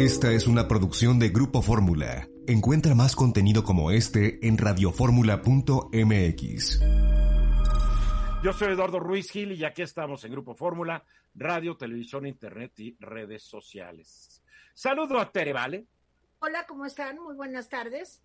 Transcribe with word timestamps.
Esta 0.00 0.32
es 0.32 0.46
una 0.46 0.66
producción 0.66 1.18
de 1.18 1.28
Grupo 1.28 1.60
Fórmula. 1.60 2.26
Encuentra 2.46 2.94
más 2.94 3.14
contenido 3.14 3.64
como 3.64 3.90
este 3.90 4.48
en 4.48 4.56
radioformula.mx. 4.56 6.80
Yo 8.42 8.52
soy 8.54 8.72
Eduardo 8.72 8.98
Ruiz 8.98 9.30
Gil 9.30 9.52
y 9.52 9.62
aquí 9.62 9.82
estamos 9.82 10.24
en 10.24 10.32
Grupo 10.32 10.54
Fórmula, 10.54 11.04
radio, 11.34 11.76
televisión, 11.76 12.26
internet 12.26 12.72
y 12.78 12.96
redes 12.98 13.42
sociales. 13.42 14.42
Saludo 14.72 15.20
a 15.20 15.30
Tere 15.30 15.52
Vale. 15.52 15.84
Hola, 16.38 16.64
¿cómo 16.66 16.86
están? 16.86 17.18
Muy 17.18 17.34
buenas 17.34 17.68
tardes. 17.68 18.22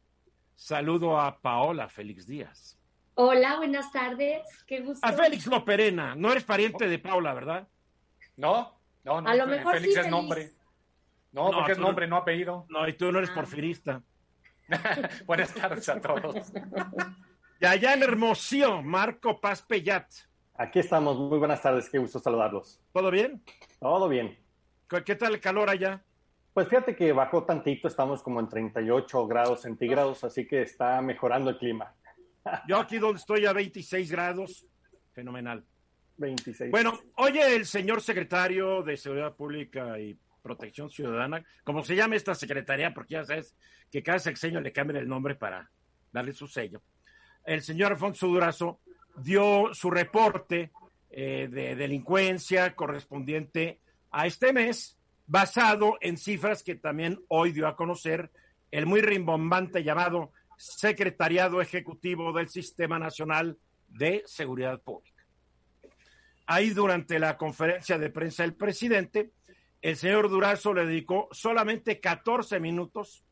Saludo 0.56 1.20
a 1.20 1.42
Paola 1.42 1.90
Félix 1.90 2.26
Díaz. 2.26 2.80
Hola, 3.16 3.58
buenas 3.58 3.92
tardes. 3.92 4.44
Qué 4.66 4.80
gusto. 4.80 5.06
A 5.06 5.12
Félix 5.12 5.46
Loperena. 5.48 6.16
No 6.16 6.32
eres 6.32 6.46
pariente 6.46 6.88
de 6.88 7.00
Paula, 7.00 7.34
¿verdad? 7.34 7.68
No, 8.38 8.80
no, 9.04 9.20
no. 9.20 9.30
A 9.30 9.36
lo 9.36 9.46
mejor 9.46 9.74
Félix 9.74 9.94
sí, 9.94 10.00
es 10.00 10.06
Félix. 10.06 10.10
nombre. 10.10 10.54
No, 11.36 11.52
No, 11.52 11.58
porque 11.58 11.74
es 11.74 11.78
tú 11.78 11.82
no- 11.82 11.88
nombre, 11.90 12.08
no 12.08 12.16
apellido. 12.16 12.66
No, 12.70 12.88
y 12.88 12.94
tú 12.94 13.12
no 13.12 13.18
eres 13.20 13.30
Ah. 13.32 13.36
porfirista. 13.36 14.02
Buenas 15.26 15.54
tardes 15.54 15.88
a 15.90 16.00
todos. 16.00 16.52
Y 17.62 17.66
allá 17.66 17.94
en 17.94 18.04
Hermosillo, 18.04 18.82
Marco 18.82 19.40
Paz 19.40 19.62
Pellat. 19.62 20.12
Aquí 20.56 20.80
estamos, 20.80 21.18
muy 21.18 21.38
buenas 21.40 21.62
tardes, 21.62 21.90
qué 21.90 21.98
gusto 21.98 22.20
saludarlos. 22.20 22.82
¿Todo 22.92 23.10
bien? 23.10 23.42
Todo 23.80 24.10
bien. 24.10 24.38
¿Qué 24.90 25.04
qué 25.06 25.16
tal 25.16 25.34
el 25.36 25.40
calor 25.40 25.70
allá? 25.70 26.04
Pues 26.54 26.68
fíjate 26.68 26.98
que 26.98 27.14
bajó 27.14 27.46
tantito, 27.46 27.88
estamos 27.88 28.22
como 28.22 28.42
en 28.42 28.50
38 28.50 29.26
grados 29.28 29.62
centígrados, 29.62 30.26
así 30.26 30.46
que 30.46 30.64
está 30.64 31.02
mejorando 31.02 31.50
el 31.50 31.58
clima. 31.58 31.94
Yo 32.68 32.78
aquí 32.78 32.98
donde 32.98 33.20
estoy 33.20 33.46
a 33.46 33.54
26 33.54 34.12
grados. 34.12 34.66
Fenomenal. 35.14 35.64
26. 36.18 36.72
Bueno, 36.72 37.00
oye 37.16 37.56
el 37.56 37.66
señor 37.66 38.02
secretario 38.02 38.84
de 38.84 38.98
Seguridad 38.98 39.34
Pública 39.34 39.98
y 39.98 40.18
Protección 40.46 40.92
Ciudadana, 40.92 41.44
como 41.64 41.84
se 41.84 41.96
llama 41.96 42.16
esta 42.16 42.36
secretaría, 42.36 42.94
porque 42.94 43.16
ya 43.16 43.26
sabes 43.26 43.56
que 43.92 44.04
cada 44.04 44.20
sexenio 44.20 44.62
le 44.62 44.72
cambian 44.72 44.98
el 44.98 45.08
nombre 45.08 45.34
para 45.34 45.72
darle 46.14 46.34
su 46.34 46.48
sello. 46.48 46.84
El 47.44 47.64
señor 47.64 47.94
Alfonso 47.94 48.28
Durazo 48.28 48.80
dio 49.18 49.74
su 49.74 49.90
reporte 49.90 50.72
eh, 51.10 51.48
de 51.52 51.76
delincuencia 51.76 52.76
correspondiente 52.76 53.80
a 54.12 54.28
este 54.28 54.54
mes, 54.54 55.00
basado 55.26 55.98
en 56.00 56.16
cifras 56.16 56.62
que 56.62 56.76
también 56.76 57.20
hoy 57.28 57.52
dio 57.52 57.68
a 57.68 57.76
conocer 57.76 58.30
el 58.70 58.86
muy 58.86 59.02
rimbombante 59.02 59.84
llamado 59.84 60.32
Secretariado 60.58 61.60
Ejecutivo 61.60 62.32
del 62.34 62.50
Sistema 62.50 63.00
Nacional 63.00 63.58
de 63.88 64.22
Seguridad 64.28 64.80
Pública. 64.80 65.26
Ahí 66.46 66.70
durante 66.70 67.18
la 67.18 67.36
conferencia 67.36 67.98
de 67.98 68.12
prensa 68.12 68.44
del 68.44 68.54
presidente, 68.54 69.32
el 69.86 69.98
señor 69.98 70.30
Durazo 70.30 70.74
le 70.74 70.88
dedicó 70.88 71.30
solamente 71.32 72.00
14 72.00 72.60
minutos 72.60 73.24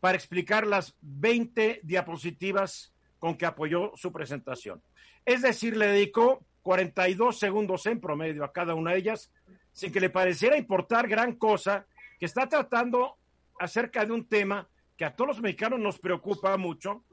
para 0.00 0.16
explicar 0.16 0.66
las 0.66 0.96
20 1.00 1.82
diapositivas 1.84 2.92
con 3.20 3.36
que 3.36 3.46
apoyó 3.46 3.92
su 3.94 4.10
presentación. 4.10 4.82
Es 5.24 5.42
decir, 5.42 5.76
le 5.76 5.86
dedicó 5.86 6.44
42 6.62 7.38
segundos 7.38 7.86
en 7.86 8.00
promedio 8.00 8.42
a 8.42 8.52
cada 8.52 8.74
una 8.74 8.90
de 8.90 8.98
ellas, 8.98 9.30
sin 9.70 9.92
que 9.92 10.00
le 10.00 10.10
pareciera 10.10 10.58
importar 10.58 11.06
gran 11.06 11.36
cosa, 11.36 11.86
que 12.18 12.26
está 12.26 12.48
tratando 12.48 13.16
acerca 13.60 14.04
de 14.04 14.10
un 14.10 14.26
tema 14.26 14.68
que 14.96 15.04
a 15.04 15.14
todos 15.14 15.28
los 15.28 15.40
mexicanos 15.40 15.78
nos 15.78 16.00
preocupa 16.00 16.56
mucho 16.56 17.04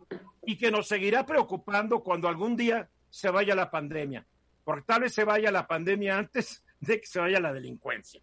y 0.47 0.57
que 0.57 0.71
nos 0.71 0.87
seguirá 0.87 1.27
preocupando 1.27 1.99
cuando 1.99 2.27
algún 2.27 2.55
día 2.55 2.89
se 3.11 3.29
vaya 3.29 3.53
la 3.53 3.69
pandemia, 3.69 4.25
porque 4.63 4.85
tal 4.87 5.01
vez 5.01 5.13
se 5.13 5.25
vaya 5.25 5.51
la 5.51 5.67
pandemia 5.67 6.17
antes 6.17 6.65
de 6.79 6.99
que 6.99 7.05
se 7.05 7.19
vaya 7.19 7.39
la 7.39 7.53
delincuencia. 7.53 8.19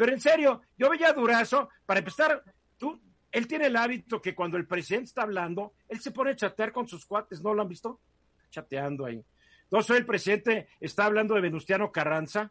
Pero 0.00 0.14
en 0.14 0.20
serio, 0.22 0.62
yo 0.78 0.88
veía 0.88 1.08
a 1.08 1.12
Durazo, 1.12 1.68
para 1.84 1.98
empezar, 1.98 2.42
tú, 2.78 2.98
él 3.30 3.46
tiene 3.46 3.66
el 3.66 3.76
hábito 3.76 4.22
que 4.22 4.34
cuando 4.34 4.56
el 4.56 4.66
presidente 4.66 5.08
está 5.08 5.24
hablando, 5.24 5.74
él 5.90 6.00
se 6.00 6.10
pone 6.10 6.30
a 6.30 6.36
chatear 6.36 6.72
con 6.72 6.88
sus 6.88 7.04
cuates, 7.04 7.42
¿no 7.42 7.52
lo 7.52 7.60
han 7.60 7.68
visto? 7.68 8.00
Chateando 8.48 9.04
ahí. 9.04 9.22
Entonces 9.64 9.98
el 9.98 10.06
presidente 10.06 10.68
está 10.80 11.04
hablando 11.04 11.34
de 11.34 11.42
Venustiano 11.42 11.92
Carranza, 11.92 12.50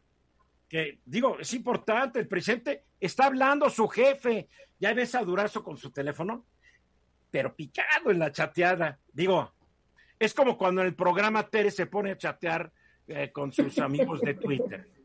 que 0.68 1.00
digo, 1.06 1.40
es 1.40 1.52
importante, 1.56 2.20
el 2.20 2.28
presidente 2.28 2.84
está 3.00 3.26
hablando 3.26 3.68
su 3.72 3.88
jefe, 3.88 4.48
ya 4.80 4.94
ves 4.94 5.16
a 5.16 5.24
Durazo 5.24 5.64
con 5.64 5.76
su 5.76 5.90
teléfono, 5.90 6.46
pero 7.32 7.56
picado 7.56 8.12
en 8.12 8.20
la 8.20 8.32
chateada. 8.32 9.00
Digo, 9.12 9.56
es 10.20 10.36
como 10.36 10.56
cuando 10.56 10.82
en 10.82 10.88
el 10.88 10.94
programa 10.94 11.50
Tere 11.50 11.72
se 11.72 11.88
pone 11.88 12.12
a 12.12 12.18
chatear 12.20 12.72
eh, 13.08 13.32
con 13.32 13.52
sus 13.52 13.80
amigos 13.80 14.22
de 14.22 14.34
Twitter. 14.36 14.99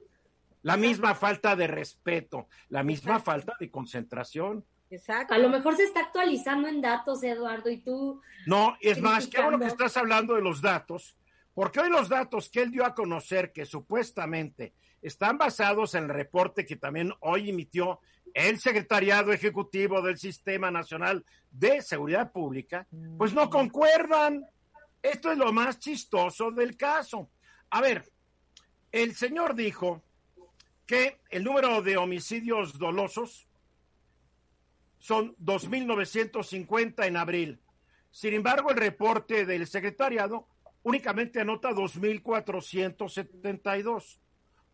La 0.65 0.79
misma 0.79 1.15
falta 1.15 1.55
de 1.55 1.67
respeto, 1.67 2.49
la 2.71 2.83
misma 2.83 3.21
falta 3.21 3.55
de 3.61 3.71
concentración. 3.71 4.65
Exacto. 4.89 5.35
A 5.35 5.39
lo 5.39 5.51
mejor 5.51 5.77
se 5.77 5.85
está 5.85 6.01
actualizando 6.01 6.69
en 6.69 6.81
datos, 6.81 7.23
Eduardo, 7.23 7.69
y 7.69 7.83
tú. 7.83 8.23
No, 8.47 8.75
es 8.81 8.99
más, 8.99 9.27
qué 9.27 9.43
bueno 9.43 9.59
que 9.59 9.67
estás 9.67 9.95
hablando 9.99 10.35
de 10.35 10.41
los 10.41 10.63
datos, 10.63 11.19
porque 11.53 11.81
hoy 11.81 11.91
los 11.91 12.09
datos 12.09 12.49
que 12.49 12.63
él 12.63 12.71
dio 12.71 12.87
a 12.87 12.95
conocer, 12.95 13.53
que 13.53 13.67
supuestamente 13.67 14.73
están 15.03 15.37
basados 15.37 15.95
en 15.97 16.05
el 16.05 16.09
reporte 16.09 16.65
que 16.65 16.77
también 16.77 17.13
hoy 17.21 17.51
emitió 17.51 18.01
el 18.33 18.59
Secretariado 18.59 19.35
Ejecutivo 19.35 20.01
del 20.01 20.17
Sistema 20.17 20.71
Nacional 20.71 21.27
de 21.51 21.83
Seguridad 21.83 22.33
Pública, 22.33 22.87
pues 23.19 23.35
no 23.35 23.51
concuerdan. 23.51 24.47
Esto 25.03 25.31
es 25.31 25.37
lo 25.37 25.53
más 25.53 25.79
chistoso 25.79 26.51
del 26.51 26.75
caso. 26.75 27.29
A 27.69 27.83
ver, 27.83 28.11
el 28.91 29.15
señor 29.15 29.55
dijo 29.55 30.03
que 30.87 31.21
el 31.31 31.45
número 31.45 31.83
de 31.83 31.97
homicidios 31.97 32.78
dolosos 32.78 33.47
son 34.99 35.37
2.950 35.37 37.06
en 37.06 37.17
abril. 37.17 37.61
Sin 38.11 38.34
embargo, 38.34 38.71
el 38.71 38.77
reporte 38.77 39.44
del 39.44 39.67
secretariado 39.67 40.49
únicamente 40.83 41.41
anota 41.41 41.71
2.472, 41.71 44.19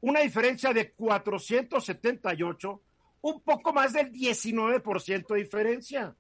una 0.03 0.21
diferencia 0.21 0.73
de 0.73 0.93
478, 0.93 2.83
un 3.23 3.43
poco 3.43 3.73
más 3.73 3.93
del 3.93 4.13
19% 4.13 5.27
de 5.29 5.43
diferencia. 5.43 6.17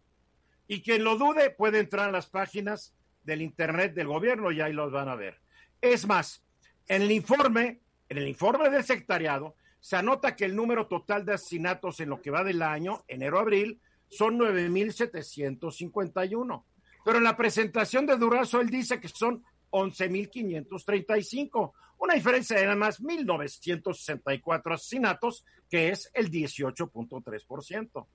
Y 0.67 0.83
quien 0.83 1.05
lo 1.05 1.17
dude 1.17 1.51
puede 1.51 1.79
entrar 1.81 2.09
a 2.09 2.13
las 2.13 2.29
páginas 2.29 2.95
del 3.23 3.43
Internet 3.43 3.93
del 3.95 4.07
gobierno 4.07 4.53
y 4.53 4.61
ahí 4.61 4.73
los 4.73 4.93
van 4.93 5.09
a 5.09 5.17
ver. 5.17 5.41
Es 5.81 6.07
más, 6.07 6.45
en 6.89 7.03
el 7.03 7.11
informe, 7.11 7.81
en 8.09 8.19
el 8.19 8.29
informe 8.29 8.71
del 8.71 8.85
secretariado, 8.85 9.57
se 9.81 9.97
anota 9.97 10.37
que 10.37 10.45
el 10.45 10.55
número 10.55 10.87
total 10.87 11.25
de 11.25 11.33
asesinatos 11.35 11.99
en 12.01 12.11
lo 12.11 12.21
que 12.21 12.31
va 12.31 12.45
del 12.45 12.61
año, 12.63 13.03
enero-abril, 13.09 13.81
son 14.09 14.39
9.751. 14.39 16.65
Pero 17.05 17.19
en 17.19 17.25
la 17.25 17.37
presentación 17.37 18.07
de 18.07 18.17
Durazo 18.17 18.61
él 18.61 18.71
dice 18.71 19.01
que 19.01 19.09
son 19.09 19.45
11.535, 19.71 21.73
una 21.99 22.15
diferencia 22.15 22.57
de 22.57 22.65
nada 22.65 22.77
más 22.77 23.01
1.964 23.01 24.75
asesinatos, 24.75 25.45
que 25.69 25.89
es 25.91 26.11
el 26.15 26.31
18.3%. 26.31 28.07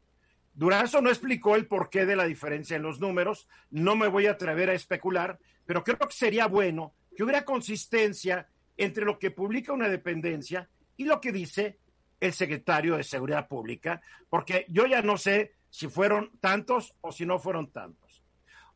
Durazo 0.53 1.01
no 1.01 1.09
explicó 1.09 1.55
el 1.55 1.67
porqué 1.67 2.05
de 2.05 2.15
la 2.15 2.25
diferencia 2.25 2.77
en 2.77 2.83
los 2.83 2.99
números, 2.99 3.47
no 3.71 3.95
me 3.95 4.07
voy 4.07 4.27
a 4.27 4.31
atrever 4.31 4.69
a 4.69 4.73
especular, 4.73 5.39
pero 5.65 5.83
creo 5.83 5.97
que 5.97 6.11
sería 6.11 6.47
bueno 6.47 6.93
que 7.15 7.23
hubiera 7.23 7.43
consistencia 7.43 8.47
entre 8.77 9.05
lo 9.05 9.19
que 9.19 9.31
publica 9.31 9.73
una 9.73 9.89
dependencia 9.89 10.69
y 10.97 11.05
lo 11.05 11.19
que 11.21 11.31
dice 11.31 11.79
el 12.19 12.33
secretario 12.33 12.97
de 12.97 13.03
Seguridad 13.03 13.47
Pública, 13.47 14.01
porque 14.29 14.65
yo 14.69 14.85
ya 14.85 15.01
no 15.01 15.17
sé 15.17 15.55
si 15.69 15.87
fueron 15.87 16.31
tantos 16.39 16.95
o 17.01 17.11
si 17.11 17.25
no 17.25 17.39
fueron 17.39 17.71
tantos. 17.71 18.23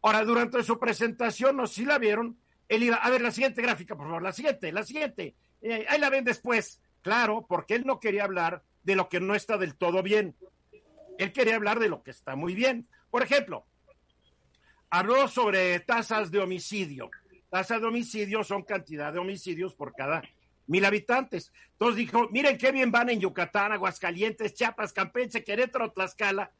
Ahora, 0.02 0.24
durante 0.24 0.63
su 0.63 0.80
presentación, 0.80 1.57
no 1.57 1.68
si 1.68 1.85
la 1.85 1.97
vieron, 1.97 2.38
él 2.68 2.84
iba, 2.84 2.97
a 2.97 3.09
ver, 3.09 3.22
la 3.22 3.31
siguiente 3.31 3.62
gráfica, 3.62 3.96
por 3.96 4.07
favor, 4.07 4.24
la 4.24 4.34
siguiente, 4.34 4.72
la 4.72 4.84
siguiente, 4.84 5.35
Eh, 5.62 5.85
ahí 5.90 6.00
la 6.00 6.09
ven 6.09 6.24
después, 6.24 6.80
claro, 7.02 7.46
porque 7.47 7.75
él 7.75 7.84
no 7.85 8.00
quería 8.00 8.24
hablar 8.24 8.63
de 8.84 8.96
lo 8.96 9.09
que 9.09 9.19
no 9.19 9.36
está 9.36 9.57
del 9.57 9.75
todo 9.75 10.01
bien, 10.01 10.36
él 11.18 11.34
quería 11.34 11.57
hablar 11.57 11.80
de 11.80 11.89
lo 11.89 12.01
que 12.01 12.12
está 12.12 12.38
muy 12.38 12.56
bien. 12.56 12.88
Por 13.12 13.24
ejemplo, 13.24 13.65
habló 14.89 15.27
sobre 15.27 15.80
tasas 15.81 16.31
de 16.31 16.39
homicidio. 16.39 17.12
Tasas 17.50 17.81
de 17.81 17.88
homicidio 17.88 18.44
son 18.44 18.63
cantidad 18.63 19.12
de 19.12 19.19
homicidios 19.19 19.75
por 19.75 19.94
cada 19.94 20.22
mil 20.69 20.86
habitantes. 20.86 21.51
Entonces 21.71 21.98
dijo, 21.98 22.30
miren 22.30 22.57
qué 22.57 22.71
bien 22.71 22.92
van 22.92 23.10
en 23.10 23.19
Yucatán, 23.19 23.71
Aguascalientes, 23.74 24.54
Chiapas, 24.54 24.94
Campeche, 24.94 25.44
Querétaro, 25.44 25.92
Tlaxcala, 25.92 26.51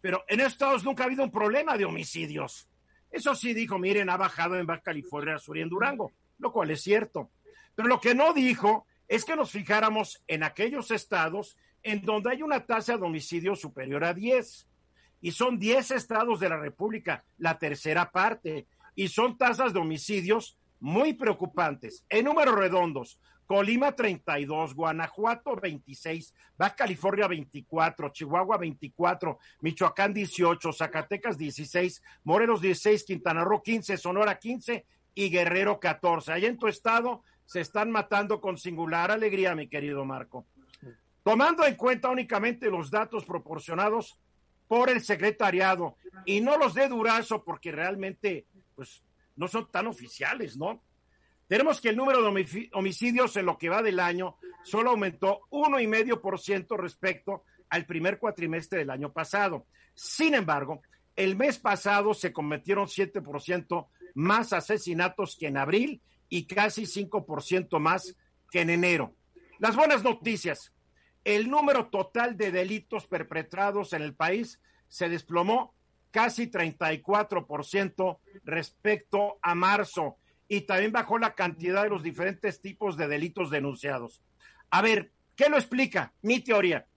pero 0.00 0.24
en 0.28 0.40
estos 0.40 0.52
estados 0.54 0.84
nunca 0.84 1.04
ha 1.04 1.06
habido 1.06 1.22
un 1.22 1.30
problema 1.30 1.76
de 1.76 1.84
homicidios. 1.84 2.68
Eso 3.10 3.34
sí 3.34 3.52
dijo, 3.52 3.78
miren, 3.78 4.08
ha 4.08 4.16
bajado 4.16 4.56
en 4.56 4.66
Baja 4.66 4.82
California 4.82 5.38
Sur 5.38 5.58
y 5.58 5.60
en 5.60 5.68
Durango, 5.68 6.12
lo 6.38 6.52
cual 6.52 6.70
es 6.70 6.80
cierto. 6.80 7.30
Pero 7.74 7.86
lo 7.86 8.00
que 8.00 8.14
no 8.14 8.32
dijo 8.32 8.86
es 9.08 9.24
que 9.24 9.36
nos 9.36 9.50
fijáramos 9.50 10.22
en 10.26 10.42
aquellos 10.42 10.90
estados 10.90 11.56
en 11.82 12.02
donde 12.02 12.30
hay 12.30 12.42
una 12.42 12.64
tasa 12.64 12.96
de 12.96 13.04
homicidio 13.04 13.56
superior 13.56 14.04
a 14.04 14.14
10. 14.14 14.66
Y 15.20 15.32
son 15.32 15.58
10 15.58 15.90
estados 15.90 16.40
de 16.40 16.48
la 16.48 16.56
República, 16.56 17.24
la 17.36 17.58
tercera 17.58 18.10
parte. 18.10 18.66
Y 18.94 19.08
son 19.08 19.36
tasas 19.36 19.74
de 19.74 19.80
homicidios 19.80 20.56
muy 20.78 21.12
preocupantes. 21.12 22.04
En 22.08 22.24
números 22.24 22.54
redondos, 22.54 23.20
Colima 23.50 23.90
32, 23.90 24.76
Guanajuato 24.76 25.56
26, 25.56 26.32
Baja 26.56 26.76
California 26.76 27.26
24, 27.26 28.10
Chihuahua 28.10 28.56
24, 28.58 29.40
Michoacán 29.62 30.14
18, 30.14 30.72
Zacatecas 30.72 31.36
16, 31.36 32.00
Morelos 32.22 32.60
16, 32.60 33.02
Quintana 33.02 33.42
Roo 33.42 33.60
15, 33.60 33.96
Sonora 33.96 34.38
15 34.38 34.86
y 35.16 35.30
Guerrero 35.30 35.80
14. 35.80 36.30
Allá 36.32 36.46
en 36.46 36.58
tu 36.58 36.68
estado 36.68 37.24
se 37.44 37.60
están 37.60 37.90
matando 37.90 38.40
con 38.40 38.56
singular 38.56 39.10
alegría, 39.10 39.56
mi 39.56 39.66
querido 39.66 40.04
Marco. 40.04 40.46
Tomando 41.24 41.66
en 41.66 41.74
cuenta 41.74 42.08
únicamente 42.08 42.70
los 42.70 42.88
datos 42.88 43.24
proporcionados 43.24 44.16
por 44.68 44.90
el 44.90 45.00
secretariado 45.00 45.96
y 46.24 46.40
no 46.40 46.56
los 46.56 46.74
de 46.74 46.86
Durazo 46.86 47.42
porque 47.42 47.72
realmente 47.72 48.46
pues 48.76 49.02
no 49.34 49.48
son 49.48 49.68
tan 49.72 49.88
oficiales, 49.88 50.56
¿no? 50.56 50.80
Tenemos 51.50 51.80
que 51.80 51.88
el 51.88 51.96
número 51.96 52.22
de 52.22 52.68
homicidios 52.74 53.36
en 53.36 53.44
lo 53.44 53.58
que 53.58 53.68
va 53.68 53.82
del 53.82 53.98
año 53.98 54.36
solo 54.62 54.90
aumentó 54.90 55.48
uno 55.50 55.80
y 55.80 55.88
medio 55.88 56.22
por 56.22 56.38
ciento 56.38 56.76
respecto 56.76 57.42
al 57.70 57.86
primer 57.86 58.20
cuatrimestre 58.20 58.78
del 58.78 58.90
año 58.90 59.12
pasado. 59.12 59.66
Sin 59.92 60.36
embargo, 60.36 60.80
el 61.16 61.34
mes 61.34 61.58
pasado 61.58 62.14
se 62.14 62.32
cometieron 62.32 62.86
7% 62.86 63.88
más 64.14 64.52
asesinatos 64.52 65.36
que 65.36 65.48
en 65.48 65.56
abril 65.56 66.00
y 66.28 66.46
casi 66.46 66.82
5% 66.82 67.80
más 67.80 68.14
que 68.48 68.60
en 68.60 68.70
enero. 68.70 69.16
Las 69.58 69.74
buenas 69.74 70.04
noticias. 70.04 70.72
El 71.24 71.50
número 71.50 71.88
total 71.88 72.36
de 72.36 72.52
delitos 72.52 73.08
perpetrados 73.08 73.92
en 73.92 74.02
el 74.02 74.14
país 74.14 74.60
se 74.86 75.08
desplomó 75.08 75.74
casi 76.12 76.46
34% 76.46 78.18
respecto 78.44 79.40
a 79.42 79.56
marzo 79.56 80.19
y 80.50 80.62
también 80.62 80.90
bajó 80.90 81.16
la 81.16 81.36
cantidad 81.36 81.84
de 81.84 81.90
los 81.90 82.02
diferentes 82.02 82.60
tipos 82.60 82.96
de 82.96 83.06
delitos 83.06 83.50
denunciados. 83.50 84.20
A 84.70 84.82
ver, 84.82 85.12
¿qué 85.36 85.48
lo 85.48 85.56
explica? 85.56 86.12
Mi 86.22 86.40
teoría. 86.40 86.88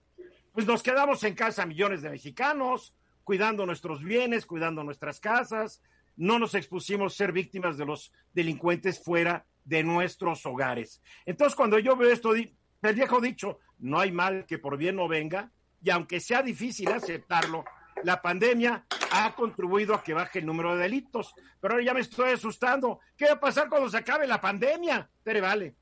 Pues 0.52 0.66
nos 0.66 0.82
quedamos 0.82 1.22
en 1.22 1.36
casa 1.36 1.64
millones 1.64 2.02
de 2.02 2.10
mexicanos, 2.10 2.96
cuidando 3.22 3.64
nuestros 3.64 4.02
bienes, 4.02 4.44
cuidando 4.44 4.82
nuestras 4.82 5.20
casas, 5.20 5.80
no 6.16 6.40
nos 6.40 6.56
expusimos 6.56 7.12
a 7.12 7.16
ser 7.16 7.30
víctimas 7.30 7.78
de 7.78 7.86
los 7.86 8.12
delincuentes 8.32 9.00
fuera 9.00 9.46
de 9.64 9.84
nuestros 9.84 10.44
hogares. 10.46 11.00
Entonces, 11.24 11.54
cuando 11.54 11.78
yo 11.78 11.96
veo 11.96 12.10
esto, 12.10 12.34
el 12.34 12.56
viejo 12.92 13.20
dicho, 13.20 13.60
no 13.78 14.00
hay 14.00 14.10
mal 14.10 14.46
que 14.46 14.58
por 14.58 14.76
bien 14.76 14.96
no 14.96 15.06
venga, 15.06 15.52
y 15.80 15.90
aunque 15.90 16.18
sea 16.18 16.42
difícil 16.42 16.88
aceptarlo, 16.88 17.64
la 18.02 18.20
pandemia 18.20 18.84
ha 19.14 19.34
contribuido 19.34 19.94
a 19.94 20.02
que 20.02 20.14
baje 20.14 20.40
el 20.40 20.46
número 20.46 20.74
de 20.74 20.82
delitos. 20.82 21.34
Pero 21.60 21.74
ahora 21.74 21.84
ya 21.84 21.94
me 21.94 22.00
estoy 22.00 22.32
asustando. 22.32 23.00
¿Qué 23.16 23.26
va 23.26 23.32
a 23.32 23.40
pasar 23.40 23.68
cuando 23.68 23.88
se 23.88 23.98
acabe 23.98 24.26
la 24.26 24.40
pandemia? 24.40 25.08
Tere, 25.22 25.40
vale. 25.40 25.76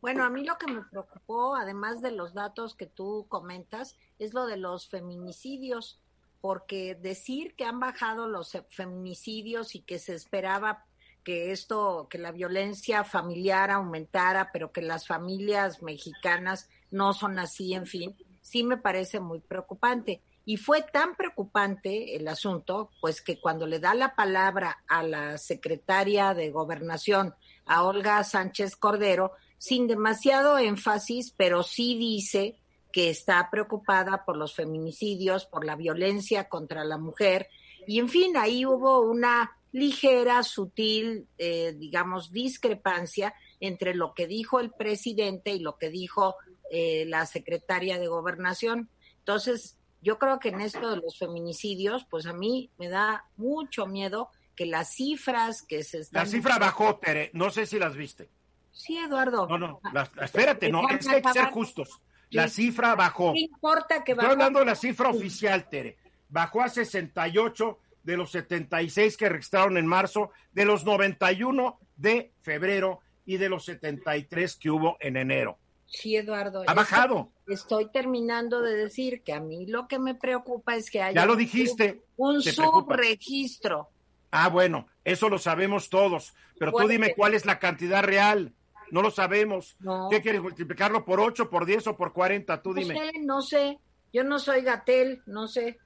Bueno, 0.00 0.24
a 0.24 0.30
mí 0.30 0.44
lo 0.44 0.58
que 0.58 0.72
me 0.72 0.82
preocupó, 0.82 1.54
además 1.54 2.02
de 2.02 2.10
los 2.10 2.34
datos 2.34 2.74
que 2.74 2.86
tú 2.86 3.26
comentas, 3.28 3.96
es 4.18 4.34
lo 4.34 4.46
de 4.46 4.56
los 4.56 4.88
feminicidios, 4.88 6.00
porque 6.40 6.96
decir 6.96 7.54
que 7.54 7.64
han 7.64 7.78
bajado 7.78 8.26
los 8.26 8.50
feminicidios 8.70 9.76
y 9.76 9.82
que 9.82 10.00
se 10.00 10.14
esperaba 10.14 10.86
que 11.22 11.52
esto, 11.52 12.08
que 12.10 12.18
la 12.18 12.32
violencia 12.32 13.04
familiar 13.04 13.70
aumentara, 13.70 14.50
pero 14.52 14.72
que 14.72 14.82
las 14.82 15.06
familias 15.06 15.82
mexicanas 15.82 16.68
no 16.90 17.12
son 17.12 17.38
así, 17.38 17.74
en 17.74 17.86
fin, 17.86 18.16
sí 18.40 18.64
me 18.64 18.76
parece 18.76 19.20
muy 19.20 19.38
preocupante. 19.38 20.20
Y 20.44 20.56
fue 20.56 20.82
tan 20.82 21.14
preocupante 21.14 22.16
el 22.16 22.26
asunto, 22.26 22.90
pues 23.00 23.22
que 23.22 23.40
cuando 23.40 23.66
le 23.66 23.78
da 23.78 23.94
la 23.94 24.14
palabra 24.14 24.82
a 24.88 25.02
la 25.02 25.38
secretaria 25.38 26.34
de 26.34 26.50
Gobernación, 26.50 27.34
a 27.66 27.84
Olga 27.84 28.22
Sánchez 28.24 28.76
Cordero, 28.76 29.32
sin 29.58 29.86
demasiado 29.86 30.58
énfasis, 30.58 31.32
pero 31.36 31.62
sí 31.62 31.96
dice 31.96 32.56
que 32.92 33.08
está 33.08 33.48
preocupada 33.50 34.24
por 34.24 34.36
los 34.36 34.54
feminicidios, 34.54 35.46
por 35.46 35.64
la 35.64 35.76
violencia 35.76 36.48
contra 36.48 36.84
la 36.84 36.98
mujer. 36.98 37.48
Y 37.86 38.00
en 38.00 38.08
fin, 38.08 38.36
ahí 38.36 38.66
hubo 38.66 39.00
una 39.00 39.52
ligera, 39.72 40.42
sutil, 40.42 41.26
eh, 41.38 41.74
digamos, 41.76 42.30
discrepancia 42.30 43.34
entre 43.60 43.94
lo 43.94 44.14
que 44.14 44.26
dijo 44.26 44.60
el 44.60 44.70
presidente 44.70 45.52
y 45.52 45.60
lo 45.60 45.78
que 45.78 45.88
dijo 45.88 46.36
eh, 46.70 47.04
la 47.06 47.26
secretaria 47.26 47.98
de 47.98 48.08
gobernación. 48.08 48.90
Entonces, 49.18 49.78
yo 50.02 50.18
creo 50.18 50.38
que 50.38 50.50
en 50.50 50.60
esto 50.60 50.90
de 50.90 50.96
los 50.96 51.18
feminicidios, 51.18 52.04
pues 52.10 52.26
a 52.26 52.32
mí 52.32 52.70
me 52.76 52.88
da 52.88 53.24
mucho 53.36 53.86
miedo 53.86 54.28
que 54.56 54.66
las 54.66 54.92
cifras 54.94 55.62
que 55.62 55.82
se 55.84 56.00
están... 56.00 56.24
La 56.24 56.28
cifra 56.28 56.58
bajó, 56.58 56.96
Tere, 56.96 57.30
no 57.32 57.50
sé 57.50 57.66
si 57.66 57.78
las 57.78 57.96
viste. 57.96 58.28
Sí, 58.72 58.98
Eduardo. 58.98 59.46
No, 59.46 59.58
no, 59.58 59.80
espérate, 60.20 60.70
no, 60.70 60.88
es 60.88 61.06
que 61.06 61.14
hay 61.14 61.22
que 61.22 61.32
ser 61.32 61.46
justos. 61.46 62.00
La 62.30 62.48
cifra 62.48 62.94
bajó. 62.94 63.32
¿Qué 63.32 63.40
importa 63.40 64.02
que 64.02 64.14
bajó? 64.14 64.28
Estoy 64.28 64.32
hablando 64.32 64.58
de 64.60 64.66
la 64.66 64.74
cifra 64.74 65.10
oficial, 65.10 65.68
Tere. 65.68 65.98
Bajó 66.28 66.62
a 66.62 66.68
68 66.68 67.78
de 68.02 68.16
los 68.16 68.32
76 68.32 69.16
que 69.16 69.28
registraron 69.28 69.76
en 69.76 69.86
marzo, 69.86 70.30
de 70.52 70.64
los 70.64 70.84
91 70.84 71.78
de 71.96 72.32
febrero 72.40 73.00
y 73.24 73.36
de 73.36 73.48
los 73.48 73.64
73 73.66 74.56
que 74.56 74.70
hubo 74.70 74.96
en 75.00 75.16
enero. 75.16 75.58
Sí, 75.92 76.16
Eduardo. 76.16 76.64
Ha 76.66 76.74
bajado. 76.74 77.30
Estoy 77.46 77.90
terminando 77.90 78.62
de 78.62 78.74
decir 78.74 79.22
que 79.22 79.34
a 79.34 79.40
mí 79.40 79.66
lo 79.66 79.86
que 79.86 79.98
me 79.98 80.14
preocupa 80.14 80.74
es 80.74 80.90
que 80.90 81.02
haya 81.02 81.20
ya 81.20 81.26
lo 81.26 81.36
dijiste, 81.36 82.02
un, 82.16 82.42
subregistro. 82.42 83.90
Ah, 84.30 84.48
bueno, 84.48 84.88
eso 85.04 85.28
lo 85.28 85.38
sabemos 85.38 85.90
todos, 85.90 86.32
pero 86.58 86.72
tú 86.72 86.88
dime 86.88 87.14
cuál 87.14 87.34
es 87.34 87.44
la 87.44 87.58
cantidad 87.58 88.02
real. 88.02 88.54
No 88.90 89.02
lo 89.02 89.10
sabemos. 89.10 89.76
¿Qué 90.10 90.22
quieres 90.22 90.40
multiplicarlo 90.40 91.04
por 91.04 91.20
8, 91.20 91.50
por 91.50 91.66
10 91.66 91.88
o 91.88 91.96
por 91.96 92.12
40? 92.12 92.62
Tú 92.62 92.74
dime. 92.74 92.94
No 92.94 93.00
sé, 93.00 93.12
no 93.20 93.42
sé. 93.42 93.78
Yo 94.12 94.24
no 94.24 94.38
soy 94.38 94.62
Gatel, 94.62 95.22
no 95.26 95.46
sé. 95.48 95.78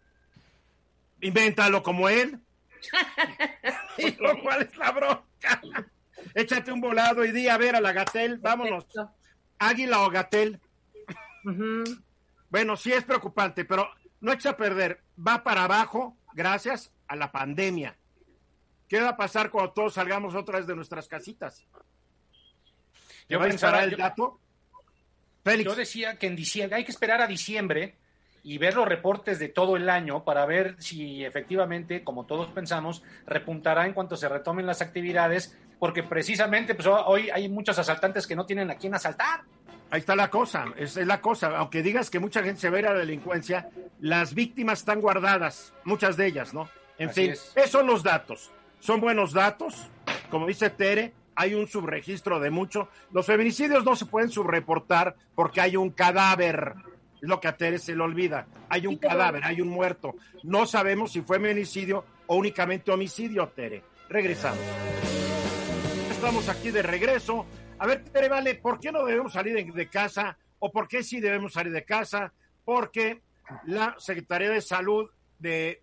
Invéntalo 1.20 1.82
como 1.82 2.08
él. 2.08 2.40
¿Cuál 4.42 4.62
es 4.62 4.76
la 4.76 4.90
bronca? 4.92 5.62
Échate 6.34 6.70
un 6.70 6.80
volado 6.80 7.24
y 7.24 7.32
di 7.32 7.48
a 7.48 7.56
ver 7.56 7.76
a 7.76 7.80
la 7.80 7.92
Gatel, 7.92 8.38
vámonos. 8.38 8.86
Águila 9.58 10.02
o 10.02 10.10
Gatel. 10.10 10.60
Bueno, 12.50 12.76
sí 12.76 12.92
es 12.92 13.04
preocupante, 13.04 13.64
pero 13.64 13.88
no 14.20 14.32
echa 14.32 14.50
a 14.50 14.56
perder. 14.56 15.02
Va 15.18 15.42
para 15.42 15.64
abajo 15.64 16.16
gracias 16.34 16.92
a 17.08 17.16
la 17.16 17.32
pandemia. 17.32 17.96
¿Qué 18.88 19.00
va 19.00 19.10
a 19.10 19.16
pasar 19.16 19.50
cuando 19.50 19.72
todos 19.72 19.94
salgamos 19.94 20.34
otra 20.34 20.58
vez 20.58 20.66
de 20.66 20.76
nuestras 20.76 21.08
casitas? 21.08 21.66
Yo 23.28 23.40
pensaba, 23.40 23.82
el 23.82 23.96
dato? 23.96 24.40
Yo 25.44 25.74
decía 25.74 26.18
que 26.18 26.26
en 26.26 26.36
diciembre, 26.36 26.76
hay 26.76 26.84
que 26.84 26.92
esperar 26.92 27.20
a 27.20 27.26
diciembre 27.26 27.96
y 28.46 28.58
ver 28.58 28.76
los 28.76 28.86
reportes 28.86 29.40
de 29.40 29.48
todo 29.48 29.76
el 29.76 29.90
año 29.90 30.22
para 30.22 30.46
ver 30.46 30.76
si 30.78 31.24
efectivamente, 31.24 32.04
como 32.04 32.26
todos 32.26 32.46
pensamos, 32.50 33.02
repuntará 33.26 33.86
en 33.86 33.92
cuanto 33.92 34.16
se 34.16 34.28
retomen 34.28 34.66
las 34.66 34.80
actividades, 34.80 35.58
porque 35.80 36.04
precisamente 36.04 36.76
pues, 36.76 36.86
hoy 36.86 37.28
hay 37.28 37.48
muchos 37.48 37.76
asaltantes 37.76 38.24
que 38.24 38.36
no 38.36 38.46
tienen 38.46 38.70
a 38.70 38.76
quién 38.76 38.94
asaltar. 38.94 39.40
Ahí 39.90 39.98
está 39.98 40.14
la 40.14 40.30
cosa, 40.30 40.66
es, 40.76 40.94
la 40.94 41.20
cosa. 41.20 41.56
Aunque 41.56 41.82
digas 41.82 42.08
que 42.08 42.20
mucha 42.20 42.40
gente 42.40 42.60
se 42.60 42.70
ve 42.70 42.78
a 42.78 42.92
la 42.92 42.94
delincuencia, 42.94 43.68
las 43.98 44.32
víctimas 44.32 44.78
están 44.78 45.00
guardadas, 45.00 45.74
muchas 45.82 46.16
de 46.16 46.26
ellas, 46.26 46.54
¿no? 46.54 46.68
En 46.98 47.10
fin, 47.10 47.32
esos 47.32 47.70
son 47.70 47.88
los 47.88 48.04
datos. 48.04 48.52
Son 48.78 49.00
buenos 49.00 49.32
datos. 49.32 49.88
Como 50.30 50.46
dice 50.46 50.70
Tere, 50.70 51.12
hay 51.34 51.54
un 51.54 51.66
subregistro 51.66 52.38
de 52.38 52.50
mucho. 52.50 52.90
Los 53.10 53.26
feminicidios 53.26 53.84
no 53.84 53.96
se 53.96 54.06
pueden 54.06 54.30
subreportar 54.30 55.16
porque 55.34 55.60
hay 55.60 55.76
un 55.76 55.90
cadáver 55.90 56.76
es 57.20 57.28
lo 57.28 57.40
que 57.40 57.48
a 57.48 57.56
Tere 57.56 57.78
se 57.78 57.94
le 57.94 58.02
olvida. 58.02 58.46
Hay 58.68 58.86
un 58.86 58.96
cadáver, 58.96 59.44
hay 59.44 59.60
un 59.60 59.68
muerto. 59.68 60.16
No 60.42 60.66
sabemos 60.66 61.12
si 61.12 61.22
fue 61.22 61.38
feminicidio 61.38 62.04
o 62.26 62.36
únicamente 62.36 62.90
homicidio, 62.90 63.48
Tere. 63.48 63.82
Regresamos. 64.08 64.60
Estamos 66.10 66.48
aquí 66.48 66.70
de 66.70 66.82
regreso. 66.82 67.46
A 67.78 67.86
ver, 67.86 68.04
Tere, 68.04 68.28
vale, 68.28 68.54
¿por 68.54 68.80
qué 68.80 68.92
no 68.92 69.04
debemos 69.04 69.32
salir 69.32 69.72
de 69.72 69.88
casa? 69.88 70.38
¿O 70.58 70.72
por 70.72 70.88
qué 70.88 71.02
sí 71.02 71.20
debemos 71.20 71.52
salir 71.52 71.72
de 71.72 71.84
casa? 71.84 72.32
Porque 72.64 73.22
la 73.64 73.94
Secretaría 73.98 74.50
de 74.50 74.60
Salud 74.60 75.10
de, 75.38 75.82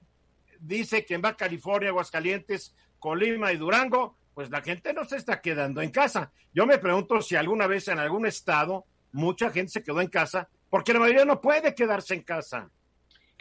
dice 0.59 1.05
que 1.05 1.15
en 1.15 1.21
Baja 1.21 1.37
California, 1.37 1.89
Aguascalientes, 1.89 2.75
Colima 2.99 3.51
y 3.51 3.57
Durango, 3.57 4.17
pues 4.33 4.49
la 4.49 4.61
gente 4.61 4.93
no 4.93 5.05
se 5.05 5.17
está 5.17 5.41
quedando 5.41 5.81
en 5.81 5.91
casa. 5.91 6.31
Yo 6.53 6.65
me 6.65 6.77
pregunto 6.77 7.21
si 7.21 7.35
alguna 7.35 7.67
vez 7.67 7.87
en 7.87 7.99
algún 7.99 8.25
estado 8.25 8.85
mucha 9.11 9.51
gente 9.51 9.71
se 9.71 9.83
quedó 9.83 10.01
en 10.01 10.07
casa 10.07 10.49
porque 10.73 10.91
la 10.91 10.99
mayoría 10.99 11.23
no 11.23 11.39
puede 11.39 11.75
quedarse 11.75 12.15
en 12.15 12.23
casa. 12.23 12.67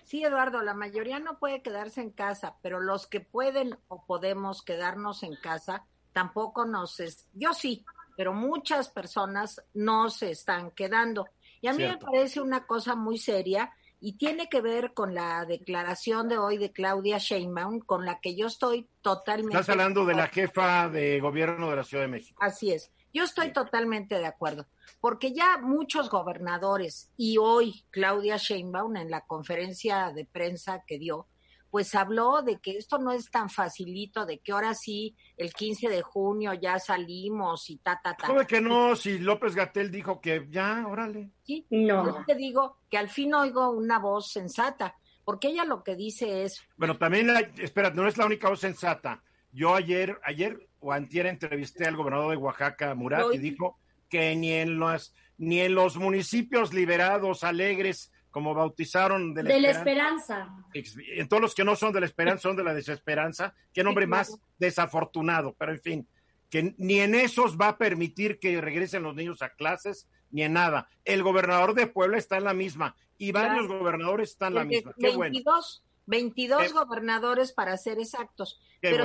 Sí, 0.04 0.22
Eduardo, 0.22 0.60
la 0.60 0.74
mayoría 0.74 1.18
no 1.18 1.38
puede 1.38 1.62
quedarse 1.62 2.02
en 2.02 2.10
casa, 2.10 2.56
pero 2.60 2.78
los 2.78 3.06
que 3.06 3.20
pueden 3.20 3.74
o 3.88 4.04
podemos 4.04 4.60
quedarnos 4.60 5.22
en 5.22 5.36
casa, 5.36 5.86
tampoco 6.12 6.66
nos... 6.66 7.00
Es... 7.00 7.26
Yo 7.32 7.54
sí, 7.54 7.86
pero 8.18 8.34
muchas 8.34 8.90
personas 8.90 9.64
no 9.72 10.10
se 10.10 10.30
están 10.30 10.72
quedando. 10.72 11.26
Y 11.62 11.68
a 11.68 11.72
mí 11.72 11.84
me 11.84 11.96
parece 11.96 12.42
una 12.42 12.66
cosa 12.66 12.96
muy 12.96 13.16
seria 13.16 13.72
y 13.98 14.18
tiene 14.18 14.50
que 14.50 14.60
ver 14.60 14.92
con 14.92 15.14
la 15.14 15.46
declaración 15.46 16.28
de 16.28 16.36
hoy 16.36 16.58
de 16.58 16.70
Claudia 16.70 17.16
Sheinbaum, 17.16 17.80
con 17.80 18.04
la 18.04 18.20
que 18.20 18.36
yo 18.36 18.48
estoy 18.48 18.86
totalmente... 19.00 19.56
Estás 19.56 19.70
hablando 19.70 20.04
de 20.04 20.16
la 20.16 20.26
jefa 20.26 20.90
de 20.90 21.18
gobierno 21.18 21.70
de 21.70 21.76
la 21.76 21.84
Ciudad 21.84 22.04
de 22.04 22.08
México. 22.08 22.38
Así 22.42 22.72
es 22.72 22.92
Yo 23.12 23.24
estoy 23.24 23.52
totalmente 23.52 24.18
de 24.18 24.26
acuerdo, 24.26 24.66
porque 25.00 25.32
ya 25.32 25.58
muchos 25.58 26.08
gobernadores 26.08 27.10
y 27.16 27.36
hoy 27.38 27.84
Claudia 27.90 28.38
Sheinbaum 28.38 28.96
en 28.96 29.10
la 29.10 29.22
conferencia 29.22 30.12
de 30.14 30.24
prensa 30.24 30.82
que 30.86 30.98
dio, 30.98 31.26
pues 31.72 31.94
habló 31.94 32.42
de 32.42 32.58
que 32.60 32.76
esto 32.76 32.98
no 32.98 33.12
es 33.12 33.30
tan 33.30 33.48
facilito, 33.48 34.26
de 34.26 34.38
que 34.40 34.52
ahora 34.52 34.74
sí, 34.74 35.16
el 35.38 35.54
15 35.54 35.88
de 35.88 36.02
junio 36.02 36.52
ya 36.52 36.78
salimos 36.78 37.70
y 37.70 37.78
ta, 37.78 37.98
ta, 38.02 38.14
ta. 38.14 38.26
¿Cómo 38.26 38.46
que 38.46 38.60
no? 38.60 38.94
Si 38.94 39.18
López 39.18 39.54
Gatel 39.54 39.90
dijo 39.90 40.20
que 40.20 40.46
ya, 40.50 40.86
órale. 40.86 41.30
Sí, 41.44 41.66
no. 41.70 42.04
Yo 42.04 42.24
te 42.26 42.34
digo 42.34 42.78
que 42.90 42.98
al 42.98 43.08
fin 43.08 43.32
oigo 43.34 43.70
una 43.70 43.98
voz 43.98 44.30
sensata, 44.30 44.96
porque 45.24 45.48
ella 45.48 45.64
lo 45.64 45.82
que 45.82 45.96
dice 45.96 46.44
es... 46.44 46.60
Bueno, 46.76 46.98
también, 46.98 47.32
la, 47.32 47.40
espera, 47.40 47.88
no 47.88 48.06
es 48.06 48.18
la 48.18 48.26
única 48.26 48.50
voz 48.50 48.60
sensata. 48.60 49.22
Yo 49.50 49.74
ayer, 49.74 50.18
ayer 50.24 50.68
o 50.82 50.92
antier 50.92 51.26
entrevisté 51.26 51.86
al 51.86 51.96
gobernador 51.96 52.32
de 52.32 52.36
Oaxaca, 52.36 52.94
Murat, 52.94 53.26
y 53.32 53.38
dijo 53.38 53.78
que 54.08 54.36
ni 54.36 54.52
en 54.52 54.78
los, 54.78 55.14
ni 55.38 55.60
en 55.60 55.74
los 55.74 55.96
municipios 55.96 56.74
liberados, 56.74 57.44
alegres, 57.44 58.12
como 58.30 58.54
bautizaron 58.54 59.34
de 59.34 59.42
la, 59.42 59.70
esperanza. 59.70 60.48
En 60.72 61.28
todos 61.28 61.40
los 61.40 61.54
que 61.54 61.64
no 61.64 61.76
son 61.76 61.92
de 61.92 62.00
la 62.00 62.06
esperanza 62.06 62.42
son 62.42 62.56
de 62.56 62.64
la 62.64 62.74
desesperanza. 62.74 63.54
Qué 63.72 63.84
nombre 63.84 64.06
más 64.06 64.38
desafortunado, 64.58 65.54
pero 65.58 65.72
en 65.72 65.80
fin, 65.80 66.08
que 66.48 66.74
ni 66.78 67.00
en 67.00 67.14
esos 67.14 67.58
va 67.58 67.68
a 67.68 67.78
permitir 67.78 68.38
que 68.38 68.60
regresen 68.60 69.02
los 69.02 69.14
niños 69.14 69.42
a 69.42 69.50
clases, 69.50 70.08
ni 70.30 70.42
en 70.42 70.54
nada. 70.54 70.88
El 71.04 71.22
gobernador 71.22 71.74
de 71.74 71.86
Puebla 71.86 72.18
está 72.18 72.38
en 72.38 72.44
la 72.44 72.54
misma 72.54 72.96
y 73.18 73.32
varios 73.32 73.68
gobernadores 73.68 74.30
están 74.30 74.52
en 74.52 74.54
la 74.54 74.64
misma. 74.64 74.94
Qué 74.98 75.16
22, 75.16 75.84
22 76.06 76.72
gobernadores 76.72 77.52
para 77.52 77.76
ser 77.76 77.98
exactos. 77.98 78.60
Pero 78.80 79.04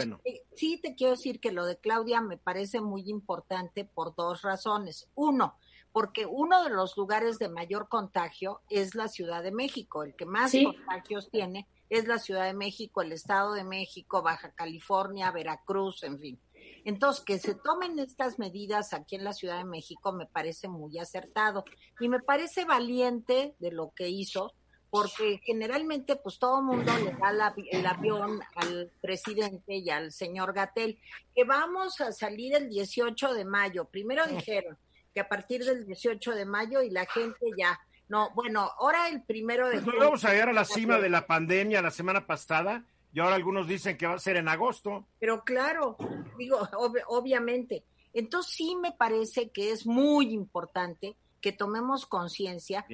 sí 0.55 0.79
te 0.81 0.95
quiero 0.95 1.11
decir 1.11 1.39
que 1.39 1.51
lo 1.51 1.65
de 1.65 1.77
Claudia 1.77 2.21
me 2.21 2.37
parece 2.37 2.81
muy 2.81 3.09
importante 3.09 3.85
por 3.85 4.15
dos 4.15 4.41
razones. 4.41 5.09
Uno, 5.15 5.57
porque 5.91 6.25
uno 6.25 6.63
de 6.63 6.69
los 6.69 6.97
lugares 6.97 7.39
de 7.39 7.49
mayor 7.49 7.87
contagio 7.89 8.61
es 8.69 8.95
la 8.95 9.07
Ciudad 9.07 9.43
de 9.43 9.51
México, 9.51 10.03
el 10.03 10.15
que 10.15 10.25
más 10.25 10.51
contagios 10.51 11.29
tiene 11.29 11.67
es 11.89 12.07
la 12.07 12.19
Ciudad 12.19 12.45
de 12.45 12.53
México, 12.53 13.01
el 13.01 13.13
Estado 13.13 13.53
de 13.53 13.63
México, 13.63 14.21
Baja 14.21 14.51
California, 14.51 15.31
Veracruz, 15.31 16.03
en 16.03 16.19
fin. 16.19 16.39
Entonces, 16.83 17.23
que 17.23 17.39
se 17.39 17.55
tomen 17.55 17.99
estas 17.99 18.39
medidas 18.39 18.93
aquí 18.93 19.15
en 19.15 19.23
la 19.23 19.33
Ciudad 19.33 19.57
de 19.57 19.65
México 19.65 20.13
me 20.13 20.25
parece 20.25 20.67
muy 20.67 20.97
acertado 20.99 21.65
y 21.99 22.09
me 22.09 22.19
parece 22.19 22.65
valiente 22.65 23.55
de 23.59 23.71
lo 23.71 23.91
que 23.95 24.09
hizo, 24.09 24.53
porque 24.89 25.39
generalmente 25.43 26.15
pues 26.15 26.39
todo 26.39 26.59
el 26.59 26.65
mundo 26.65 26.91
le 26.97 27.11
da 27.11 27.53
el 27.71 27.85
avión 27.85 28.39
al 28.55 28.91
presidente 29.01 29.75
y 29.75 29.89
al 29.89 30.11
señor 30.11 30.53
Gatel, 30.53 30.99
que 31.35 31.43
vamos 31.43 31.99
a 32.01 32.11
salir 32.11 32.55
el 32.55 32.69
18 32.69 33.33
de 33.33 33.45
mayo. 33.45 33.85
Primero 33.85 34.25
dijeron, 34.25 34.77
a 35.19 35.27
partir 35.27 35.63
del 35.63 35.85
18 35.85 36.35
de 36.35 36.45
mayo 36.45 36.81
y 36.81 36.89
la 36.89 37.05
gente 37.05 37.47
ya, 37.57 37.79
no, 38.09 38.31
bueno, 38.33 38.71
ahora 38.79 39.09
el 39.09 39.21
primero 39.23 39.67
de... 39.69 39.79
Pues 39.79 39.97
vamos 39.97 40.23
a 40.25 40.31
llegar 40.31 40.49
a 40.49 40.53
la 40.53 40.65
cima 40.65 40.97
de 40.99 41.09
la 41.09 41.27
pandemia 41.27 41.81
la 41.81 41.91
semana 41.91 42.25
pasada 42.25 42.83
y 43.13 43.19
ahora 43.19 43.35
algunos 43.35 43.67
dicen 43.67 43.97
que 43.97 44.07
va 44.07 44.13
a 44.13 44.19
ser 44.19 44.37
en 44.37 44.47
agosto. 44.47 45.07
Pero 45.19 45.43
claro, 45.43 45.97
digo, 46.37 46.59
obviamente. 47.07 47.83
Entonces 48.13 48.53
sí 48.53 48.75
me 48.75 48.91
parece 48.91 49.49
que 49.49 49.71
es 49.71 49.85
muy 49.85 50.33
importante 50.33 51.15
que 51.41 51.51
tomemos 51.51 52.05
conciencia, 52.05 52.85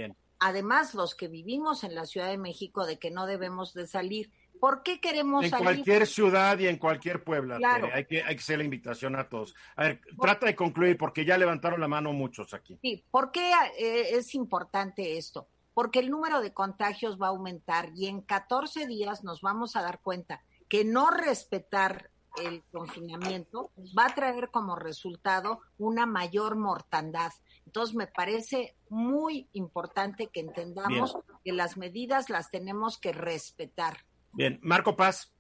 además 0.43 0.93
los 0.93 1.15
que 1.15 1.27
vivimos 1.27 1.83
en 1.83 1.95
la 1.95 2.05
Ciudad 2.05 2.27
de 2.27 2.37
México, 2.37 2.85
de 2.85 2.99
que 2.99 3.11
no 3.11 3.25
debemos 3.25 3.73
de 3.73 3.87
salir 3.87 4.31
¿Por 4.59 4.81
qué 4.81 5.01
queremos 5.01 5.43
en 5.43 5.51
cualquier 5.51 6.07
ciudad 6.07 6.57
y 6.57 6.67
en 6.67 6.77
cualquier 6.77 7.21
pueblo. 7.21 7.57
Hay, 7.93 8.05
que, 8.05 8.23
hay 8.23 8.33
que 8.33 8.41
hacer 8.41 8.59
la 8.59 8.63
invitación 8.63 9.13
a 9.17 9.27
todos. 9.27 9.53
A 9.75 9.83
ver, 9.83 10.01
trata 10.21 10.45
de 10.45 10.55
concluir 10.55 10.97
porque 10.97 11.25
ya 11.25 11.37
levantaron 11.37 11.81
la 11.81 11.89
mano 11.89 12.13
muchos 12.13 12.53
aquí. 12.53 12.79
Sí, 12.81 13.03
¿por 13.11 13.33
qué 13.33 13.51
eh, 13.77 14.15
es 14.15 14.33
importante 14.35 15.17
esto? 15.17 15.49
Porque 15.73 15.99
el 15.99 16.09
número 16.09 16.39
de 16.39 16.53
contagios 16.53 17.21
va 17.21 17.25
a 17.25 17.29
aumentar 17.31 17.89
y 17.93 18.07
en 18.07 18.21
14 18.21 18.87
días 18.87 19.25
nos 19.25 19.41
vamos 19.41 19.75
a 19.75 19.81
dar 19.81 19.99
cuenta 19.99 20.41
que 20.69 20.85
no 20.85 21.09
respetar 21.09 22.09
el 22.41 22.63
confinamiento 22.71 23.71
va 23.97 24.05
a 24.05 24.15
traer 24.15 24.49
como 24.49 24.77
resultado 24.77 25.59
una 25.77 26.05
mayor 26.05 26.55
mortandad. 26.55 27.33
Entonces, 27.73 27.95
me 27.95 28.05
parece 28.05 28.75
muy 28.89 29.49
importante 29.53 30.27
que 30.27 30.41
entendamos 30.41 31.17
que 31.43 31.53
las 31.53 31.75
medidas 31.75 32.29
las 32.29 32.51
tenemos 32.51 32.99
que 32.99 33.13
respetar. 33.13 33.97
Bien, 34.31 34.59
Marco 34.61 34.95
Paz. 34.95 35.33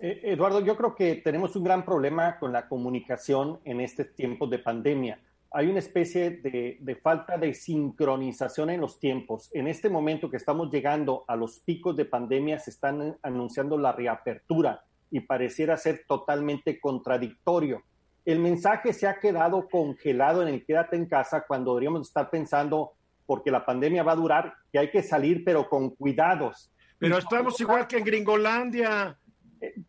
Eh, 0.00 0.22
Eduardo, 0.24 0.58
yo 0.58 0.76
creo 0.76 0.96
que 0.96 1.14
tenemos 1.14 1.54
un 1.54 1.62
gran 1.62 1.84
problema 1.84 2.36
con 2.40 2.52
la 2.52 2.68
comunicación 2.68 3.60
en 3.62 3.80
este 3.80 4.04
tiempo 4.04 4.48
de 4.48 4.58
pandemia. 4.58 5.20
Hay 5.52 5.68
una 5.68 5.78
especie 5.78 6.30
de, 6.30 7.00
falta 7.00 7.38
de 7.38 7.54
sincronización 7.54 8.70
en 8.70 8.80
los 8.80 8.98
tiempos. 8.98 9.48
En 9.54 9.68
este 9.68 9.88
momento 9.88 10.28
que 10.28 10.36
estamos 10.36 10.72
llegando 10.72 11.24
a 11.28 11.36
los 11.36 11.60
picos 11.60 11.96
de 11.96 12.06
pandemia, 12.06 12.58
se 12.58 12.70
están 12.70 13.16
anunciando 13.22 13.78
la 13.78 13.92
reapertura 13.92 14.84
y 15.12 15.20
pareciera 15.20 15.76
ser 15.76 16.06
totalmente 16.08 16.80
contradictorio. 16.80 17.84
El 18.28 18.40
mensaje 18.40 18.92
se 18.92 19.06
ha 19.06 19.18
quedado 19.18 19.68
congelado 19.68 20.42
en 20.42 20.48
el 20.48 20.64
quédate 20.64 20.96
en 20.96 21.06
casa 21.06 21.44
cuando 21.46 21.72
deberíamos 21.72 22.08
estar 22.08 22.28
pensando, 22.28 22.92
porque 23.24 23.50
la 23.50 23.64
pandemia 23.64 24.02
va 24.02 24.12
a 24.12 24.16
durar, 24.16 24.54
que 24.70 24.78
hay 24.78 24.90
que 24.90 25.02
salir, 25.02 25.42
pero 25.44 25.68
con 25.68 25.90
cuidados 25.90 26.70
pero 26.98 27.18
estamos 27.18 27.60
igual 27.60 27.86
que 27.86 27.98
en 27.98 28.04
Gringolandia. 28.04 29.18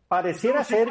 Pareciera 0.07 0.63
ser. 0.63 0.87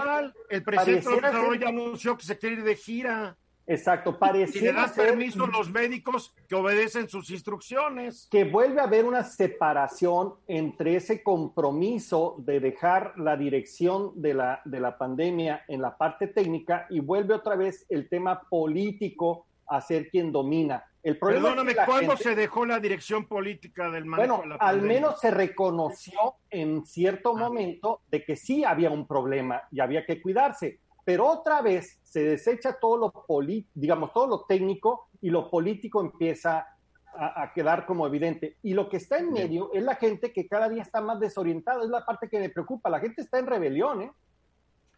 El 0.48 0.62
presidente 0.62 1.10
López 1.10 1.60
ya 1.60 1.68
anunció 1.68 2.16
que 2.16 2.24
se 2.24 2.38
quiere 2.38 2.56
ir 2.56 2.64
de 2.64 2.76
gira. 2.76 3.36
Exacto, 3.68 4.18
pareciera. 4.18 4.70
Y 4.70 4.72
le 4.72 4.80
da 4.80 4.92
permiso 4.92 5.44
a 5.44 5.46
los 5.46 5.70
médicos 5.70 6.34
que 6.48 6.54
obedecen 6.54 7.08
sus 7.08 7.30
instrucciones. 7.30 8.26
Que 8.30 8.44
vuelve 8.44 8.80
a 8.80 8.84
haber 8.84 9.04
una 9.04 9.22
separación 9.22 10.34
entre 10.46 10.96
ese 10.96 11.22
compromiso 11.22 12.36
de 12.38 12.60
dejar 12.60 13.12
la 13.18 13.36
dirección 13.36 14.12
de 14.20 14.32
la, 14.32 14.62
de 14.64 14.80
la 14.80 14.96
pandemia 14.96 15.64
en 15.68 15.82
la 15.82 15.98
parte 15.98 16.28
técnica 16.28 16.86
y 16.88 17.00
vuelve 17.00 17.34
otra 17.34 17.56
vez 17.56 17.84
el 17.90 18.08
tema 18.08 18.40
político 18.48 19.46
a 19.66 19.82
ser 19.82 20.08
quien 20.08 20.32
domina. 20.32 20.84
El 21.02 21.18
problema 21.18 21.50
Perdóname, 21.50 21.76
¿cuándo 21.86 22.16
se 22.16 22.34
dejó 22.34 22.64
la 22.64 22.80
dirección 22.80 23.26
política 23.26 23.90
del 23.90 24.04
manejo 24.04 24.38
Bueno, 24.38 24.56
al 24.58 24.82
menos 24.82 25.20
se 25.20 25.30
reconoció 25.30 26.36
en 26.50 26.84
cierto 26.86 27.36
ah. 27.36 27.38
momento 27.38 28.00
de 28.10 28.24
que 28.24 28.34
sí 28.34 28.64
había 28.64 28.90
un 28.90 29.06
problema 29.06 29.62
y 29.70 29.80
había 29.80 30.04
que 30.04 30.20
cuidarse, 30.20 30.80
pero 31.08 31.26
otra 31.26 31.62
vez 31.62 31.98
se 32.02 32.22
desecha 32.22 32.78
todo 32.78 32.98
lo 32.98 33.64
digamos, 33.72 34.12
todo 34.12 34.26
lo 34.26 34.44
técnico 34.44 35.08
y 35.22 35.30
lo 35.30 35.50
político 35.50 36.02
empieza 36.02 36.66
a, 37.14 37.50
quedar 37.54 37.86
como 37.86 38.06
evidente. 38.06 38.58
Y 38.62 38.74
lo 38.74 38.90
que 38.90 38.98
está 38.98 39.16
en 39.16 39.32
medio 39.32 39.70
es 39.72 39.82
la 39.82 39.94
gente 39.94 40.34
que 40.34 40.46
cada 40.46 40.68
día 40.68 40.82
está 40.82 41.00
más 41.00 41.18
desorientada, 41.18 41.82
es 41.82 41.88
la 41.88 42.04
parte 42.04 42.28
que 42.28 42.38
me 42.38 42.50
preocupa. 42.50 42.90
La 42.90 43.00
gente 43.00 43.22
está 43.22 43.38
en 43.38 43.46
rebelión, 43.46 44.02
¿eh? 44.02 44.12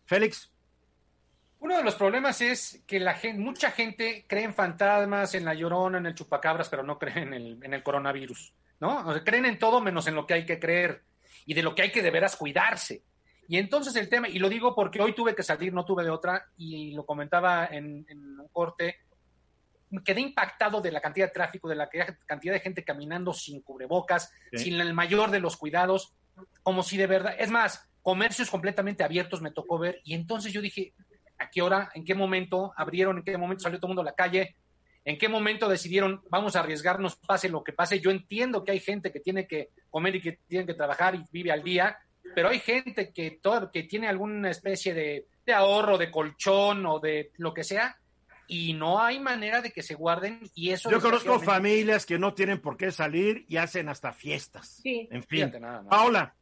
Félix. 0.05 0.53
Uno 1.61 1.77
de 1.77 1.85
los 1.85 1.95
problemas 1.95 2.41
es 2.41 2.83
que 2.89 2.99
la 2.99 3.15
gente, 3.15 3.41
mucha 3.41 3.71
gente 3.71 4.25
cree 4.27 4.43
en 4.43 4.53
fantasmas, 4.53 5.37
en 5.37 5.45
la 5.45 5.55
llorona, 5.55 5.99
en 5.99 6.07
el 6.07 6.17
chupacabras, 6.17 6.69
pero 6.69 6.83
no 6.83 6.99
creen 6.99 7.35
en 7.35 7.73
el, 7.73 7.83
coronavirus, 7.85 8.53
¿no? 8.81 9.07
O 9.07 9.13
sea, 9.13 9.23
creen 9.23 9.47
en 9.47 9.61
todo 9.61 9.81
menos 9.81 10.09
en 10.09 10.17
lo 10.17 10.27
que 10.27 10.35
hay 10.35 10.45
que 10.45 10.59
creer 10.59 11.05
y 11.47 11.55
de 11.55 11.63
lo 11.63 11.73
que 11.77 11.83
hay 11.83 11.93
que 11.93 12.03
de 12.03 12.11
veras 12.11 12.35
cuidarse. 12.35 13.05
Y 13.51 13.59
entonces 13.59 13.97
el 13.97 14.09
tema, 14.09 14.29
y 14.29 14.39
lo 14.39 14.49
digo 14.49 14.77
porque 14.77 15.03
hoy 15.03 15.13
tuve 15.13 15.35
que 15.35 15.43
salir, 15.43 15.75
no 15.75 15.85
tuve 15.85 16.05
de 16.05 16.11
otra, 16.11 16.47
y 16.57 16.93
lo 16.93 17.05
comentaba 17.05 17.67
en, 17.67 18.07
un 18.09 18.49
corte, 18.53 18.99
quedé 20.05 20.21
impactado 20.21 20.81
de 20.81 20.93
la 20.93 21.01
cantidad 21.01 21.27
de 21.27 21.33
tráfico, 21.33 21.69
de 21.69 21.75
la 21.75 21.89
cantidad 22.27 22.55
de 22.55 22.61
gente 22.61 22.85
caminando 22.85 23.33
sin 23.33 23.61
cubrebocas, 23.63 24.33
sin 24.53 24.81
el 24.81 24.95
mayor 24.95 25.33
de 25.33 25.41
los 25.41 25.57
cuidados, 25.57 26.15
como 26.63 26.85
si 26.85 26.97
de 26.97 27.09
verdad, 27.09 27.35
es 27.41 27.51
más, 27.51 27.91
comercios 28.03 28.49
completamente 28.49 29.03
abiertos 29.03 29.43
me 29.43 29.51
tocó 29.51 29.81
ver, 29.81 30.01
y 30.05 30.15
entonces 30.15 30.53
yo 30.53 30.61
dije, 30.61 30.95
a 31.37 31.51
qué 31.51 31.61
hora, 31.61 31.91
en 31.97 32.05
qué 32.05 32.15
momento 32.15 32.73
abrieron, 32.77 33.19
en 33.19 33.25
qué 33.25 33.37
momento 33.37 33.65
salió 33.65 33.81
todo 33.81 33.89
el 33.89 33.97
mundo 33.97 34.03
a 34.03 34.13
la 34.13 34.15
calle, 34.15 34.55
en 35.05 35.19
qué 35.19 35.29
momento 35.29 35.69
decidieron 35.69 36.23
vamos 36.31 36.55
a 36.55 36.61
arriesgarnos, 36.61 37.17
pase 37.17 37.49
lo 37.49 37.65
que 37.65 37.73
pase. 37.73 37.99
Yo 37.99 38.13
entiendo 38.13 38.63
que 38.63 38.71
hay 38.71 38.79
gente 38.79 39.11
que 39.11 39.19
tiene 39.19 39.49
que 39.49 39.71
comer 39.89 40.15
y 40.15 40.21
que 40.21 40.39
tiene 40.47 40.67
que 40.67 40.75
trabajar 40.75 41.17
y 41.17 41.25
vive 41.33 41.51
al 41.51 41.65
día, 41.65 41.99
pero 42.35 42.49
hay 42.49 42.61
gente 42.61 43.13
que, 43.13 43.39
todo, 43.43 43.71
que 43.71 43.85
tiene 43.85 44.09
alguna 44.09 44.51
especie 44.51 44.95
de, 44.95 45.27
de 45.45 45.53
ahorro, 45.53 45.99
de 45.99 46.11
colchón 46.11 46.87
o 46.87 46.99
de 46.99 47.33
lo 47.37 47.53
que 47.55 47.65
sea, 47.65 47.97
y 48.47 48.73
no 48.75 49.01
hay 49.01 49.21
manera 49.21 49.63
de 49.63 49.71
que 49.71 49.83
se 49.83 49.95
guarden 49.95 50.41
y 50.55 50.71
eso 50.71 50.91
yo 50.91 51.01
conozco 51.01 51.39
familias 51.39 52.05
que 52.05 52.19
no 52.19 52.35
tienen 52.35 52.61
por 52.61 52.77
qué 52.77 52.91
salir 52.91 53.45
y 53.49 53.59
hacen 53.59 53.89
hasta 53.89 54.13
fiestas. 54.13 54.81
Sí. 54.83 55.09
en 55.11 55.23
fin. 55.23 55.53
Paula 55.89 56.35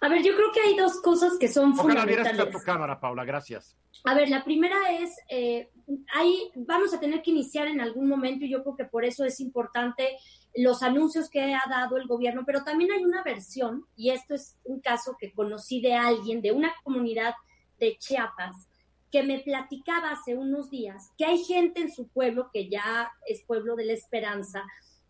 a 0.00 0.08
ver 0.08 0.22
yo 0.22 0.34
creo 0.34 0.52
que 0.52 0.60
hay 0.60 0.76
dos 0.76 1.00
cosas 1.00 1.38
que 1.38 1.48
son 1.48 1.72
Ojalá 1.72 2.02
fundamentales. 2.02 2.50
tu 2.50 2.58
cámara 2.58 3.00
Paula 3.00 3.24
gracias. 3.24 3.76
A 4.04 4.14
ver, 4.14 4.28
la 4.28 4.44
primera 4.44 4.76
es, 4.92 5.16
eh, 5.28 5.70
ahí 6.14 6.50
vamos 6.54 6.92
a 6.94 7.00
tener 7.00 7.22
que 7.22 7.30
iniciar 7.30 7.66
en 7.66 7.80
algún 7.80 8.08
momento 8.08 8.44
y 8.44 8.50
yo 8.50 8.62
creo 8.62 8.76
que 8.76 8.84
por 8.84 9.04
eso 9.04 9.24
es 9.24 9.40
importante 9.40 10.18
los 10.54 10.82
anuncios 10.82 11.28
que 11.28 11.54
ha 11.54 11.62
dado 11.68 11.96
el 11.96 12.06
gobierno, 12.06 12.42
pero 12.46 12.64
también 12.64 12.92
hay 12.92 13.04
una 13.04 13.22
versión, 13.22 13.84
y 13.96 14.10
esto 14.10 14.34
es 14.34 14.56
un 14.64 14.80
caso 14.80 15.16
que 15.18 15.32
conocí 15.32 15.80
de 15.80 15.94
alguien, 15.94 16.40
de 16.40 16.52
una 16.52 16.74
comunidad 16.82 17.34
de 17.78 17.96
Chiapas, 17.98 18.68
que 19.10 19.22
me 19.22 19.40
platicaba 19.40 20.10
hace 20.12 20.34
unos 20.34 20.70
días 20.70 21.10
que 21.16 21.24
hay 21.24 21.38
gente 21.44 21.80
en 21.80 21.92
su 21.92 22.08
pueblo, 22.08 22.50
que 22.52 22.68
ya 22.68 23.10
es 23.26 23.42
pueblo 23.44 23.76
de 23.76 23.84
la 23.84 23.92
esperanza, 23.92 24.64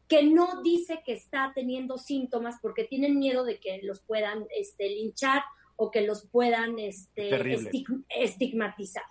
que 0.08 0.22
no 0.22 0.62
dice 0.62 1.02
que 1.04 1.12
está 1.12 1.52
teniendo 1.54 1.98
síntomas 1.98 2.56
porque 2.62 2.84
tienen 2.84 3.18
miedo 3.18 3.44
de 3.44 3.58
que 3.58 3.80
los 3.82 4.00
puedan 4.00 4.46
este, 4.56 4.88
linchar 4.88 5.42
o 5.76 5.90
que 5.90 6.02
los 6.02 6.26
puedan 6.26 6.78
este, 6.78 7.28
estigmatizar. 8.08 9.04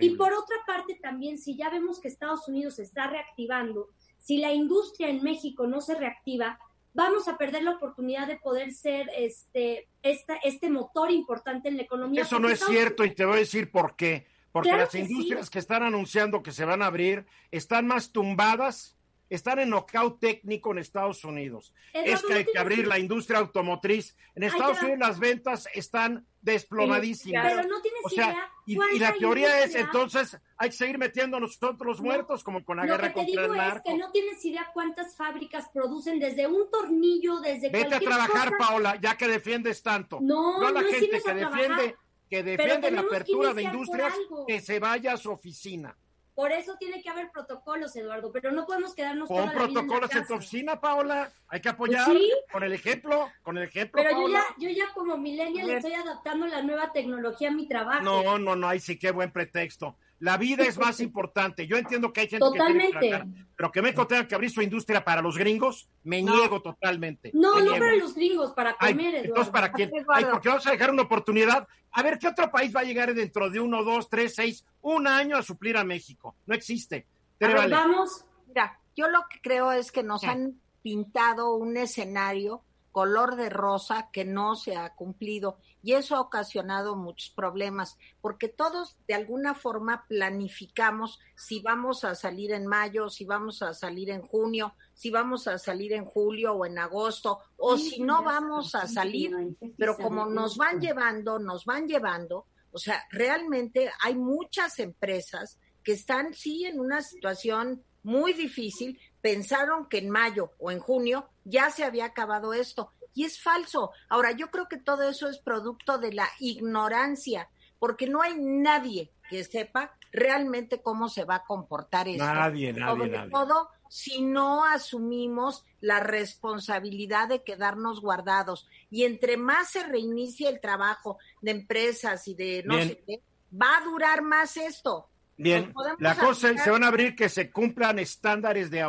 Y 0.00 0.10
por 0.10 0.32
otra 0.32 0.56
parte 0.66 0.98
también, 1.02 1.38
si 1.38 1.56
ya 1.56 1.68
vemos 1.70 2.00
que 2.00 2.08
Estados 2.08 2.48
Unidos 2.48 2.76
se 2.76 2.82
está 2.82 3.08
reactivando, 3.08 3.90
si 4.16 4.38
la 4.38 4.52
industria 4.52 5.10
en 5.10 5.22
México 5.22 5.66
no 5.66 5.80
se 5.80 5.94
reactiva, 5.94 6.58
vamos 6.94 7.28
a 7.28 7.36
perder 7.36 7.62
la 7.62 7.72
oportunidad 7.72 8.26
de 8.26 8.36
poder 8.36 8.72
ser 8.72 9.10
este, 9.16 9.88
esta, 10.02 10.36
este 10.36 10.70
motor 10.70 11.10
importante 11.10 11.68
en 11.68 11.76
la 11.76 11.82
economía. 11.82 12.22
Eso 12.22 12.38
no 12.38 12.48
es 12.48 12.60
cierto 12.60 13.04
y 13.04 13.14
te 13.14 13.24
voy 13.24 13.36
a 13.36 13.40
decir 13.40 13.70
por 13.70 13.94
qué. 13.96 14.26
Porque 14.50 14.72
las 14.72 14.94
industrias 14.94 15.50
que 15.50 15.58
están 15.58 15.82
anunciando 15.82 16.42
que 16.42 16.52
se 16.52 16.64
van 16.64 16.82
a 16.82 16.86
abrir 16.86 17.26
están 17.50 17.86
más 17.86 18.12
tumbadas 18.12 18.97
están 19.28 19.58
en 19.58 19.70
knockout 19.70 20.20
técnico 20.20 20.72
en 20.72 20.78
Estados 20.78 21.24
Unidos. 21.24 21.74
es 21.92 22.22
que 22.22 22.34
hay 22.34 22.44
que 22.44 22.58
abrir 22.58 22.86
la 22.86 22.98
industria 22.98 23.38
automotriz. 23.38 24.16
En 24.34 24.42
Estados 24.42 24.80
Unidos 24.80 24.98
las 24.98 25.18
ventas 25.18 25.68
están 25.74 26.26
desplomadísimas. 26.40 27.52
Pero 27.52 27.68
no 27.68 27.80
tienes 27.82 28.00
o 28.04 28.08
sea, 28.08 28.30
idea. 28.66 28.94
Y, 28.94 28.98
la 28.98 29.14
teoría 29.14 29.64
es 29.64 29.74
entonces 29.74 30.38
hay 30.56 30.70
que 30.70 30.76
seguir 30.76 30.98
metiendo 30.98 31.40
nosotros 31.40 31.86
los 31.86 32.00
muertos 32.00 32.44
como 32.44 32.64
con 32.64 32.76
la 32.76 32.86
guerra 32.86 33.12
contra 33.12 33.46
el 33.46 33.52
narco. 33.52 33.88
Es 33.88 33.94
que 33.94 33.98
no 33.98 34.10
tienes 34.10 34.44
idea 34.44 34.70
cuántas 34.72 35.16
fábricas 35.16 35.68
producen 35.72 36.18
desde 36.18 36.46
un 36.46 36.70
tornillo, 36.70 37.40
desde 37.40 37.70
Vete 37.70 37.94
a 37.94 38.00
trabajar, 38.00 38.56
Paola, 38.58 38.98
ya 39.00 39.16
que 39.16 39.28
defiendes 39.28 39.82
tanto. 39.82 40.18
No, 40.20 40.60
no 40.60 40.70
la 40.70 40.82
gente 40.82 41.20
que 41.22 41.34
defiende 41.34 41.96
que 42.28 42.42
defiende 42.42 42.90
la 42.90 43.00
apertura 43.00 43.54
de 43.54 43.62
industrias 43.62 44.12
que 44.46 44.60
se 44.60 44.78
vaya 44.78 45.14
a 45.14 45.16
su 45.16 45.30
oficina. 45.30 45.96
Por 46.38 46.52
eso 46.52 46.76
tiene 46.78 47.02
que 47.02 47.10
haber 47.10 47.32
protocolos, 47.32 47.96
Eduardo, 47.96 48.30
pero 48.30 48.52
no 48.52 48.64
podemos 48.64 48.94
quedarnos 48.94 49.26
con 49.26 49.50
protocolos 49.50 50.14
en, 50.14 50.24
tu 50.24 50.34
oficina, 50.34 50.80
Paola. 50.80 51.32
Hay 51.48 51.60
que 51.60 51.68
apoyar 51.68 52.06
pues 52.06 52.22
con 52.52 52.62
el 52.62 52.72
ejemplo, 52.72 53.28
con 53.42 53.58
el 53.58 53.64
ejemplo. 53.64 54.00
Pero 54.00 54.12
yo 54.12 54.28
ya, 54.28 54.44
yo 54.56 54.70
ya 54.70 54.84
como 54.94 55.16
millennial 55.16 55.66
le 55.66 55.78
estoy 55.78 55.94
adaptando 55.94 56.46
la 56.46 56.62
nueva 56.62 56.92
tecnología 56.92 57.48
a 57.48 57.50
mi 57.50 57.66
trabajo. 57.66 58.04
No, 58.04 58.38
no, 58.38 58.54
no, 58.54 58.68
ahí 58.68 58.78
sí 58.78 58.96
qué 59.00 59.10
buen 59.10 59.32
pretexto. 59.32 59.96
La 60.20 60.36
vida 60.36 60.64
es 60.64 60.78
más 60.78 61.00
importante. 61.00 61.66
Yo 61.66 61.76
entiendo 61.76 62.12
que 62.12 62.22
hay 62.22 62.28
gente 62.28 62.46
que 62.52 62.64
tiene 62.64 62.90
que 62.92 63.24
pero 63.58 63.72
que 63.72 63.82
México 63.82 64.06
tenga 64.06 64.28
que 64.28 64.36
abrir 64.36 64.52
su 64.52 64.62
industria 64.62 65.04
para 65.04 65.20
los 65.20 65.36
gringos, 65.36 65.88
me 66.04 66.22
niego 66.22 66.62
totalmente. 66.62 67.32
No, 67.34 67.58
no 67.58 67.72
para 67.72 67.96
los 67.96 68.14
gringos, 68.14 68.52
para 68.52 68.76
comer, 68.76 69.16
Eduardo. 69.16 69.24
Entonces, 69.24 69.52
¿para 69.52 69.72
quién? 69.72 69.90
Ay, 70.14 70.26
porque 70.30 70.48
vamos 70.48 70.64
a 70.68 70.70
dejar 70.70 70.92
una 70.92 71.02
oportunidad. 71.02 71.66
A 71.90 72.02
ver, 72.04 72.20
¿qué 72.20 72.28
otro 72.28 72.52
país 72.52 72.74
va 72.74 72.82
a 72.82 72.84
llegar 72.84 73.12
dentro 73.12 73.50
de 73.50 73.58
uno, 73.58 73.82
dos, 73.82 74.08
tres, 74.08 74.36
seis, 74.36 74.64
un 74.80 75.08
año 75.08 75.36
a 75.36 75.42
suplir 75.42 75.76
a 75.76 75.82
México? 75.82 76.36
No 76.46 76.54
existe. 76.54 77.08
Pero 77.36 77.68
vamos. 77.68 78.24
Mira, 78.46 78.78
yo 78.94 79.08
lo 79.08 79.22
que 79.28 79.40
creo 79.40 79.72
es 79.72 79.90
que 79.90 80.04
nos 80.04 80.22
han 80.22 80.60
pintado 80.80 81.56
un 81.56 81.76
escenario 81.76 82.62
color 82.98 83.36
de 83.36 83.48
rosa 83.48 84.10
que 84.12 84.24
no 84.24 84.56
se 84.56 84.74
ha 84.74 84.92
cumplido 84.96 85.60
y 85.84 85.92
eso 85.92 86.16
ha 86.16 86.20
ocasionado 86.20 86.96
muchos 86.96 87.30
problemas 87.30 87.96
porque 88.20 88.48
todos 88.48 88.96
de 89.06 89.14
alguna 89.14 89.54
forma 89.54 90.04
planificamos 90.08 91.20
si 91.36 91.60
vamos 91.60 92.02
a 92.02 92.16
salir 92.16 92.50
en 92.50 92.66
mayo, 92.66 93.08
si 93.08 93.24
vamos 93.24 93.62
a 93.62 93.72
salir 93.72 94.10
en 94.10 94.22
junio, 94.22 94.74
si 94.94 95.12
vamos 95.12 95.46
a 95.46 95.58
salir 95.58 95.92
en 95.92 96.06
julio 96.06 96.54
o 96.54 96.66
en 96.66 96.76
agosto 96.76 97.38
o 97.56 97.78
si 97.78 98.02
no 98.02 98.24
vamos 98.24 98.74
a 98.74 98.88
salir, 98.88 99.32
pero 99.78 99.96
como 99.96 100.26
nos 100.26 100.56
van 100.56 100.80
llevando, 100.80 101.38
nos 101.38 101.64
van 101.64 101.86
llevando, 101.86 102.46
o 102.72 102.78
sea, 102.78 103.04
realmente 103.12 103.92
hay 104.02 104.16
muchas 104.16 104.80
empresas 104.80 105.56
que 105.84 105.92
están 105.92 106.34
sí 106.34 106.64
en 106.64 106.80
una 106.80 107.00
situación 107.00 107.84
muy 108.02 108.32
difícil, 108.32 108.98
pensaron 109.28 109.86
que 109.90 109.98
en 109.98 110.08
mayo 110.08 110.52
o 110.58 110.70
en 110.70 110.80
junio 110.80 111.28
ya 111.44 111.70
se 111.70 111.84
había 111.84 112.06
acabado 112.06 112.54
esto. 112.54 112.92
Y 113.12 113.24
es 113.24 113.38
falso. 113.38 113.90
Ahora, 114.08 114.32
yo 114.32 114.50
creo 114.50 114.68
que 114.68 114.78
todo 114.78 115.02
eso 115.02 115.28
es 115.28 115.38
producto 115.38 115.98
de 115.98 116.14
la 116.14 116.26
ignorancia, 116.38 117.50
porque 117.78 118.06
no 118.06 118.22
hay 118.22 118.36
nadie 118.38 119.12
que 119.28 119.44
sepa 119.44 119.94
realmente 120.12 120.80
cómo 120.80 121.10
se 121.10 121.24
va 121.24 121.36
a 121.36 121.44
comportar 121.44 122.08
esto. 122.08 122.24
Nadie, 122.24 122.72
nadie, 122.72 123.10
Sobre 123.10 123.28
todo 123.28 123.68
si 123.90 124.22
no 124.22 124.64
asumimos 124.64 125.66
la 125.80 126.00
responsabilidad 126.00 127.28
de 127.28 127.42
quedarnos 127.42 128.00
guardados. 128.00 128.66
Y 128.88 129.04
entre 129.04 129.36
más 129.36 129.72
se 129.72 129.82
reinicie 129.82 130.48
el 130.48 130.60
trabajo 130.60 131.18
de 131.42 131.50
empresas 131.50 132.26
y 132.28 132.34
de 132.34 132.62
no 132.64 132.78
sé 132.80 133.02
qué, 133.06 133.20
va 133.52 133.76
a 133.76 133.84
durar 133.84 134.22
más 134.22 134.56
esto. 134.56 135.10
Bien, 135.36 135.72
la 135.98 136.16
cosa 136.16 136.50
es, 136.50 136.62
se 136.62 136.70
van 136.70 136.82
a 136.82 136.88
abrir 136.88 137.14
que 137.14 137.28
se 137.28 137.50
cumplan 137.50 137.98
estándares 137.98 138.70
de 138.70 138.80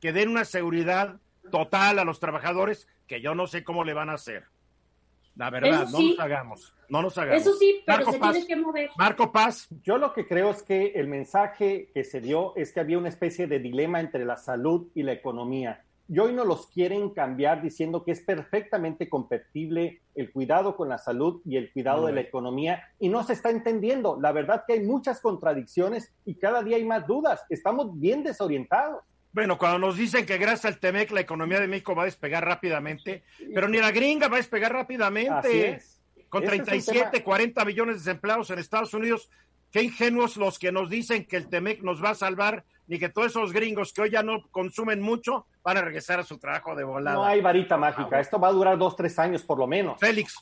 que 0.00 0.12
den 0.12 0.28
una 0.28 0.44
seguridad 0.44 1.20
total 1.50 1.98
a 1.98 2.04
los 2.04 2.20
trabajadores 2.20 2.88
que 3.06 3.20
yo 3.20 3.34
no 3.34 3.46
sé 3.46 3.64
cómo 3.64 3.84
le 3.84 3.94
van 3.94 4.10
a 4.10 4.14
hacer. 4.14 4.44
La 5.34 5.50
verdad, 5.50 5.88
no 5.90 6.00
nos 6.00 6.18
hagamos, 6.18 6.74
no 6.88 7.00
nos 7.00 7.16
hagamos. 7.16 7.42
Eso 7.42 7.54
sí, 7.54 7.82
pero 7.86 8.10
se 8.10 8.18
tiene 8.18 8.46
que 8.46 8.56
mover. 8.56 8.90
Marco 8.96 9.30
Paz. 9.30 9.68
Yo 9.82 9.96
lo 9.96 10.12
que 10.12 10.26
creo 10.26 10.50
es 10.50 10.62
que 10.64 10.88
el 10.96 11.06
mensaje 11.06 11.90
que 11.94 12.02
se 12.02 12.20
dio 12.20 12.56
es 12.56 12.72
que 12.72 12.80
había 12.80 12.98
una 12.98 13.08
especie 13.08 13.46
de 13.46 13.60
dilema 13.60 14.00
entre 14.00 14.24
la 14.24 14.36
salud 14.36 14.88
y 14.94 15.04
la 15.04 15.12
economía 15.12 15.84
y 16.10 16.18
hoy 16.20 16.32
no 16.32 16.44
los 16.44 16.68
quieren 16.68 17.10
cambiar 17.10 17.60
diciendo 17.60 18.02
que 18.02 18.12
es 18.12 18.22
perfectamente 18.22 19.10
compatible 19.10 20.00
el 20.14 20.32
cuidado 20.32 20.74
con 20.74 20.88
la 20.88 20.96
salud 20.96 21.42
y 21.44 21.56
el 21.56 21.70
cuidado 21.70 22.06
de 22.06 22.14
la 22.14 22.22
economía 22.22 22.82
y 22.98 23.10
no 23.10 23.22
se 23.24 23.34
está 23.34 23.50
entendiendo. 23.50 24.18
La 24.18 24.32
verdad 24.32 24.64
que 24.66 24.72
hay 24.72 24.80
muchas 24.80 25.20
contradicciones 25.20 26.10
y 26.24 26.36
cada 26.36 26.62
día 26.62 26.78
hay 26.78 26.84
más 26.84 27.06
dudas. 27.06 27.44
Estamos 27.50 28.00
bien 28.00 28.24
desorientados. 28.24 29.04
Bueno, 29.32 29.58
cuando 29.58 29.78
nos 29.78 29.96
dicen 29.96 30.26
que 30.26 30.38
gracias 30.38 30.64
al 30.64 30.80
TEMEC 30.80 31.10
la 31.12 31.20
economía 31.20 31.60
de 31.60 31.68
México 31.68 31.94
va 31.94 32.02
a 32.02 32.06
despegar 32.06 32.44
rápidamente, 32.44 33.22
pero 33.54 33.68
ni 33.68 33.78
la 33.78 33.90
gringa 33.90 34.28
va 34.28 34.36
a 34.36 34.38
despegar 34.38 34.72
rápidamente. 34.72 35.82
Con 36.28 36.44
37, 36.44 37.22
40 37.22 37.64
millones 37.64 37.96
de 37.96 38.00
desempleados 38.00 38.50
en 38.50 38.58
Estados 38.58 38.92
Unidos, 38.92 39.30
qué 39.70 39.82
ingenuos 39.82 40.36
los 40.36 40.58
que 40.58 40.72
nos 40.72 40.90
dicen 40.90 41.24
que 41.24 41.36
el 41.36 41.48
TEMEC 41.48 41.82
nos 41.82 42.02
va 42.02 42.10
a 42.10 42.14
salvar 42.14 42.64
ni 42.86 42.98
que 42.98 43.08
todos 43.08 43.28
esos 43.28 43.52
gringos 43.52 43.92
que 43.92 44.02
hoy 44.02 44.10
ya 44.10 44.22
no 44.22 44.48
consumen 44.50 45.00
mucho 45.00 45.46
van 45.62 45.76
a 45.76 45.82
regresar 45.82 46.20
a 46.20 46.24
su 46.24 46.38
trabajo 46.38 46.74
de 46.74 46.84
volada. 46.84 47.16
No 47.16 47.24
hay 47.24 47.40
varita 47.40 47.76
mágica, 47.76 48.16
ah, 48.16 48.20
esto 48.20 48.40
va 48.40 48.48
a 48.48 48.52
durar 48.52 48.78
dos, 48.78 48.96
tres 48.96 49.18
años 49.18 49.42
por 49.42 49.58
lo 49.58 49.66
menos. 49.66 50.00
Félix. 50.00 50.36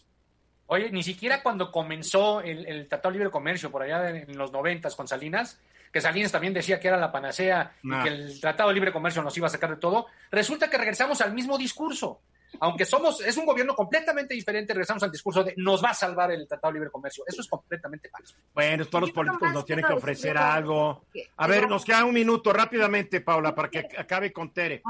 Oye, 0.68 0.90
ni 0.90 1.02
siquiera 1.02 1.42
cuando 1.42 1.70
comenzó 1.70 2.40
el, 2.40 2.88
Tratado 2.88 3.12
de 3.12 3.18
Libre 3.18 3.30
Comercio 3.30 3.70
por 3.70 3.82
allá 3.82 4.10
en 4.10 4.36
los 4.36 4.52
noventas 4.52 4.96
con 4.96 5.06
Salinas, 5.06 5.60
que 5.92 6.00
Salinas 6.00 6.32
también 6.32 6.52
decía 6.52 6.80
que 6.80 6.88
era 6.88 6.96
la 6.96 7.12
panacea 7.12 7.72
y 7.82 8.02
que 8.02 8.08
el 8.08 8.40
Tratado 8.40 8.68
de 8.68 8.74
Libre 8.74 8.92
Comercio 8.92 9.22
nos 9.22 9.36
iba 9.36 9.46
a 9.46 9.50
sacar 9.50 9.70
de 9.70 9.76
todo, 9.76 10.06
resulta 10.30 10.68
que 10.70 10.78
regresamos 10.78 11.20
al 11.20 11.32
mismo 11.32 11.56
discurso 11.58 12.20
aunque 12.60 12.84
somos, 12.84 13.20
es 13.20 13.36
un 13.36 13.46
gobierno 13.46 13.74
completamente 13.74 14.34
diferente, 14.34 14.72
regresamos 14.72 15.02
al 15.02 15.10
discurso 15.10 15.44
de 15.44 15.54
nos 15.56 15.82
va 15.82 15.90
a 15.90 15.94
salvar 15.94 16.30
el 16.30 16.46
Tratado 16.46 16.72
de 16.72 16.78
Libre 16.78 16.90
Comercio. 16.90 17.24
Eso 17.26 17.40
es 17.40 17.48
completamente 17.48 18.08
falso. 18.08 18.36
Bueno, 18.54 18.84
todos 18.86 19.02
los 19.02 19.10
políticos 19.12 19.52
nos 19.52 19.64
tienen 19.64 19.84
que 19.84 19.92
ofrecer 19.92 20.36
algo. 20.38 21.04
A 21.36 21.46
ver, 21.46 21.68
nos 21.68 21.84
queda 21.84 22.04
un 22.04 22.14
minuto 22.14 22.52
rápidamente, 22.52 23.20
Paula, 23.20 23.54
para 23.54 23.68
que 23.68 23.88
acabe 23.98 24.32
con 24.32 24.52
Tere. 24.52 24.82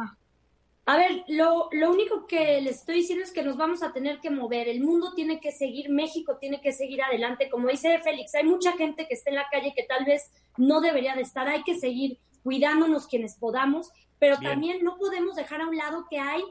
A 0.88 0.96
ver, 0.96 1.24
lo, 1.26 1.68
lo 1.72 1.90
único 1.90 2.28
que 2.28 2.60
les 2.60 2.76
estoy 2.76 2.96
diciendo 2.96 3.24
es 3.24 3.32
que 3.32 3.42
nos 3.42 3.56
vamos 3.56 3.82
a 3.82 3.92
tener 3.92 4.20
que 4.20 4.30
mover. 4.30 4.68
El 4.68 4.84
mundo 4.84 5.14
tiene 5.14 5.40
que 5.40 5.50
seguir, 5.50 5.90
México 5.90 6.38
tiene 6.40 6.60
que 6.60 6.72
seguir 6.72 7.02
adelante. 7.02 7.50
Como 7.50 7.66
dice 7.66 7.98
Félix, 7.98 8.36
hay 8.36 8.44
mucha 8.44 8.70
gente 8.72 9.08
que 9.08 9.14
está 9.14 9.30
en 9.30 9.36
la 9.36 9.48
calle 9.50 9.74
que 9.76 9.82
tal 9.82 10.04
vez 10.04 10.30
no 10.56 10.80
debería 10.80 11.16
de 11.16 11.22
estar. 11.22 11.48
Hay 11.48 11.64
que 11.64 11.76
seguir 11.76 12.18
cuidándonos 12.44 13.08
quienes 13.08 13.34
podamos, 13.34 13.90
pero 14.20 14.38
también 14.38 14.84
no 14.84 14.96
podemos 14.96 15.34
dejar 15.34 15.60
a 15.60 15.66
un 15.66 15.76
lado 15.76 16.06
que 16.08 16.20
hay 16.20 16.42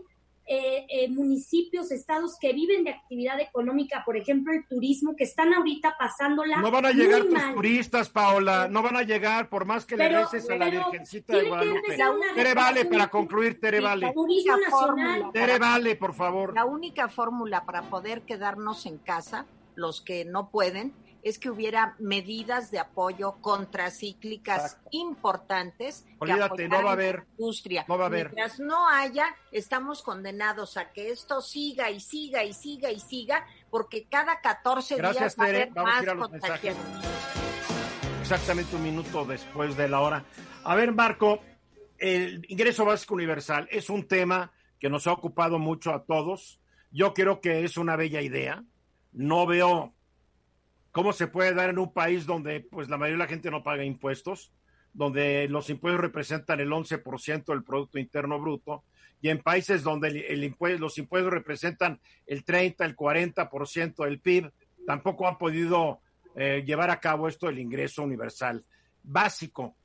eh, 0.47 0.85
eh, 0.89 1.09
municipios, 1.09 1.91
estados 1.91 2.37
que 2.39 2.53
viven 2.53 2.83
de 2.83 2.91
actividad 2.91 3.39
económica, 3.39 4.03
por 4.05 4.15
ejemplo, 4.15 4.53
el 4.53 4.67
turismo, 4.67 5.15
que 5.15 5.23
están 5.23 5.53
ahorita 5.53 5.95
pasándola. 5.97 6.57
No 6.57 6.69
van 6.69 6.85
a 6.85 6.91
llegar 6.91 7.23
tus 7.23 7.53
turistas, 7.55 8.09
Paola, 8.09 8.67
no 8.67 8.83
van 8.83 8.95
a 8.97 9.01
llegar, 9.01 9.49
por 9.49 9.65
más 9.65 9.85
que 9.85 9.97
le 9.97 10.07
reces 10.07 10.47
a 10.49 10.55
la 10.55 10.69
Virgencita 10.69 11.35
de 11.35 11.47
Guadalupe. 11.47 11.97
Tere 12.35 12.53
Vale, 12.53 12.85
para 12.85 13.07
concluir, 13.07 13.59
Tere 13.59 13.79
Vale. 13.79 14.13
Tere 15.33 15.57
Vale, 15.57 15.95
por 15.95 16.13
favor. 16.13 16.53
La 16.53 16.65
única 16.65 17.09
fórmula 17.09 17.65
para 17.65 17.89
poder 17.89 18.21
quedarnos 18.21 18.85
en 18.85 18.99
casa, 18.99 19.47
los 19.73 20.01
que 20.01 20.25
no 20.25 20.51
pueden, 20.51 20.93
es 21.25 21.39
que 21.39 21.49
hubiera 21.49 21.95
medidas 21.97 22.69
de 22.69 22.77
apoyo 22.77 23.41
contracíclicas 23.41 24.77
importantes 24.91 26.05
Olvídate, 26.19 26.69
no 26.69 26.83
va 26.83 26.91
a 26.91 26.93
haber 26.93 27.25
industria. 27.39 27.83
No 27.87 27.97
va 27.97 28.03
a 28.03 28.07
haber. 28.07 28.31
Mientras 28.31 28.59
no 28.59 28.87
haya, 28.87 29.35
estamos 29.51 30.03
condenados 30.03 30.77
a 30.77 30.91
que 30.91 31.09
esto 31.09 31.41
siga 31.41 31.89
y 31.89 31.99
siga 31.99 32.43
y 32.43 32.53
siga 32.53 32.91
y 32.91 32.99
siga, 32.99 33.43
porque 33.71 34.05
cada 34.07 34.39
14 34.39 34.97
días 34.97 35.35
va 35.39 35.45
a 35.45 35.47
haber 35.47 35.69
Vamos 35.71 35.91
más 35.91 35.99
a 35.99 36.03
ir 36.03 36.09
a 36.11 36.13
los 36.13 36.31
mensajes. 36.31 36.77
Exactamente 38.21 38.75
un 38.75 38.83
minuto 38.83 39.25
después 39.25 39.75
de 39.75 39.89
la 39.89 40.01
hora. 40.01 40.23
A 40.63 40.75
ver, 40.75 40.91
Marco, 40.91 41.39
el 41.97 42.45
ingreso 42.49 42.85
básico 42.85 43.15
universal 43.15 43.67
es 43.71 43.89
un 43.89 44.07
tema 44.07 44.51
que 44.79 44.91
nos 44.91 45.07
ha 45.07 45.13
ocupado 45.13 45.57
mucho 45.57 45.91
a 45.91 46.05
todos. 46.05 46.59
Yo 46.91 47.15
creo 47.15 47.41
que 47.41 47.63
es 47.63 47.77
una 47.77 47.95
bella 47.95 48.21
idea. 48.21 48.63
No 49.11 49.47
veo 49.47 49.95
¿Cómo 50.95 51.11
se 51.11 51.27
puede 51.27 51.53
dar 51.53 51.69
en 51.69 51.77
un 51.77 51.91
país 51.91 52.25
donde 52.25 52.61
pues 52.61 52.87
la 52.87 52.97
mayoría 52.97 53.17
de 53.17 53.23
la 53.25 53.29
gente 53.29 53.51
no 53.51 53.63
paga 53.63 53.83
impuestos, 53.83 54.53
donde 54.93 55.45
los 55.49 55.69
impuestos 55.69 55.99
representan 55.99 56.61
el 56.61 56.69
11% 56.69 57.43
del 57.47 57.65
Producto 57.65 57.99
Interno 57.99 58.39
Bruto, 58.39 58.85
y 59.19 59.27
en 59.27 59.41
países 59.41 59.83
donde 59.83 60.07
el, 60.07 60.41
impuesto, 60.45 60.79
los 60.79 60.97
impuestos 60.97 61.33
representan 61.33 61.99
el 62.25 62.45
30, 62.45 62.85
el 62.85 62.95
40% 62.95 64.05
del 64.05 64.21
PIB, 64.21 64.49
tampoco 64.87 65.27
han 65.27 65.37
podido 65.37 65.99
eh, 66.33 66.63
llevar 66.65 66.89
a 66.89 67.01
cabo 67.01 67.27
esto 67.27 67.47
del 67.47 67.59
ingreso 67.59 68.01
universal 68.01 68.63
básico. 69.03 69.75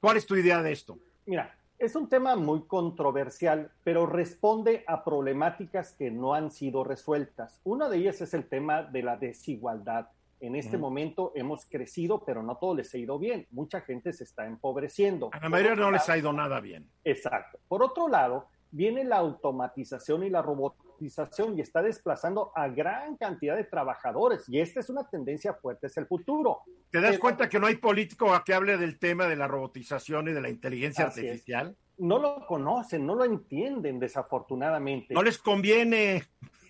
¿Cuál 0.00 0.18
es 0.18 0.26
tu 0.26 0.36
idea 0.36 0.62
de 0.62 0.72
esto? 0.72 0.98
Mira, 1.24 1.58
es 1.78 1.96
un 1.96 2.08
tema 2.08 2.36
muy 2.36 2.62
controversial, 2.62 3.70
pero 3.82 4.06
responde 4.06 4.84
a 4.86 5.04
problemáticas 5.04 5.92
que 5.92 6.10
no 6.10 6.34
han 6.34 6.50
sido 6.50 6.84
resueltas. 6.84 7.60
Una 7.64 7.88
de 7.88 7.98
ellas 7.98 8.20
es 8.20 8.34
el 8.34 8.48
tema 8.48 8.82
de 8.82 9.02
la 9.02 9.16
desigualdad. 9.16 10.08
En 10.40 10.56
este 10.56 10.76
momento 10.76 11.32
hemos 11.34 11.64
crecido, 11.64 12.22
pero 12.24 12.42
no 12.42 12.56
todo 12.56 12.74
les 12.74 12.92
ha 12.94 12.98
ido 12.98 13.18
bien. 13.18 13.46
Mucha 13.50 13.80
gente 13.80 14.12
se 14.12 14.24
está 14.24 14.46
empobreciendo. 14.46 15.30
A 15.32 15.40
la 15.40 15.48
mayoría 15.48 15.74
no 15.74 15.90
les 15.90 16.08
ha 16.08 16.18
ido 16.18 16.32
nada 16.32 16.60
bien. 16.60 16.86
Exacto. 17.02 17.58
Por 17.66 17.82
otro 17.82 18.08
lado, 18.08 18.48
viene 18.70 19.04
la 19.04 19.16
automatización 19.16 20.24
y 20.24 20.30
la 20.30 20.42
robotización 20.42 20.83
y 21.00 21.60
está 21.60 21.82
desplazando 21.82 22.52
a 22.54 22.68
gran 22.68 23.16
cantidad 23.16 23.56
de 23.56 23.64
trabajadores. 23.64 24.48
Y 24.48 24.60
esta 24.60 24.80
es 24.80 24.90
una 24.90 25.08
tendencia 25.08 25.54
fuerte, 25.54 25.86
es 25.86 25.96
el 25.96 26.06
futuro. 26.06 26.60
¿Te 26.90 27.00
das 27.00 27.18
cuenta 27.18 27.48
que 27.48 27.58
no 27.58 27.66
hay 27.66 27.76
político 27.76 28.30
que 28.44 28.54
hable 28.54 28.76
del 28.76 28.98
tema 28.98 29.26
de 29.26 29.36
la 29.36 29.48
robotización 29.48 30.28
y 30.28 30.32
de 30.32 30.40
la 30.40 30.48
inteligencia 30.48 31.06
artificial? 31.06 31.76
No 31.98 32.18
lo 32.18 32.46
conocen, 32.46 33.06
no 33.06 33.14
lo 33.14 33.24
entienden, 33.24 33.98
desafortunadamente. 33.98 35.14
No 35.14 35.22
les 35.22 35.38
conviene. 35.38 36.24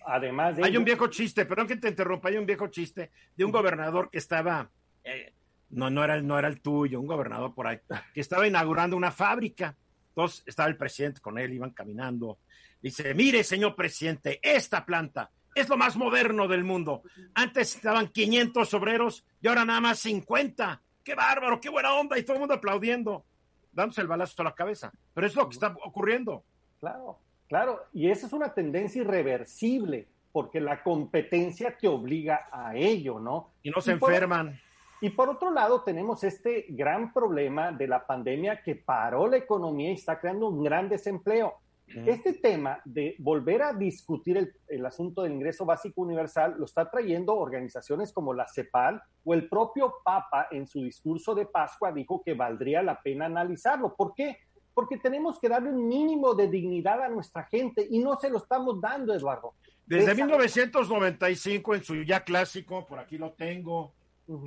Además 0.05 0.57
Hay 0.61 0.77
un 0.77 0.85
viejo 0.85 1.07
chiste, 1.07 1.45
perdón 1.45 1.67
que 1.67 1.77
te 1.77 1.89
interrumpa, 1.89 2.29
hay 2.29 2.37
un 2.37 2.45
viejo 2.45 2.67
chiste 2.67 3.09
de 3.35 3.45
un 3.45 3.51
gobernador 3.51 4.09
que 4.09 4.19
estaba... 4.19 4.69
Eh, 5.03 5.33
no, 5.71 5.89
no 5.89 6.03
era, 6.03 6.21
no 6.21 6.37
era 6.37 6.47
el 6.47 6.61
tuyo, 6.61 7.01
un 7.01 7.07
gobernador 7.07 7.55
por 7.55 7.65
ahí, 7.65 7.79
que 8.13 8.21
estaba 8.21 8.47
inaugurando 8.47 8.95
una 8.95 9.11
fábrica 9.11 9.75
entonces 10.15 10.43
estaba 10.45 10.69
el 10.69 10.77
presidente 10.77 11.19
con 11.19 11.37
él, 11.37 11.51
iban 11.53 11.71
caminando. 11.71 12.39
Dice, 12.85 13.15
mire, 13.15 13.43
señor 13.43 13.75
presidente, 13.75 14.39
esta 14.43 14.85
planta 14.85 15.31
es 15.55 15.67
lo 15.67 15.75
más 15.75 15.97
moderno 15.97 16.47
del 16.47 16.63
mundo. 16.63 17.01
Antes 17.33 17.77
estaban 17.77 18.09
500 18.09 18.71
obreros 18.75 19.25
y 19.41 19.47
ahora 19.47 19.65
nada 19.65 19.81
más 19.81 19.97
50. 20.01 20.83
¡Qué 21.03 21.15
bárbaro! 21.15 21.59
¡Qué 21.59 21.69
buena 21.69 21.95
onda! 21.95 22.15
Y 22.19 22.21
todo 22.21 22.33
el 22.33 22.41
mundo 22.41 22.53
aplaudiendo, 22.53 23.25
dándose 23.71 24.01
el 24.01 24.07
balazo 24.07 24.39
a 24.43 24.45
la 24.45 24.53
cabeza. 24.53 24.91
Pero 25.15 25.25
es 25.25 25.35
lo 25.35 25.49
que 25.49 25.55
está 25.55 25.75
ocurriendo. 25.83 26.43
Claro, 26.79 27.17
claro. 27.47 27.85
Y 27.91 28.11
esa 28.11 28.27
es 28.27 28.33
una 28.33 28.53
tendencia 28.53 29.01
irreversible, 29.01 30.07
porque 30.31 30.59
la 30.59 30.83
competencia 30.83 31.75
te 31.75 31.87
obliga 31.87 32.49
a 32.51 32.75
ello, 32.75 33.19
¿no? 33.19 33.55
Y 33.63 33.71
no 33.71 33.81
se 33.81 33.93
enferman. 33.93 34.61
Y 35.01 35.09
por 35.09 35.27
otro 35.27 35.49
lado, 35.49 35.81
tenemos 35.81 36.23
este 36.23 36.67
gran 36.69 37.11
problema 37.11 37.71
de 37.71 37.87
la 37.87 38.05
pandemia 38.05 38.61
que 38.61 38.75
paró 38.75 39.27
la 39.27 39.37
economía 39.37 39.89
y 39.89 39.95
está 39.95 40.19
creando 40.19 40.49
un 40.49 40.63
gran 40.63 40.87
desempleo. 40.87 41.61
Este 41.87 42.33
tema 42.33 42.81
de 42.83 43.15
volver 43.19 43.61
a 43.61 43.71
discutir 43.71 44.53
el, 44.67 44.85
asunto 44.85 45.21
del 45.21 45.33
ingreso 45.33 45.65
básico 45.65 46.01
universal 46.01 46.55
lo 46.57 46.65
está 46.65 46.89
trayendo 46.89 47.35
organizaciones 47.35 48.11
como 48.11 48.33
la 48.33 48.47
CEPAL 48.47 49.01
o 49.23 49.33
el 49.33 49.47
propio 49.47 49.95
Papa 50.03 50.47
en 50.51 50.67
su 50.67 50.81
discurso 50.83 51.35
de 51.35 51.45
Pascua 51.45 51.91
dijo 51.91 52.23
que 52.23 52.33
valdría 52.33 52.81
la 52.81 53.01
pena 53.01 53.27
analizarlo. 53.27 53.95
¿Por 53.95 54.13
qué? 54.15 54.37
Porque 54.73 54.97
tenemos 54.97 55.39
que 55.39 55.47
darle 55.47 55.69
un 55.69 55.87
mínimo 55.87 56.33
de 56.33 56.49
dignidad 56.49 57.01
a 57.03 57.07
nuestra 57.07 57.43
gente 57.43 57.87
y 57.89 57.99
no 57.99 58.17
se 58.17 58.29
lo 58.29 58.39
estamos 58.39 58.81
dando, 58.81 59.13
Eduardo. 59.13 59.53
Desde 59.85 60.15
1995, 60.15 61.75
en 61.75 61.83
su 61.83 62.03
ya 62.03 62.21
clásico, 62.21 62.85
por 62.87 62.97
aquí 62.97 63.17
lo 63.17 63.33
tengo, 63.33 63.93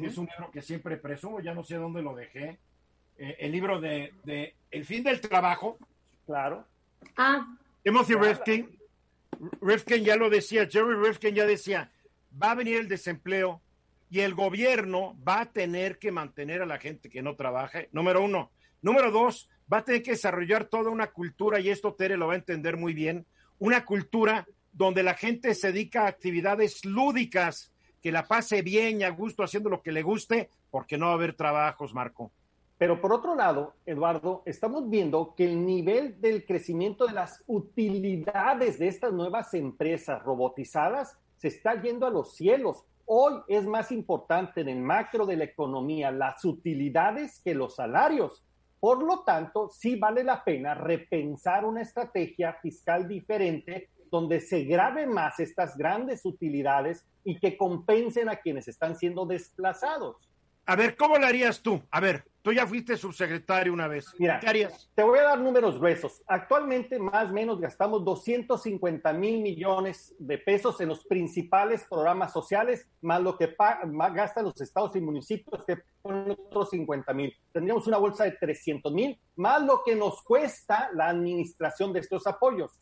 es 0.03 0.19
un 0.19 0.27
libro 0.27 0.51
que 0.51 0.61
siempre 0.61 0.97
presumo, 0.97 1.41
ya 1.41 1.55
no 1.55 1.63
sé 1.63 1.77
dónde 1.77 2.03
lo 2.03 2.15
dejé. 2.15 2.59
Eh, 3.17 3.37
el 3.41 3.53
libro 3.53 3.81
de, 3.81 4.13
El 4.71 4.85
fin 4.85 5.05
del 5.05 5.21
trabajo. 5.21 5.79
Claro. 6.27 6.67
Ah. 7.17 7.57
Timothy 7.83 8.15
Rifkin. 8.15 8.79
Rifkin 9.61 10.05
ya 10.05 10.17
lo 10.17 10.31
decía, 10.31 10.69
Jerry 10.69 10.97
Rifkin 10.97 11.35
ya 11.35 11.47
decía, 11.47 11.93
va 12.41 12.53
a 12.53 12.55
venir 12.55 12.79
el 12.79 12.89
desempleo 12.89 13.63
y 14.11 14.21
el 14.21 14.35
gobierno 14.35 15.17
va 15.27 15.43
a 15.43 15.53
tener 15.53 15.99
que 15.99 16.11
mantener 16.11 16.63
a 16.63 16.67
la 16.67 16.79
gente 16.79 17.09
que 17.09 17.23
no 17.23 17.37
trabaje, 17.37 17.89
número 17.93 18.23
uno. 18.23 18.51
Número 18.81 19.11
dos, 19.11 19.49
va 19.73 19.79
a 19.79 19.85
tener 19.85 20.03
que 20.03 20.13
desarrollar 20.13 20.65
toda 20.65 20.91
una 20.91 21.09
cultura, 21.09 21.61
y 21.61 21.69
esto 21.69 21.95
Tere 21.95 22.17
lo 22.17 22.29
va 22.29 22.35
a 22.35 22.37
entender 22.37 22.77
muy 22.77 22.95
bien, 22.95 23.27
una 23.59 23.85
cultura 23.85 24.47
donde 24.73 25.03
la 25.03 25.15
gente 25.15 25.55
se 25.55 25.73
dedica 25.73 26.05
a 26.05 26.09
actividades 26.09 26.85
lúdicas, 26.85 27.73
que 28.01 28.13
la 28.13 28.27
pase 28.27 28.63
bien 28.63 29.01
y 29.01 29.05
a 29.05 29.11
gusto 29.11 29.43
haciendo 29.43 29.69
lo 29.69 29.83
que 29.83 29.93
le 29.93 30.03
guste, 30.03 30.51
porque 30.71 30.97
no 30.97 31.07
va 31.07 31.13
a 31.13 31.15
haber 31.17 31.35
trabajos, 31.35 31.93
Marco. 31.93 32.33
Pero 32.79 33.01
por 33.01 33.13
otro 33.13 33.35
lado, 33.35 33.75
Eduardo, 33.87 34.43
estamos 34.47 34.89
viendo 34.89 35.35
que 35.35 35.45
el 35.45 35.67
nivel 35.67 36.21
del 36.21 36.47
crecimiento 36.47 37.07
de 37.09 37.13
las 37.13 37.43
utilidades 37.49 38.79
de 38.79 38.87
estas 38.87 39.13
nuevas 39.13 39.53
empresas 39.53 40.23
robotizadas 40.23 41.19
se 41.37 41.49
está 41.49 41.83
yendo 41.83 42.07
a 42.07 42.11
los 42.11 42.37
cielos. 42.37 42.85
Hoy 43.05 43.35
es 43.49 43.67
más 43.67 43.91
importante 43.91 44.61
en 44.61 44.69
el 44.69 44.81
macro 44.81 45.27
de 45.27 45.37
la 45.37 45.45
economía 45.45 46.13
las 46.13 46.45
utilidades 46.45 47.41
que 47.45 47.55
los 47.55 47.75
salarios. 47.75 48.45
Por 48.79 49.03
lo 49.03 49.25
tanto, 49.25 49.71
sí 49.71 49.97
vale 49.97 50.23
la 50.23 50.45
pena 50.45 50.75
repensar 50.75 51.65
una 51.65 51.83
estrategia 51.83 52.53
fiscal 52.63 53.09
diferente 53.09 53.89
donde 54.09 54.41
se 54.41 54.63
grabe 54.65 55.07
más 55.07 55.41
estas 55.41 55.77
grandes 55.77 56.25
utilidades 56.25 57.05
y 57.25 57.41
que 57.41 57.57
compensen 57.57 58.29
a 58.29 58.37
quienes 58.37 58.69
están 58.69 58.97
siendo 58.97 59.27
desplazados. 59.27 60.17
A 60.65 60.77
ver, 60.77 60.97
¿cómo 60.97 61.17
lo 61.17 61.27
harías 61.27 61.63
tú? 61.63 61.81
A 61.91 61.99
ver, 61.99 62.25
tú 62.49 62.55
ya 62.55 62.67
fuiste 62.67 62.97
subsecretario 62.97 63.75
una 63.75 63.89
vez. 63.89 64.07
Mira. 64.19 64.41
Te 64.41 65.03
voy 65.03 65.19
a 65.19 65.25
dar 65.25 65.39
números 65.39 65.79
gruesos. 65.79 66.23
Actualmente, 66.27 66.99
más 66.99 67.29
o 67.29 67.33
menos, 67.35 67.61
gastamos 67.61 68.03
250 68.07 69.13
mil 69.13 69.43
millones 69.43 70.15
de 70.19 70.39
pesos 70.39 70.81
en 70.81 70.89
los 70.89 71.05
principales 71.05 71.85
programas 71.85 72.33
sociales, 72.33 72.89
más 73.03 73.21
lo 73.21 73.37
que 73.37 73.55
más 73.89 74.15
gastan 74.15 74.45
los 74.45 74.59
estados 74.63 74.97
y 74.97 75.01
municipios, 75.03 75.63
que 75.67 75.77
ponen 76.01 76.31
otros 76.31 76.71
50 76.71 77.13
mil. 77.13 77.37
Tendríamos 77.53 77.87
una 77.87 77.99
bolsa 77.99 78.25
de 78.25 78.33
300 78.33 78.95
mil, 78.95 79.21
más 79.37 79.63
lo 79.63 79.83
que 79.85 79.95
nos 79.95 80.23
cuesta 80.23 80.89
la 80.95 81.11
administración 81.11 81.93
de 81.93 82.01
estos 82.01 82.27
apoyos. 82.27 82.81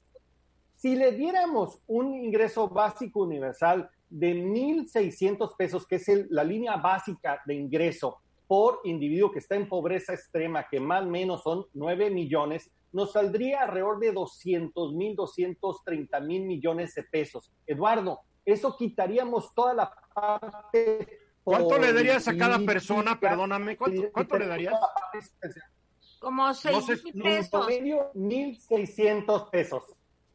Si 0.77 0.95
le 0.95 1.11
diéramos 1.11 1.83
un 1.89 2.15
ingreso 2.15 2.69
básico 2.69 3.25
universal 3.25 3.91
de 4.09 4.33
1.600 4.33 5.57
pesos, 5.57 5.89
que 5.89 5.97
es 5.97 6.09
la 6.31 6.45
línea 6.45 6.77
básica 6.77 7.43
de 7.45 7.55
ingreso 7.55 8.21
por 8.47 8.81
individuo 8.85 9.33
que 9.33 9.41
está 9.41 9.57
en 9.57 9.69
pobreza 9.69 10.15
extrema, 10.15 10.69
que 10.69 10.81
más 10.81 11.05
o 11.05 11.09
menos 11.09 11.43
son 11.43 11.67
9 11.75 12.11
millones, 12.11 12.71
nos 12.93 13.13
saldría 13.13 13.63
alrededor 13.63 13.99
de 13.99 14.13
200 14.13 14.95
mil, 14.95 15.17
230 15.17 16.21
mil 16.21 16.45
millones 16.45 16.95
de 16.95 17.03
pesos. 17.03 17.53
Eduardo, 17.67 18.21
eso 18.45 18.77
quitaríamos 18.77 19.53
toda 19.55 19.75
la 19.75 19.93
parte. 20.15 21.21
¿Cuánto 21.43 21.79
le 21.79 21.93
darías 21.93 22.27
a 22.29 22.37
cada 22.37 22.59
persona? 22.61 23.19
Perdóname, 23.21 23.77
¿cuánto, 23.77 24.39
le 24.39 24.47
darías? 24.47 24.75
Como 26.21 26.53
6 26.55 27.05
mil 27.05 27.23
pesos. 27.23 27.69
1.600 27.69 29.51
pesos. 29.51 29.85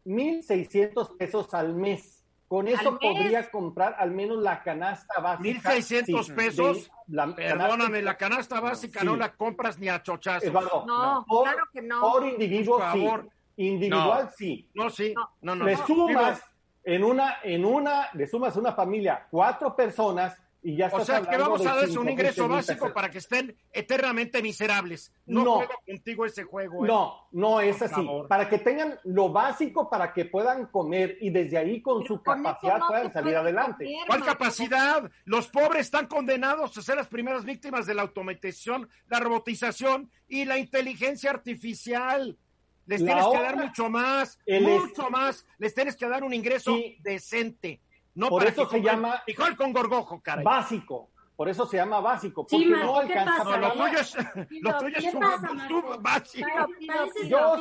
1.600 0.06 1.18
pesos 1.18 1.54
al 1.54 1.76
mes. 1.76 2.21
Con 2.52 2.68
eso 2.68 3.00
podría 3.00 3.50
comprar 3.50 3.96
al 3.98 4.12
menos 4.12 4.40
la 4.40 4.62
canasta 4.62 5.22
básica. 5.22 5.72
1.600 5.72 6.36
pesos. 6.36 6.92
Perdóname, 7.34 8.02
la 8.02 8.18
canasta 8.18 8.60
básica 8.60 9.06
no 9.06 9.16
la 9.16 9.32
compras 9.32 9.80
ni 9.80 9.88
a 9.88 10.04
chochazos. 10.04 10.52
no, 10.52 11.26
claro 11.26 11.64
que 11.72 11.82
no. 11.82 12.02
Por 12.02 12.28
individuo, 12.28 12.78
por 12.78 12.86
favor. 12.86 13.30
Individual, 13.56 14.30
sí. 14.38 14.70
No, 14.74 14.90
sí. 14.90 15.14
No, 15.42 15.56
no. 15.56 15.64
Le 15.64 15.78
sumas 15.78 16.44
en 16.84 17.06
una, 17.06 17.38
en 17.42 17.64
una, 17.64 18.10
le 18.12 18.28
sumas 18.28 18.58
una 18.58 18.74
familia 18.74 19.28
cuatro 19.32 19.74
personas 19.74 20.38
y 20.64 20.76
ya 20.76 20.90
o 20.94 21.04
sea, 21.04 21.22
que 21.24 21.38
vamos 21.38 21.66
a 21.66 21.76
darles 21.76 21.96
un 21.96 22.08
ingreso 22.08 22.48
básico 22.48 22.94
para 22.94 23.10
que 23.10 23.18
estén 23.18 23.56
eternamente 23.72 24.44
miserables. 24.44 25.12
No, 25.26 25.56
juego 25.56 25.74
contigo 25.88 26.26
ese 26.26 26.44
juego. 26.44 26.86
¿eh? 26.86 26.88
No, 26.88 27.28
no 27.32 27.60
es 27.60 27.82
así. 27.82 28.08
Para 28.30 28.48
que 28.48 28.60
tengan 28.60 29.00
lo 29.06 29.30
básico 29.30 29.90
para 29.90 30.14
que 30.14 30.26
puedan 30.26 30.68
comer 30.68 31.18
y 31.20 31.32
desde 31.32 31.58
ahí 31.58 31.82
con 31.82 32.06
su 32.06 32.22
capacidad 32.22 32.80
puedan 32.88 33.12
salir 33.12 33.36
adelante. 33.36 33.92
¿Cuál 34.06 34.24
capacidad? 34.24 35.10
Los 35.26 35.48
pobres 35.48 35.82
están 35.82 36.06
condenados 36.06 36.78
a 36.78 36.82
ser 36.84 36.98
las 36.98 37.08
primeras 37.08 37.44
víctimas 37.44 37.88
de 37.88 37.96
la 37.96 38.04
automatización, 38.04 38.88
la 39.08 39.20
robotización 39.20 40.12
y 40.28 40.46
la 40.46 40.60
inteligencia 40.60 41.32
artificial. 41.32 42.38
Les 42.86 43.04
tienes 43.04 43.26
que 43.26 43.42
dar 43.42 43.58
mucho 43.58 43.90
más, 43.90 44.38
mucho 44.48 45.10
más. 45.10 45.46
Les 45.58 45.74
tienes 45.74 45.96
que 45.96 46.08
dar 46.08 46.24
un 46.24 46.34
ingreso 46.34 46.78
decente. 47.00 47.82
No 48.16 48.30
por 48.30 48.46
eso 48.46 48.70
se 48.70 48.82
llama 48.82 49.22
frijol 49.24 49.56
con 49.56 49.72
gorgojo, 49.72 50.22
caray. 50.22 50.44
Básico. 50.44 51.10
Por 51.36 51.50
eso 51.50 51.66
se 51.66 51.78
llama 51.78 52.00
básico, 52.02 52.46
porque 52.46 52.66
no 52.66 52.98
alcanza. 52.98 53.44
No, 53.44 53.58
lo 53.58 53.74
tuyo 53.74 54.00
es, 54.00 54.16
lo 54.62 54.78
tuyo 54.78 54.98
es 54.98 55.14
un 55.14 56.04
básico. 56.04 56.48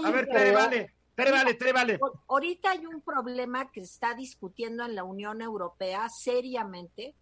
a 0.04 0.10
ver, 0.10 0.28
te 0.28 0.52
vale. 0.52 0.94
Te 1.14 1.30
vale, 1.30 1.54
te 1.54 1.72
vale. 1.72 2.00
Ahorita 2.28 2.70
hay 2.70 2.86
un 2.86 3.02
problema 3.02 3.70
que 3.70 3.80
se 3.80 3.92
está 3.92 4.14
discutiendo 4.14 4.84
en 4.84 4.94
la 4.94 5.04
Unión 5.04 5.42
Europea 5.42 6.08
seriamente, 6.08 7.14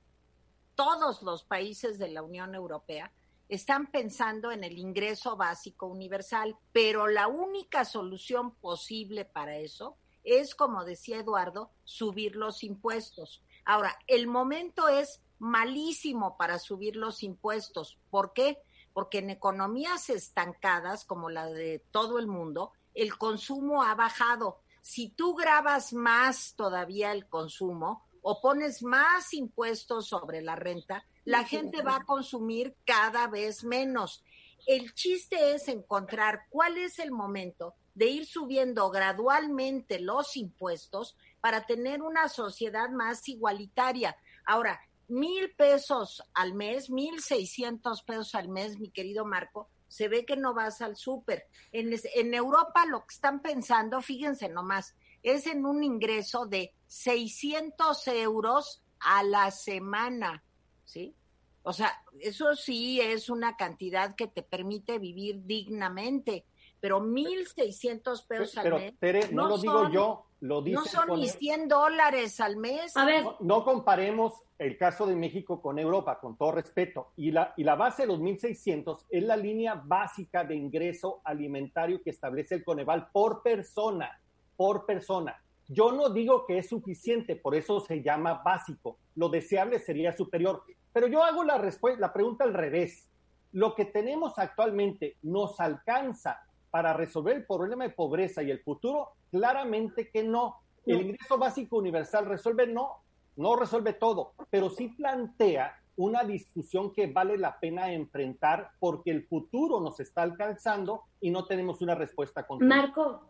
todos 0.75 1.23
los 1.23 1.43
países 1.43 1.99
de 1.99 2.09
la 2.09 2.23
Unión 2.23 2.55
Europea 2.55 3.13
están 3.49 3.91
pensando 3.91 4.53
en 4.53 4.63
el 4.63 4.79
ingreso 4.79 5.37
básico 5.37 5.87
universal, 5.87 6.57
pero 6.71 7.09
la 7.09 7.27
única 7.27 7.85
solución 7.85 8.55
posible 8.55 9.25
para 9.25 9.57
eso 9.57 9.97
es, 10.29 10.55
como 10.55 10.85
decía 10.85 11.19
Eduardo, 11.19 11.71
subir 11.85 12.37
los 12.37 12.63
impuestos. 12.63 13.43
Ahora, 13.65 13.99
el 14.07 14.27
momento 14.27 14.89
es 14.89 15.21
malísimo 15.39 16.37
para 16.37 16.59
subir 16.59 16.97
los 16.97 17.23
impuestos. 17.23 17.99
¿Por 18.11 18.33
qué? 18.33 18.59
Porque 18.93 19.19
en 19.19 19.31
economías 19.31 20.11
estancadas 20.11 21.05
como 21.05 21.31
la 21.31 21.47
de 21.47 21.85
todo 21.91 22.19
el 22.19 22.27
mundo, 22.27 22.73
el 22.95 23.17
consumo 23.17 23.83
ha 23.83 23.95
bajado. 23.95 24.61
Si 24.83 25.11
tú 25.11 25.35
grabas 25.35 25.93
más 25.93 26.55
todavía 26.57 27.13
el 27.13 27.29
consumo 27.29 28.05
o 28.23 28.41
pones 28.41 28.83
más 28.83 29.33
impuestos 29.35 30.09
sobre 30.09 30.43
la 30.43 30.57
renta, 30.57 31.05
la 31.25 31.45
gente 31.45 31.83
va 31.83 31.97
a 31.97 32.05
consumir 32.05 32.75
cada 32.85 33.29
vez 33.29 33.65
menos. 33.65 34.25
El 34.67 34.95
chiste 34.95 35.55
es 35.55 35.69
encontrar 35.69 36.47
cuál 36.51 36.79
es 36.79 36.99
el 36.99 37.11
momento 37.11 37.75
de 37.99 38.07
ir 38.07 38.27
subiendo 38.27 38.91
gradualmente 38.91 39.99
los 39.99 40.37
impuestos 40.37 41.17
para 41.41 41.67
tener 41.67 42.01
una 42.01 42.29
sociedad 42.29 42.91
más 42.91 43.29
igualitaria. 43.29 44.17
Ahora, 44.47 44.81
mil 45.09 45.53
pesos 45.57 46.23
al 46.33 46.55
mes, 46.55 46.91
mil 46.91 47.21
seiscientos 47.21 48.05
pesos 48.05 48.37
al 48.37 48.49
mes, 48.49 48.79
mi 48.79 48.91
querido 48.91 49.25
Marco, 49.25 49.69
se 49.89 50.07
ve 50.07 50.25
que 50.25 50.37
no 50.37 50.55
vas 50.55 50.81
al 50.81 50.95
súper. 50.97 51.49
En, 51.73 51.93
en, 52.15 52.35
Europa 52.35 52.87
lo 52.87 53.01
que 53.01 53.15
están 53.15 53.41
pensando, 53.41 54.01
fíjense 54.01 54.49
nomás, 54.49 54.95
es 55.25 55.49
en 55.49 55.67
un 55.67 55.83
ingreso 55.83 56.47
de 56.47 56.73
600 56.87 58.07
euros 58.09 58.85
a 59.01 59.25
la 59.25 59.51
semana, 59.51 60.45
¿sí? 60.85 61.17
O 61.63 61.73
sea, 61.73 62.01
eso 62.21 62.55
sí 62.55 63.01
es 63.01 63.29
una 63.29 63.57
cantidad 63.57 64.15
que 64.15 64.29
te 64.29 64.45
permite 64.45 65.01
vivir 65.01 65.45
dignamente, 65.45 66.45
pero 66.81 67.01
1.600 67.01 68.27
pesos 68.27 68.59
al 68.59 68.73
mes. 68.75 68.95
Tere, 68.99 69.29
no, 69.33 69.49
lo 69.49 69.59
digo 69.59 69.89
yo, 69.91 70.27
lo 70.41 70.63
dice. 70.63 70.77
No 70.77 70.85
son 70.85 71.21
ni 71.21 71.29
100 71.29 71.69
dólares 71.69 72.41
al 72.41 72.57
mes. 72.57 72.97
A 72.97 73.05
ver. 73.05 73.25
No, 73.41 73.65
comparemos 73.65 74.35
el 74.59 74.77
caso 74.77 75.07
de 75.07 75.17
México 75.17 75.61
con 75.61 75.79
Europa, 75.79 76.19
con 76.21 76.37
todo 76.37 76.53
respeto. 76.53 77.13
Y 77.17 77.31
la, 77.31 77.55
y 77.57 77.65
la 77.65 77.77
base 77.77 78.03
de 78.03 78.09
los 78.09 78.21
1.600 78.21 79.05
es 79.11 79.23
la 79.23 79.37
línea 79.37 79.75
básica 79.75 80.45
de 80.45 80.57
ingreso 80.57 81.21
alimentario 81.25 82.03
que 82.03 82.11
establece 82.11 82.55
el 82.55 82.65
Coneval 82.65 83.09
por 83.13 83.43
persona, 83.43 84.21
por 84.57 84.87
persona. 84.87 85.41
Yo 85.69 85.93
no 85.93 86.09
digo 86.09 86.47
que 86.47 86.59
es 86.59 86.69
suficiente, 86.69 87.37
por 87.37 87.55
eso 87.55 87.81
se 87.81 88.03
llama 88.03 88.43
básico. 88.45 88.99
Lo 89.17 89.29
deseable 89.29 89.79
sería 89.79 90.17
superior. 90.17 90.63
Pero 90.93 91.07
yo 91.09 91.23
hago 91.23 91.45
la, 91.45 91.63
la 91.99 92.13
pregunta 92.13 92.45
al 92.45 92.55
revés. 92.55 93.11
¿Lo 93.53 93.75
que 93.75 93.85
tenemos 93.85 94.39
actualmente 94.39 95.17
nos 95.23 95.61
alcanza 95.61 96.41
para 96.71 96.93
resolver 96.93 97.37
el 97.37 97.47
problema 97.47 97.85
de 97.85 97.91
pobreza 97.91 98.43
y 98.43 98.51
el 98.51 98.61
futuro? 98.61 99.11
Claramente 99.31 100.11
que 100.11 100.23
no. 100.23 100.61
El 100.87 101.03
ingreso 101.03 101.37
básico 101.37 101.77
universal 101.77 102.27
resuelve 102.27 102.67
no, 102.67 103.03
no 103.37 103.57
resuelve 103.57 103.93
todo, 103.93 104.33
pero 104.51 104.71
sí 104.71 104.89
plantea 104.89 105.79
una 105.97 106.23
discusión 106.25 106.93
que 106.93 107.09
vale 107.09 107.37
la 107.37 107.59
pena 107.59 107.93
enfrentar 107.93 108.71
porque 108.79 109.11
el 109.11 109.27
futuro 109.27 109.81
nos 109.81 110.01
está 110.01 110.23
alcanzando 110.23 111.03
y 111.21 111.31
no 111.31 111.45
tenemos 111.45 111.83
una 111.83 111.95
respuesta 111.95 112.47
contra 112.47 112.67
Marco, 112.67 113.21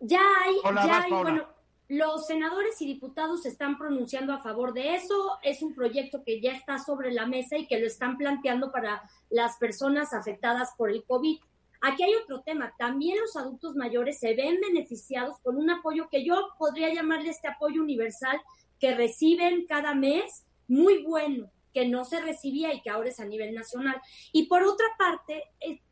ya 0.00 0.20
hay, 0.42 0.56
ya 0.86 1.02
hay, 1.02 1.10
bueno, 1.12 1.46
los 1.90 2.26
senadores 2.26 2.80
y 2.80 2.86
diputados 2.86 3.42
se 3.42 3.48
están 3.48 3.76
pronunciando 3.76 4.32
a 4.32 4.38
favor 4.38 4.72
de 4.72 4.94
eso. 4.94 5.38
Es 5.42 5.60
un 5.60 5.74
proyecto 5.74 6.22
que 6.24 6.40
ya 6.40 6.52
está 6.52 6.78
sobre 6.78 7.12
la 7.12 7.26
mesa 7.26 7.58
y 7.58 7.66
que 7.66 7.80
lo 7.80 7.86
están 7.86 8.16
planteando 8.16 8.70
para 8.70 9.02
las 9.28 9.56
personas 9.56 10.14
afectadas 10.14 10.72
por 10.78 10.90
el 10.90 11.02
COVID. 11.02 11.40
Aquí 11.80 12.02
hay 12.02 12.14
otro 12.14 12.42
tema. 12.42 12.74
También 12.78 13.18
los 13.20 13.36
adultos 13.36 13.74
mayores 13.74 14.18
se 14.18 14.34
ven 14.34 14.60
beneficiados 14.60 15.38
con 15.40 15.56
un 15.56 15.70
apoyo 15.70 16.08
que 16.10 16.24
yo 16.24 16.36
podría 16.58 16.92
llamarle 16.92 17.30
este 17.30 17.48
apoyo 17.48 17.82
universal 17.82 18.40
que 18.78 18.94
reciben 18.94 19.66
cada 19.66 19.94
mes, 19.94 20.44
muy 20.68 21.02
bueno, 21.02 21.50
que 21.72 21.86
no 21.86 22.04
se 22.04 22.20
recibía 22.20 22.74
y 22.74 22.82
que 22.82 22.90
ahora 22.90 23.10
es 23.10 23.20
a 23.20 23.24
nivel 23.24 23.54
nacional. 23.54 24.00
Y 24.32 24.46
por 24.46 24.62
otra 24.62 24.86
parte, 24.98 25.44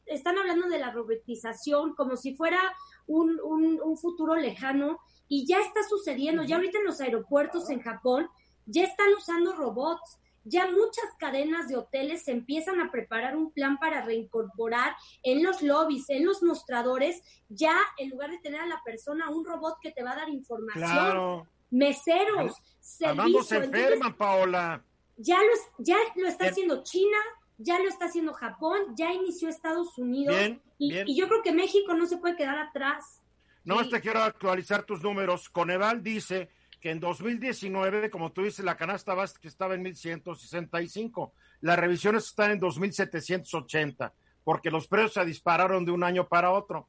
están 0.07 0.39
hablando 0.39 0.69
de 0.69 0.79
la 0.79 0.91
robotización 0.91 1.95
como 1.95 2.17
si 2.17 2.35
fuera 2.35 2.61
un, 3.07 3.39
un, 3.43 3.81
un 3.83 3.97
futuro 3.97 4.37
lejano 4.37 4.99
y 5.29 5.47
ya 5.47 5.61
está 5.61 5.83
sucediendo, 5.89 6.43
ya 6.43 6.57
ahorita 6.57 6.79
en 6.79 6.85
los 6.85 7.01
aeropuertos 7.01 7.71
en 7.71 7.81
Japón 7.81 8.29
ya 8.67 8.85
están 8.85 9.13
usando 9.17 9.55
robots, 9.55 10.19
ya 10.49 10.67
muchas 10.67 11.05
cadenas 11.19 11.69
de 11.69 11.77
hoteles 11.77 12.25
se 12.25 12.33
empiezan 12.33 12.81
a 12.81 12.91
preparar 12.91 13.37
un 13.37 13.53
plan 13.53 13.79
para 13.79 14.03
reincorporar 14.03 14.95
en 15.23 15.43
los 15.43 15.63
lobbies, 15.63 16.09
en 16.09 16.25
los 16.25 16.43
mostradores, 16.43 17.23
ya 17.49 17.77
en 17.99 18.11
lugar 18.11 18.31
de 18.31 18.39
tener 18.39 18.61
a 18.61 18.67
la 18.67 18.83
persona 18.85 19.31
un 19.31 19.45
robot 19.45 19.77
que 19.81 19.93
te 19.93 20.03
va 20.03 20.13
a 20.13 20.17
dar 20.17 20.29
información, 20.29 21.49
meseros, 21.71 22.57
servicios. 22.81 23.47
se 23.47 23.57
enferman, 23.57 24.17
Paola. 24.17 24.85
Ya 25.17 25.39
lo, 25.39 25.53
ya 25.79 25.97
lo 26.17 26.29
está 26.29 26.47
haciendo 26.47 26.83
China, 26.85 27.19
ya 27.57 27.79
lo 27.81 27.89
está 27.89 28.07
haciendo 28.07 28.33
Japón, 28.33 28.95
ya 28.97 29.13
inició 29.13 29.49
Estados 29.49 29.99
Unidos 29.99 30.37
y 30.79 31.17
yo 31.17 31.29
creo 31.29 31.43
que 31.43 31.53
México 31.53 31.95
no 31.95 32.07
se 32.07 32.19
puede 32.19 32.37
quedar 32.37 32.59
atrás. 32.59 33.21
No, 33.65 33.87
te 33.87 34.01
quiero 34.01 34.23
actualizar 34.23 34.85
tus 34.85 35.03
números. 35.03 35.49
Coneval 35.51 36.03
dice 36.03 36.49
que 36.81 36.91
en 36.91 37.01
2019, 37.01 38.11
como 38.11 38.33
tú 38.33 38.43
dices, 38.43 38.65
la 38.65 38.77
canasta 38.77 39.15
básica 39.15 39.49
estaba 39.49 39.75
en 39.75 39.85
1.165. 39.85 41.33
Las 41.61 41.79
revisiones 41.79 42.27
están 42.27 42.53
en 42.53 42.61
2.780, 42.61 44.13
porque 44.45 44.71
los 44.71 44.87
precios 44.87 45.15
se 45.15 45.25
dispararon 45.25 45.85
de 45.85 45.93
un 45.93 46.05
año 46.05 46.29
para 46.29 46.51
otro. 46.51 46.89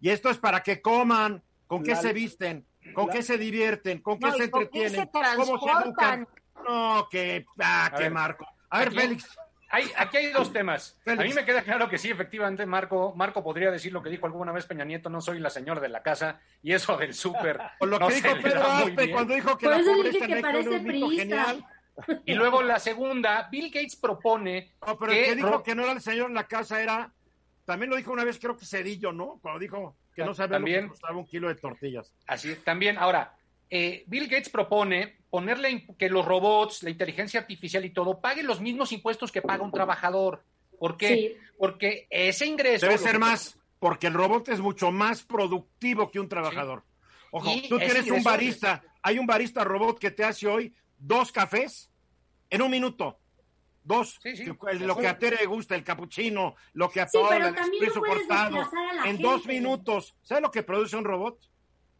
Y 0.00 0.10
esto 0.10 0.30
es 0.30 0.38
para 0.38 0.62
que 0.62 0.80
coman, 0.80 1.42
con 1.66 1.82
qué 1.82 1.96
se 1.96 2.12
visten, 2.12 2.66
con 2.94 3.08
qué 3.08 3.22
se 3.22 3.38
divierten, 3.38 4.00
con 4.00 4.18
qué 4.18 4.30
se 4.32 4.44
entretienen, 4.44 5.10
cómo 5.36 5.58
se 5.58 5.70
educan. 5.70 6.28
No, 6.66 7.08
que, 7.10 7.44
ah, 7.60 7.92
que 7.96 8.10
Marco. 8.10 8.46
A 8.70 8.80
ver, 8.80 8.92
Félix 8.92 9.28
aquí 9.68 10.16
hay 10.16 10.32
dos 10.32 10.52
temas. 10.52 10.98
A 11.06 11.14
mí 11.16 11.32
me 11.32 11.44
queda 11.44 11.62
claro 11.62 11.88
que 11.88 11.98
sí, 11.98 12.10
efectivamente, 12.10 12.66
Marco, 12.66 13.14
Marco 13.16 13.42
podría 13.42 13.70
decir 13.70 13.92
lo 13.92 14.02
que 14.02 14.10
dijo 14.10 14.26
alguna 14.26 14.52
vez 14.52 14.66
Peña 14.66 14.84
Nieto, 14.84 15.10
no 15.10 15.20
soy 15.20 15.38
la 15.40 15.50
señora 15.50 15.80
de 15.80 15.88
la 15.88 16.02
casa, 16.02 16.40
y 16.62 16.72
eso 16.72 16.96
del 16.96 17.14
súper. 17.14 17.58
O 17.80 17.86
lo 17.86 17.98
que 17.98 18.14
dijo 18.14 18.28
Pedro 18.42 18.62
Aspe 18.62 19.10
cuando 19.10 19.34
dijo 19.34 19.58
que 19.58 19.68
la 19.68 19.78
pobreza 19.78 20.26
que 20.26 20.36
parece 20.40 20.68
un 20.70 21.10
genial. 21.10 21.64
Y 22.24 22.34
luego 22.34 22.62
la 22.62 22.78
segunda, 22.78 23.48
Bill 23.50 23.70
Gates 23.70 23.96
propone. 23.96 24.74
No, 24.86 24.98
pero 24.98 25.12
que, 25.12 25.20
el 25.20 25.26
que 25.26 25.36
dijo 25.36 25.62
que 25.62 25.74
no 25.74 25.82
era 25.82 25.92
el 25.92 26.00
señor 26.00 26.28
en 26.28 26.34
la 26.34 26.46
casa 26.46 26.82
era. 26.82 27.12
También 27.64 27.90
lo 27.90 27.96
dijo 27.96 28.12
una 28.12 28.22
vez, 28.22 28.38
creo 28.38 28.56
que 28.56 28.64
Cedillo, 28.64 29.12
¿no? 29.12 29.38
Cuando 29.42 29.58
dijo 29.58 29.96
que 30.14 30.24
no 30.24 30.34
sabía 30.34 30.56
también, 30.56 30.82
lo 30.82 30.88
que 30.88 30.90
costaba 30.90 31.18
un 31.18 31.26
kilo 31.26 31.48
de 31.48 31.56
tortillas. 31.56 32.12
Así 32.26 32.52
es, 32.52 32.62
también. 32.62 32.96
Ahora, 32.96 33.35
eh, 33.70 34.04
Bill 34.06 34.28
Gates 34.28 34.48
propone 34.48 35.18
ponerle 35.30 35.86
que 35.98 36.08
los 36.08 36.24
robots, 36.24 36.82
la 36.82 36.90
inteligencia 36.90 37.40
artificial 37.40 37.84
y 37.84 37.90
todo 37.90 38.20
paguen 38.20 38.46
los 38.46 38.60
mismos 38.60 38.92
impuestos 38.92 39.32
que 39.32 39.42
paga 39.42 39.64
un 39.64 39.72
trabajador. 39.72 40.44
¿Por 40.78 40.96
qué? 40.96 41.38
Porque 41.58 42.06
ese 42.10 42.46
ingreso... 42.46 42.86
Debe 42.86 42.98
ser 42.98 43.18
más, 43.18 43.58
porque 43.78 44.06
el 44.06 44.14
robot 44.14 44.48
es 44.48 44.60
mucho 44.60 44.90
más 44.92 45.22
productivo 45.22 46.10
que 46.10 46.20
un 46.20 46.28
trabajador. 46.28 46.84
Ojo, 47.30 47.50
tú 47.68 47.78
tienes 47.78 48.10
un 48.10 48.22
barista, 48.22 48.82
hay 49.02 49.18
un 49.18 49.26
barista 49.26 49.64
robot 49.64 49.98
que 49.98 50.10
te 50.10 50.24
hace 50.24 50.46
hoy 50.46 50.74
dos 50.98 51.32
cafés 51.32 51.90
en 52.50 52.62
un 52.62 52.70
minuto. 52.70 53.18
Dos, 53.82 54.18
lo 54.80 54.96
que 54.96 55.06
a 55.06 55.16
Tere 55.16 55.36
le 55.36 55.46
gusta, 55.46 55.76
el 55.76 55.84
capuchino, 55.84 56.56
lo 56.72 56.90
que 56.90 57.00
a 57.00 57.06
todo 57.06 57.32
el 57.32 57.44
expreso 57.44 58.00
cortado, 58.00 58.68
en 59.04 59.18
dos 59.18 59.46
minutos. 59.46 60.16
¿Sabes 60.22 60.42
lo 60.42 60.50
que 60.50 60.64
produce 60.64 60.96
un 60.96 61.04
robot? 61.04 61.38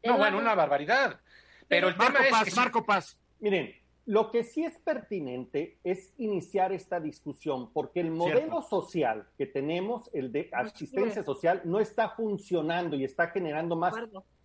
No, 0.03 0.19
bueno, 0.19 0.39
una 0.39 0.55
barbaridad. 0.55 1.21
Pero 1.69 1.89
el 1.89 1.97
Marco 1.97 2.19
tema 2.19 2.31
Paz, 2.31 2.49
es 2.49 2.57
Marco 2.57 2.85
Paz. 2.85 3.19
Miren, 3.41 3.75
lo 4.07 4.31
que 4.31 4.45
sí 4.45 4.65
es 4.65 4.79
pertinente 4.79 5.79
es 5.83 6.15
iniciar 6.19 6.73
esta 6.73 7.01
discusión, 7.01 7.73
porque 7.73 8.01
el 8.01 8.13
modelo 8.13 8.63
social 8.63 9.27
que 9.37 9.47
tenemos, 9.47 10.09
el 10.13 10.31
de 10.31 10.49
asistencia 10.53 11.25
social, 11.25 11.63
no 11.65 11.81
está 11.81 12.11
funcionando 12.11 12.95
y 12.95 13.05
está 13.05 13.29
generando 13.29 13.75
más 13.75 13.95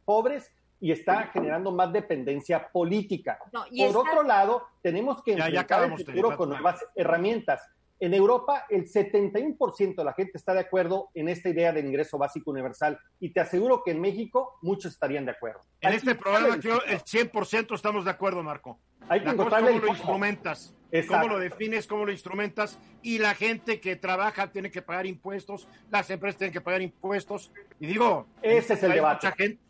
pobres 0.03 0.51
y 0.79 0.91
está 0.91 1.27
generando 1.27 1.71
más 1.71 1.93
dependencia 1.93 2.69
política. 2.71 3.37
Por 3.51 3.97
otro 3.97 4.23
lado, 4.23 4.63
tenemos 4.81 5.21
que 5.21 5.33
enfrentar 5.33 5.91
el 5.91 5.97
futuro 5.97 6.35
con 6.35 6.49
nuevas 6.49 6.83
herramientas. 6.95 7.61
En 8.01 8.15
Europa, 8.15 8.65
el 8.67 8.87
71% 8.87 9.95
de 9.95 10.03
la 10.03 10.13
gente 10.13 10.31
está 10.33 10.55
de 10.55 10.61
acuerdo 10.61 11.11
en 11.13 11.29
esta 11.29 11.49
idea 11.49 11.71
del 11.71 11.85
ingreso 11.85 12.17
básico 12.17 12.49
universal 12.49 12.97
y 13.19 13.31
te 13.31 13.39
aseguro 13.39 13.83
que 13.85 13.91
en 13.91 14.01
México 14.01 14.57
muchos 14.63 14.93
estarían 14.93 15.23
de 15.23 15.33
acuerdo. 15.33 15.61
En 15.81 15.93
este 15.93 16.15
programa 16.15 16.57
yo 16.57 16.81
el 16.87 16.97
100% 16.97 17.75
estamos 17.75 18.03
de 18.03 18.09
acuerdo, 18.09 18.41
Marco. 18.41 18.79
Hay 19.07 19.21
que 19.21 19.29
encontrarle 19.29 19.73
cómo 19.73 19.85
lo 19.85 19.87
instrumentas, 19.89 20.75
cómo 21.07 21.27
lo 21.27 21.37
defines, 21.37 21.85
cómo 21.85 22.05
lo 22.07 22.11
instrumentas 22.11 22.79
y 23.03 23.19
la 23.19 23.35
gente 23.35 23.79
que 23.79 23.95
trabaja 23.95 24.51
tiene 24.51 24.71
que 24.71 24.81
pagar 24.81 25.05
impuestos, 25.05 25.67
las 25.91 26.09
empresas 26.09 26.39
tienen 26.39 26.53
que 26.53 26.61
pagar 26.61 26.81
impuestos 26.81 27.51
y 27.79 27.85
digo, 27.85 28.25
ese 28.41 28.73
es 28.73 28.81
el 28.81 28.93
debate. 28.93 29.27
Mucha 29.27 29.37
gente 29.37 29.61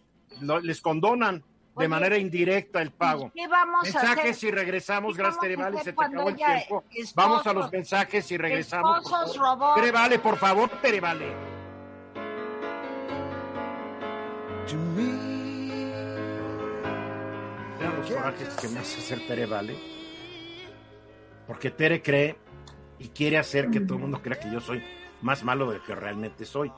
les 0.63 0.79
condonan 0.79 1.43
de 1.77 1.87
manera 1.87 2.17
indirecta 2.17 2.81
el 2.81 2.91
pago. 2.91 3.31
¿Qué 3.33 3.47
vamos 3.47 3.83
mensajes 3.83 4.25
a 4.25 4.29
hacer? 4.29 4.49
y 4.49 4.51
regresamos, 4.51 5.15
¿Qué 5.15 5.21
gracias 5.23 5.37
vamos 5.37 5.37
a 5.37 5.41
Tere 5.47 5.55
Vale, 5.55 5.77
hacer 5.79 5.93
se 5.93 5.97
te 5.97 6.03
acabó 6.05 6.29
el 6.29 6.35
tiempo. 6.35 6.83
esposos- 6.91 7.15
Vamos 7.15 7.47
a 7.47 7.53
los 7.53 7.71
mensajes 7.71 8.31
y 8.31 8.37
regresamos. 8.37 9.01
Esposos, 9.03 9.37
robots. 9.37 9.75
Tere 9.75 9.91
Vale, 9.91 10.19
por 10.19 10.37
favor, 10.37 10.69
Tere 10.81 10.99
Vale. 10.99 11.33
Vean 17.79 17.95
los 17.97 18.11
corajes 18.11 18.49
que 18.55 18.67
me 18.69 18.79
hace 18.79 18.99
hacer 18.99 19.25
Tere 19.27 19.45
Vale. 19.45 19.75
Porque 21.47 21.71
Tere 21.71 22.01
cree 22.01 22.35
y 22.99 23.09
quiere 23.09 23.37
hacer 23.37 23.69
que 23.69 23.79
todo 23.81 23.95
el 23.95 24.01
mundo 24.01 24.21
crea 24.21 24.39
que 24.39 24.51
yo 24.51 24.59
soy 24.59 24.83
más 25.21 25.43
malo 25.43 25.71
de 25.71 25.79
lo 25.79 25.83
que 25.83 25.95
realmente 25.95 26.45
soy. 26.45 26.71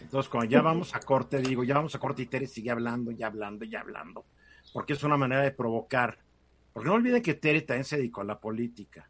Entonces, 0.00 0.28
cuando 0.28 0.50
ya 0.50 0.62
vamos 0.62 0.94
a 0.94 1.00
corte, 1.00 1.38
digo, 1.38 1.64
ya 1.64 1.74
vamos 1.74 1.94
a 1.94 1.98
corte 1.98 2.22
y 2.22 2.26
Tere 2.26 2.46
sigue 2.46 2.70
hablando, 2.70 3.10
ya 3.10 3.26
hablando, 3.26 3.64
ya 3.64 3.80
hablando. 3.80 4.24
Porque 4.72 4.92
es 4.92 5.02
una 5.02 5.16
manera 5.16 5.42
de 5.42 5.50
provocar. 5.50 6.18
Porque 6.72 6.88
no 6.88 6.94
olviden 6.94 7.22
que 7.22 7.34
Tere 7.34 7.62
también 7.62 7.84
se 7.84 7.96
dedicó 7.96 8.20
a 8.20 8.24
la 8.24 8.38
política. 8.38 9.08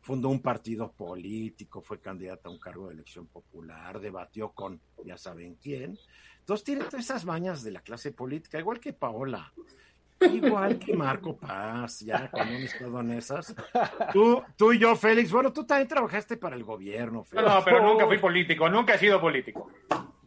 Fundó 0.00 0.28
un 0.28 0.40
partido 0.40 0.92
político, 0.92 1.82
fue 1.82 2.00
candidata 2.00 2.48
a 2.48 2.52
un 2.52 2.58
cargo 2.58 2.88
de 2.88 2.94
elección 2.94 3.26
popular, 3.26 3.98
debatió 3.98 4.50
con 4.50 4.80
ya 5.04 5.18
saben 5.18 5.56
quién. 5.56 5.98
Entonces 6.38 6.64
tiene 6.64 6.84
todas 6.84 7.04
esas 7.04 7.24
mañas 7.24 7.64
de 7.64 7.72
la 7.72 7.80
clase 7.80 8.12
política, 8.12 8.60
igual 8.60 8.78
que 8.78 8.92
Paola. 8.92 9.52
Igual 10.20 10.78
que 10.78 10.94
Marco 10.94 11.36
Paz, 11.36 12.00
ya 12.00 12.30
cuando 12.30 12.54
hemos 12.54 12.72
estado 12.72 13.00
en 13.00 13.10
esas. 13.12 13.54
Tú, 14.12 14.42
tú 14.56 14.72
y 14.72 14.78
yo, 14.78 14.96
Félix, 14.96 15.30
bueno, 15.30 15.52
tú 15.52 15.64
también 15.66 15.88
trabajaste 15.88 16.36
para 16.38 16.56
el 16.56 16.64
gobierno, 16.64 17.18
No, 17.18 17.24
Félix. 17.24 17.48
no, 17.48 17.64
pero 17.64 17.82
nunca 17.82 18.06
fui 18.06 18.18
político, 18.18 18.68
nunca 18.70 18.94
he 18.94 18.98
sido 18.98 19.20
político. 19.20 19.70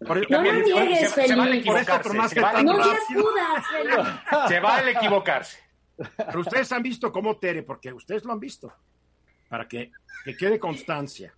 Por- 0.06 0.30
No 0.30 0.41
lo 0.43 0.52
por- 0.52 0.63
niegues, 0.63 1.10
se, 1.12 1.28
se 1.28 1.36
vale 1.36 1.52
Félix. 1.62 1.67
Equivocarse. 1.67 2.04
por 2.10 2.17
más 2.17 2.30
se 2.30 2.36
que 2.36 2.41
vale 2.41 2.63
No 2.63 2.71
equivocarse. 2.73 3.06
seas 3.08 3.23
dudas, 3.23 3.67
Félix. 3.71 4.47
Se 4.47 4.60
vale 4.60 4.91
equivocarse. 4.91 5.60
Pero 6.17 6.39
ustedes 6.39 6.71
han 6.71 6.84
visto 6.84 7.12
cómo 7.12 7.38
Tere, 7.38 7.63
porque 7.63 7.91
ustedes 7.91 8.23
lo 8.23 8.32
han 8.32 8.39
visto, 8.39 8.71
para 9.49 9.67
que, 9.67 9.91
que 10.23 10.38
quede 10.38 10.60
constancia. 10.60 11.34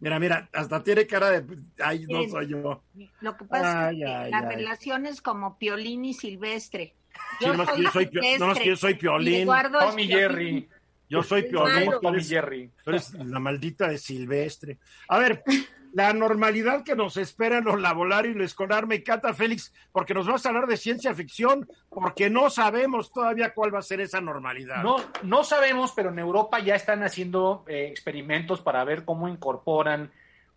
Mira, 0.00 0.20
mira, 0.20 0.48
hasta 0.52 0.80
tiene 0.84 1.06
cara 1.08 1.30
de, 1.40 1.56
ay, 1.82 2.04
no 2.08 2.22
soy 2.28 2.46
yo. 2.48 2.82
Lo 3.20 3.36
que 3.36 3.44
pasa 3.46 3.86
Ay, 3.88 4.02
es 4.04 4.08
que 4.08 4.14
ay, 4.14 4.30
la 4.30 4.38
ay. 4.38 4.56
relación 4.56 5.06
es 5.06 5.20
como 5.20 5.58
Piolín 5.58 6.04
y 6.04 6.14
Silvestre. 6.14 6.94
Sí, 7.38 7.46
nomás 7.46 7.70
que 7.70 7.82
yo 7.82 7.90
soy 7.90 8.06
Silvestre 8.06 8.38
nomás 8.38 8.58
que 8.58 8.66
yo 8.66 8.76
soy 8.76 8.92
y 8.92 8.94
Piolín. 8.96 9.48
Tommy. 9.72 10.06
Jerry. 10.06 10.68
Yo 11.08 11.22
soy 11.22 11.42
Piolín, 11.44 11.90
Tommy 12.02 12.22
Jerry. 12.22 12.70
tú 12.84 12.90
eres 12.90 13.14
la 13.14 13.38
maldita 13.38 13.88
de 13.88 13.98
Silvestre. 13.98 14.78
A 15.08 15.18
ver, 15.18 15.42
la 15.92 16.12
normalidad 16.12 16.84
que 16.84 16.94
nos 16.94 17.16
espera 17.16 17.58
en 17.58 17.64
los 17.64 17.80
laborarios 17.80 18.36
y 18.36 18.42
escolar 18.42 18.86
me 18.86 18.96
encanta, 18.96 19.32
Félix, 19.32 19.72
porque 19.92 20.14
nos 20.14 20.26
vas 20.26 20.44
a 20.44 20.50
hablar 20.50 20.66
de 20.66 20.76
ciencia 20.76 21.14
ficción, 21.14 21.68
porque 21.88 22.28
no 22.30 22.50
sabemos 22.50 23.12
todavía 23.12 23.54
cuál 23.54 23.74
va 23.74 23.78
a 23.78 23.82
ser 23.82 24.00
esa 24.00 24.20
normalidad. 24.20 24.82
No, 24.82 24.96
no 25.22 25.44
sabemos, 25.44 25.92
pero 25.92 26.10
en 26.10 26.18
Europa 26.18 26.58
ya 26.60 26.74
están 26.74 27.02
haciendo 27.02 27.64
eh, 27.68 27.86
experimentos 27.90 28.60
para 28.60 28.84
ver 28.84 29.04
cómo 29.04 29.28
incorporan 29.28 30.10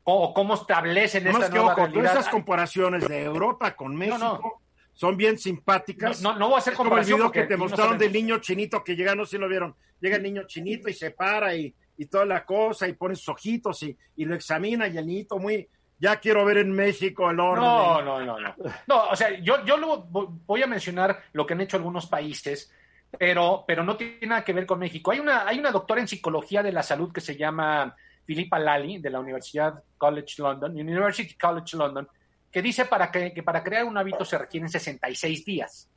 o, 0.04 0.34
cómo 0.34 0.56
establecen 0.56 1.24
Nomás 1.26 1.44
esta 1.44 1.54
que 1.54 1.60
nueva 1.60 1.74
ojo, 1.74 1.82
todas 1.82 1.94
realidad. 1.94 2.14
esas 2.20 2.30
comparaciones 2.30 3.08
de 3.08 3.24
Europa 3.24 3.76
con 3.76 3.96
México 3.96 4.18
no. 4.18 4.61
Son 5.02 5.18
bien 5.18 5.34
No, 5.34 5.40
simpáticas. 5.40 6.22
no, 6.22 6.38
no 6.38 6.46
voy 6.50 6.58
a 6.58 6.60
hacer 6.60 6.76
como 6.76 6.96
el 6.96 7.04
video 7.04 7.32
que 7.32 7.46
te 7.46 7.58
no 7.58 7.64
mostraron 7.64 7.98
del 7.98 8.14
niño 8.14 8.38
chinito 8.38 8.84
que 8.84 8.96
llega, 8.96 9.16
no 9.16 9.26
sé 9.26 9.32
si 9.32 9.38
lo 9.40 9.50
vieron. 9.50 9.76
Llega 10.00 10.18
el 10.18 10.22
niño 10.22 10.44
chinito 10.46 10.90
y 10.90 10.94
se 10.94 11.10
para 11.10 11.56
y, 11.56 11.74
y 11.98 12.06
toda 12.06 12.24
la 12.24 12.46
cosa 12.46 12.88
y 12.88 12.94
pone 12.94 13.16
sus 13.16 13.30
ojitos 13.30 13.82
y, 13.82 13.98
y 14.18 14.26
lo 14.26 14.36
examina 14.36 14.88
y 14.88 15.00
el 15.00 15.08
niñito 15.08 15.40
muy. 15.40 15.68
Ya 15.98 16.18
quiero 16.18 16.46
ver 16.46 16.60
en 16.60 16.72
México 16.72 17.32
el 17.32 17.40
orden. 17.40 17.64
No, 17.64 18.02
no, 18.04 18.24
no, 18.24 18.40
no. 18.40 18.56
No, 18.86 19.04
o 19.10 19.16
sea, 19.16 19.40
yo, 19.40 19.66
yo 19.66 19.76
lo 19.78 20.06
voy 20.46 20.62
a 20.62 20.68
mencionar 20.68 21.20
lo 21.34 21.48
que 21.48 21.54
han 21.54 21.62
hecho 21.62 21.78
algunos 21.78 22.06
países, 22.06 22.72
pero, 23.18 23.64
pero 23.68 23.84
no 23.84 23.98
tiene 23.98 24.28
nada 24.28 24.44
que 24.44 24.54
ver 24.54 24.68
con 24.68 24.78
México. 24.78 25.10
Hay 25.10 25.20
una, 25.20 25.48
hay 25.48 25.58
una 25.58 25.72
doctora 25.72 26.00
en 26.00 26.08
psicología 26.08 26.62
de 26.62 26.72
la 26.74 26.84
salud 26.84 27.12
que 27.12 27.22
se 27.22 27.36
llama 27.36 27.96
Philippa 28.24 28.60
Lally, 28.60 29.00
de 29.00 29.10
la 29.10 29.20
Universidad 29.20 29.84
College 29.98 30.36
London, 30.44 30.72
University 30.74 31.34
College 31.36 31.76
London, 31.76 32.08
que 32.52 32.62
dice 32.62 32.86
para 32.86 33.12
que, 33.12 33.34
que 33.34 33.44
para 33.44 33.64
crear 33.64 33.86
un 33.86 33.98
hábito 33.98 34.26
se 34.26 34.38
requieren 34.38 34.70
66 34.70 35.46
días. 35.46 35.90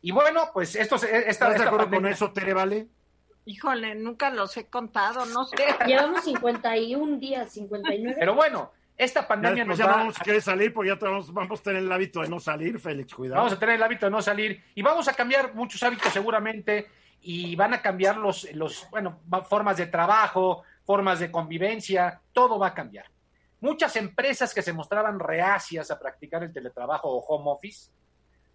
Y 0.00 0.10
bueno, 0.10 0.50
pues 0.52 0.74
esto, 0.76 0.96
esta, 0.96 1.08
¿Estás 1.18 1.48
de 1.50 1.56
esta 1.56 1.68
acuerdo 1.68 1.90
con 1.90 2.06
eso, 2.06 2.32
Tere 2.32 2.54
Vale? 2.54 2.88
Híjole, 3.44 3.94
nunca 3.94 4.30
los 4.30 4.56
he 4.56 4.66
contado, 4.66 5.26
no 5.26 5.44
sé. 5.44 5.56
Llevamos 5.86 6.24
51 6.24 7.18
días, 7.18 7.52
59. 7.52 8.16
Pero 8.18 8.34
bueno, 8.34 8.72
esta 8.96 9.22
Ya 9.22 9.28
pandemia 9.28 9.64
después 9.64 9.68
nos 9.68 9.78
ya 9.78 9.86
va 9.86 9.92
no 9.92 9.98
vamos 9.98 10.20
a 10.20 10.24
querer 10.24 10.42
salir 10.42 10.72
porque 10.72 10.88
ya 10.88 10.94
vamos, 10.96 11.32
vamos 11.32 11.60
a 11.60 11.62
tener 11.62 11.82
el 11.82 11.90
hábito 11.90 12.20
de 12.20 12.28
no 12.28 12.38
salir, 12.38 12.78
Félix, 12.78 13.14
cuidado. 13.14 13.38
Vamos 13.38 13.52
a 13.52 13.58
tener 13.58 13.76
el 13.76 13.82
hábito 13.82 14.06
de 14.06 14.10
no 14.10 14.22
salir 14.22 14.62
y 14.74 14.82
vamos 14.82 15.08
a 15.08 15.14
cambiar 15.14 15.54
muchos 15.54 15.82
hábitos 15.82 16.12
seguramente 16.12 16.88
y 17.20 17.54
van 17.56 17.74
a 17.74 17.82
cambiar 17.82 18.16
los, 18.16 18.52
los 18.54 18.88
bueno, 18.90 19.20
formas 19.48 19.76
de 19.76 19.86
trabajo, 19.86 20.62
formas 20.84 21.20
de 21.20 21.30
convivencia, 21.30 22.20
todo 22.32 22.58
va 22.58 22.68
a 22.68 22.74
cambiar. 22.74 23.06
Muchas 23.62 23.94
empresas 23.94 24.52
que 24.52 24.60
se 24.60 24.72
mostraban 24.72 25.20
reacias 25.20 25.92
a 25.92 25.98
practicar 26.00 26.42
el 26.42 26.52
teletrabajo 26.52 27.08
o 27.08 27.24
home 27.24 27.48
office 27.48 27.92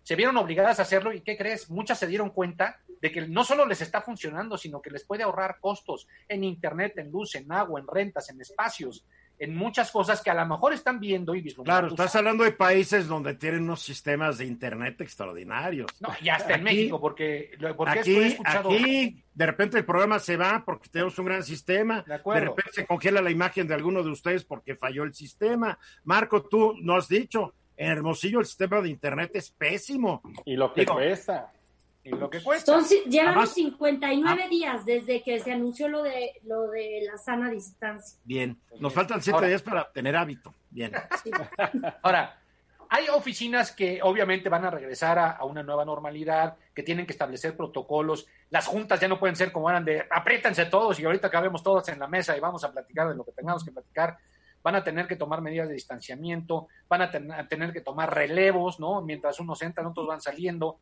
se 0.04 0.17
vieron 0.17 0.36
obligadas 0.36 0.80
a 0.80 0.82
hacerlo 0.82 1.13
y 1.13 1.22
¿qué 1.22 1.38
crees? 1.38 1.70
Muchas 1.70 1.98
se 1.98 2.08
dieron 2.08 2.30
cuenta 2.30 2.82
de 3.02 3.10
que 3.10 3.26
no 3.26 3.46
solo 3.46 3.65
les 3.65 3.80
está 3.82 4.02
funcionando, 4.02 4.58
sino 4.58 4.82
que 4.82 4.91
les 4.91 5.06
puede 5.06 5.24
ahorrar 5.24 5.62
costos 5.62 6.10
en 6.28 6.43
internet, 6.43 6.98
en 6.98 7.10
luz, 7.10 7.36
en 7.36 7.50
agua, 7.50 7.80
en 7.80 7.88
rentas, 7.88 8.30
en 8.30 8.41
espacios, 8.41 9.06
en 9.39 9.56
muchas 9.56 9.91
cosas 9.91 10.21
que 10.21 10.30
a 10.30 10.34
lo 10.34 10.45
mejor 10.45 10.73
están 10.73 11.00
viendo 11.00 11.36
y 11.36 11.41
vislumbrando. 11.41 11.82
Claro, 11.89 11.93
estás 11.93 12.15
hablando 12.15 12.43
de 12.43 12.52
países 12.52 13.08
donde 13.08 13.36
tienen 13.36 13.63
unos 13.63 13.82
sistemas 13.82 14.38
de 14.38 14.45
internet 14.45 15.00
extraordinarios. 15.02 15.91
No, 16.00 16.10
y 16.21 16.30
hasta 16.30 16.56
en 16.56 16.63
México, 16.63 17.00
porque, 17.00 17.52
porque 17.76 17.97
he 17.97 18.00
Aquí, 18.00 18.17
escuchado. 18.17 18.71
aquí, 18.71 19.23
de 19.34 19.45
repente 19.45 19.78
el 19.78 19.86
programa 19.86 20.19
se 20.19 20.38
va 20.38 20.63
porque 20.65 20.89
tenemos 20.89 21.17
un 21.19 21.26
gran 21.26 21.43
sistema. 21.43 22.04
De 22.08 22.15
acuerdo. 22.15 22.45
repente 22.56 22.71
se 22.73 22.86
congela 22.88 23.21
la 23.21 23.30
imagen 23.32 23.67
de 23.67 23.73
alguno 23.76 24.02
de 24.04 24.10
ustedes 24.10 24.43
porque 24.43 24.76
falló 24.76 25.04
el 25.04 25.13
sistema. 25.13 25.78
Marco, 26.04 26.43
tú 26.43 26.73
no 26.82 26.95
has 26.95 27.08
dicho, 27.08 27.54
en 27.76 27.91
Hermosillo 27.91 28.39
el 28.39 28.45
sistema 28.45 28.82
de 28.82 28.89
internet 28.89 29.32
es 29.36 29.52
pésimo. 29.52 30.21
Y 30.45 30.56
lo 30.56 30.73
que 30.73 30.82
Digo, 30.82 30.95
cuesta. 30.95 31.52
Y 32.08 32.12
lo 32.12 32.30
que 32.30 32.41
cuesta. 32.41 32.74
Son, 32.74 32.84
ci- 32.86 33.04
llevamos 33.06 33.36
Además- 33.50 33.54
59 33.54 34.41
Ah. 34.46 34.50
días 34.50 34.86
desde 34.86 35.22
que 35.24 35.39
se 35.39 35.52
anunció 35.52 35.88
lo 35.88 36.04
de 36.04 36.34
lo 36.43 36.70
de 36.70 37.02
la 37.12 37.17
sana 37.17 37.50
distancia. 37.50 38.20
Bien, 38.24 38.60
nos 38.80 38.93
faltan 38.93 39.22
siete 39.22 39.36
Ahora- 39.36 39.48
días 39.48 39.62
para 39.62 39.91
tener 39.91 40.15
hábito. 40.15 40.54
Bien. 40.70 40.91
Ahora, 42.02 42.39
hay 42.89 43.08
oficinas 43.10 43.72
que 43.74 44.00
obviamente 44.02 44.48
van 44.50 44.63
a 44.65 44.72
regresar 44.72 45.20
a, 45.20 45.32
a 45.32 45.43
una 45.46 45.62
nueva 45.63 45.84
normalidad, 45.84 46.56
que 46.74 46.84
tienen 46.84 47.06
que 47.06 47.12
establecer 47.12 47.56
protocolos. 47.58 48.28
Las 48.50 48.65
juntas 48.67 49.00
ya 49.00 49.08
no 49.10 49.20
pueden 49.20 49.36
ser 49.36 49.52
como 49.52 49.70
eran 49.70 49.84
de 49.84 50.06
apriétense 50.10 50.65
todos 50.67 51.00
y 51.00 51.06
ahorita 51.06 51.30
cabemos 51.30 51.62
todos 51.63 51.88
en 51.89 52.00
la 52.00 52.08
mesa 52.08 52.38
y 52.38 52.39
vamos 52.39 52.63
a 52.63 52.72
platicar 52.72 53.10
de 53.10 53.15
lo 53.15 53.26
que 53.26 53.34
tengamos 53.34 53.63
que 53.65 53.72
platicar. 53.72 54.17
Van 54.63 54.76
a 54.76 54.84
tener 54.84 55.08
que 55.08 55.15
tomar 55.15 55.41
medidas 55.41 55.67
de 55.67 55.74
distanciamiento, 55.76 56.67
van 56.89 57.02
a, 57.02 57.12
ten- 57.12 57.32
a 57.32 57.48
tener 57.48 57.72
que 57.74 57.82
tomar 57.82 58.13
relevos, 58.13 58.80
¿no? 58.80 59.02
Mientras 59.02 59.39
unos 59.39 59.62
entran, 59.62 59.88
otros 59.88 60.08
van 60.08 60.20
saliendo. 60.22 60.80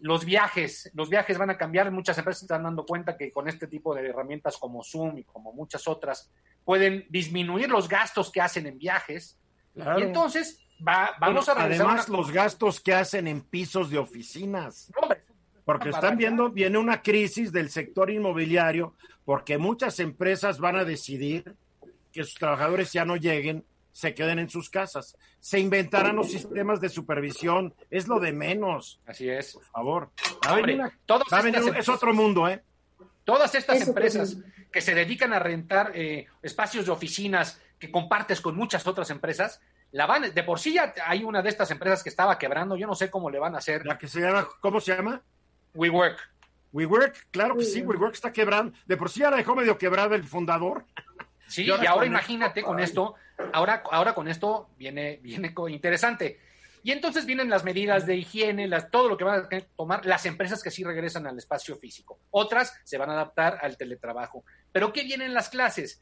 Los 0.00 0.24
viajes, 0.24 0.90
los 0.94 1.08
viajes 1.10 1.36
van 1.38 1.50
a 1.50 1.56
cambiar. 1.58 1.90
Muchas 1.90 2.16
empresas 2.18 2.42
están 2.42 2.62
dando 2.62 2.84
cuenta 2.86 3.16
que 3.16 3.30
con 3.30 3.48
este 3.48 3.66
tipo 3.66 3.94
de 3.94 4.08
herramientas 4.08 4.56
como 4.56 4.82
Zoom 4.82 5.18
y 5.18 5.24
como 5.24 5.52
muchas 5.52 5.86
otras, 5.86 6.30
pueden 6.64 7.06
disminuir 7.10 7.68
los 7.68 7.88
gastos 7.88 8.30
que 8.32 8.40
hacen 8.40 8.66
en 8.66 8.78
viajes. 8.78 9.38
Claro. 9.74 9.98
Y 10.00 10.02
entonces 10.04 10.66
va, 10.86 11.10
vamos 11.20 11.48
a 11.48 11.54
regresar 11.54 11.86
Además, 11.86 12.08
una- 12.08 12.18
los 12.18 12.30
gastos 12.32 12.80
que 12.80 12.94
hacen 12.94 13.28
en 13.28 13.42
pisos 13.42 13.90
de 13.90 13.98
oficinas. 13.98 14.90
No, 15.00 15.08
Porque 15.64 15.90
están 15.90 16.16
viendo, 16.16 16.50
viene 16.50 16.78
una 16.78 17.02
crisis 17.02 17.52
del 17.52 17.70
sector 17.70 18.10
inmobiliario, 18.10 18.94
porque 19.24 19.58
muchas 19.58 20.00
empresas 20.00 20.58
van 20.58 20.76
a 20.76 20.84
decidir 20.84 21.54
que 22.10 22.24
sus 22.24 22.34
trabajadores 22.34 22.92
ya 22.92 23.04
no 23.04 23.16
lleguen, 23.16 23.64
se 23.92 24.14
queden 24.14 24.38
en 24.38 24.48
sus 24.48 24.70
casas. 24.70 25.16
Se 25.40 25.58
inventarán 25.58 26.16
los 26.16 26.30
sistemas 26.30 26.80
de 26.80 26.88
supervisión, 26.88 27.74
es 27.90 28.08
lo 28.08 28.20
de 28.20 28.32
menos, 28.32 29.00
Así 29.06 29.28
es. 29.28 29.54
por 29.54 29.64
favor. 29.64 30.10
Hombre, 30.48 30.74
una- 30.74 30.98
todas 31.06 31.24
estas 31.26 31.44
un- 31.44 31.54
es 31.54 31.66
empresas- 31.66 31.94
otro 31.96 32.14
mundo, 32.14 32.48
¿eh? 32.48 32.62
Todas 33.24 33.54
estas 33.54 33.76
Eso, 33.80 33.90
empresas 33.90 34.36
que 34.72 34.80
se 34.80 34.94
dedican 34.94 35.32
a 35.32 35.38
rentar 35.38 35.92
eh, 35.94 36.26
espacios 36.42 36.86
de 36.86 36.92
oficinas 36.92 37.60
que 37.78 37.90
compartes 37.90 38.40
con 38.40 38.56
muchas 38.56 38.86
otras 38.86 39.10
empresas, 39.10 39.60
la 39.92 40.06
van, 40.06 40.32
de 40.34 40.42
por 40.42 40.58
sí 40.60 40.74
ya 40.74 40.94
hay 41.06 41.24
una 41.24 41.42
de 41.42 41.48
estas 41.48 41.70
empresas 41.70 42.02
que 42.02 42.08
estaba 42.08 42.38
quebrando, 42.38 42.76
yo 42.76 42.86
no 42.86 42.94
sé 42.94 43.10
cómo 43.10 43.30
le 43.30 43.38
van 43.38 43.54
a 43.54 43.58
hacer. 43.58 43.84
La 43.86 43.98
que 43.98 44.06
se 44.08 44.20
llama, 44.20 44.46
¿cómo 44.60 44.80
se 44.80 44.94
llama? 44.96 45.22
WeWork. 45.74 46.18
WeWork, 46.72 47.26
claro 47.30 47.56
que 47.56 47.64
sí, 47.64 47.82
WeWork 47.82 48.14
está 48.14 48.32
quebrando. 48.32 48.76
De 48.86 48.96
por 48.96 49.10
sí 49.10 49.20
ya 49.20 49.30
la 49.30 49.36
dejó 49.36 49.54
medio 49.56 49.76
quebrada 49.78 50.14
el 50.14 50.24
fundador. 50.24 50.84
Sí, 51.48 51.62
Y 51.62 51.66
y 51.66 51.86
ahora 51.86 52.06
imagínate 52.06 52.62
con 52.62 52.78
esto, 52.78 53.14
ahora, 53.52 53.82
ahora 53.90 54.14
con 54.14 54.28
esto 54.28 54.68
viene, 54.76 55.18
viene 55.22 55.54
interesante. 55.68 56.38
Y 56.82 56.92
entonces 56.92 57.26
vienen 57.26 57.50
las 57.50 57.64
medidas 57.64 58.06
de 58.06 58.16
higiene, 58.16 58.66
las, 58.66 58.90
todo 58.90 59.08
lo 59.08 59.16
que 59.16 59.24
van 59.24 59.40
a 59.40 59.48
tomar 59.76 60.06
las 60.06 60.24
empresas 60.24 60.62
que 60.62 60.70
sí 60.70 60.82
regresan 60.82 61.26
al 61.26 61.36
espacio 61.36 61.76
físico. 61.76 62.18
Otras 62.30 62.74
se 62.84 62.96
van 62.96 63.10
a 63.10 63.12
adaptar 63.12 63.58
al 63.60 63.76
teletrabajo. 63.76 64.44
Pero 64.72 64.92
¿qué 64.92 65.02
vienen 65.04 65.34
las 65.34 65.50
clases? 65.50 66.00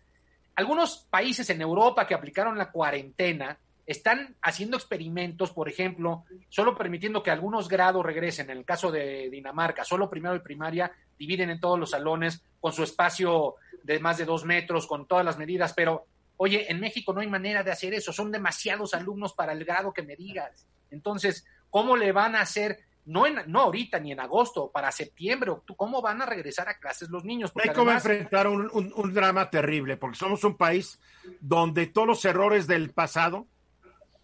Algunos 0.55 1.07
países 1.11 1.51
en 1.51 1.61
Europa 1.61 2.07
que 2.07 2.14
aplicaron 2.14 2.57
la 2.57 2.70
cuarentena 2.70 3.59
están 3.86 4.36
haciendo 4.43 4.76
experimentos, 4.76 5.51
por 5.51 5.68
ejemplo, 5.68 6.24
solo 6.51 6.76
permitiendo 6.76 7.22
que 7.22 7.30
algunos 7.30 7.68
grados 7.68 8.05
regresen. 8.05 8.51
En 8.51 8.59
el 8.59 8.64
caso 8.64 8.93
de 8.93 9.30
Dinamarca, 9.30 9.82
solo 9.82 10.11
primero 10.11 10.36
y 10.36 10.41
primaria 10.41 10.93
dividen 11.18 11.51
en 11.51 11.59
todos 11.59 11.78
los 11.78 11.91
salones 11.91 12.43
con 12.61 12.72
su 12.72 12.82
espacio 12.82 13.55
de 13.82 13.99
más 13.99 14.18
de 14.18 14.26
dos 14.26 14.45
metros, 14.45 14.86
con 14.86 15.09
todas 15.09 15.24
las 15.24 15.39
medidas, 15.39 15.72
pero 15.72 16.07
oye, 16.39 16.70
en 16.70 16.80
México 16.80 17.12
no 17.12 17.20
hay 17.20 17.28
manera 17.28 17.62
de 17.62 17.70
hacer 17.70 17.95
eso, 17.95 18.12
son 18.12 18.32
demasiados 18.32 18.95
alumnos 18.95 19.34
para 19.34 19.53
el 19.53 19.64
grado 19.64 19.93
que 19.93 20.03
me 20.03 20.16
digas. 20.16 20.66
Entonces, 20.91 21.45
¿cómo 21.70 21.97
le 21.97 22.11
van 22.12 22.34
a 22.34 22.41
hacer? 22.41 22.80
No, 23.05 23.26
en, 23.26 23.41
no 23.47 23.61
ahorita 23.61 24.01
ni 24.01 24.12
en 24.12 24.20
agosto, 24.20 24.70
para 24.70 24.93
septiembre, 24.93 25.53
¿cómo 25.76 26.03
van 26.03 26.20
a 26.20 26.26
regresar 26.26 26.68
a 26.68 26.78
clases 26.78 27.09
los 27.09 27.24
niños? 27.24 27.53
Porque 27.53 27.70
hay 27.70 27.74
como 27.74 27.91
enfrentar 27.91 28.47
un, 28.47 28.70
un 28.72 29.14
drama 29.14 29.49
terrible, 29.49 29.97
porque 29.97 30.18
somos 30.18 30.45
un 30.45 30.57
país 30.57 30.99
donde 31.41 31.86
todos 31.86 32.07
los 32.07 32.24
errores 32.24 32.66
del 32.66 32.91
pasado 32.91 33.47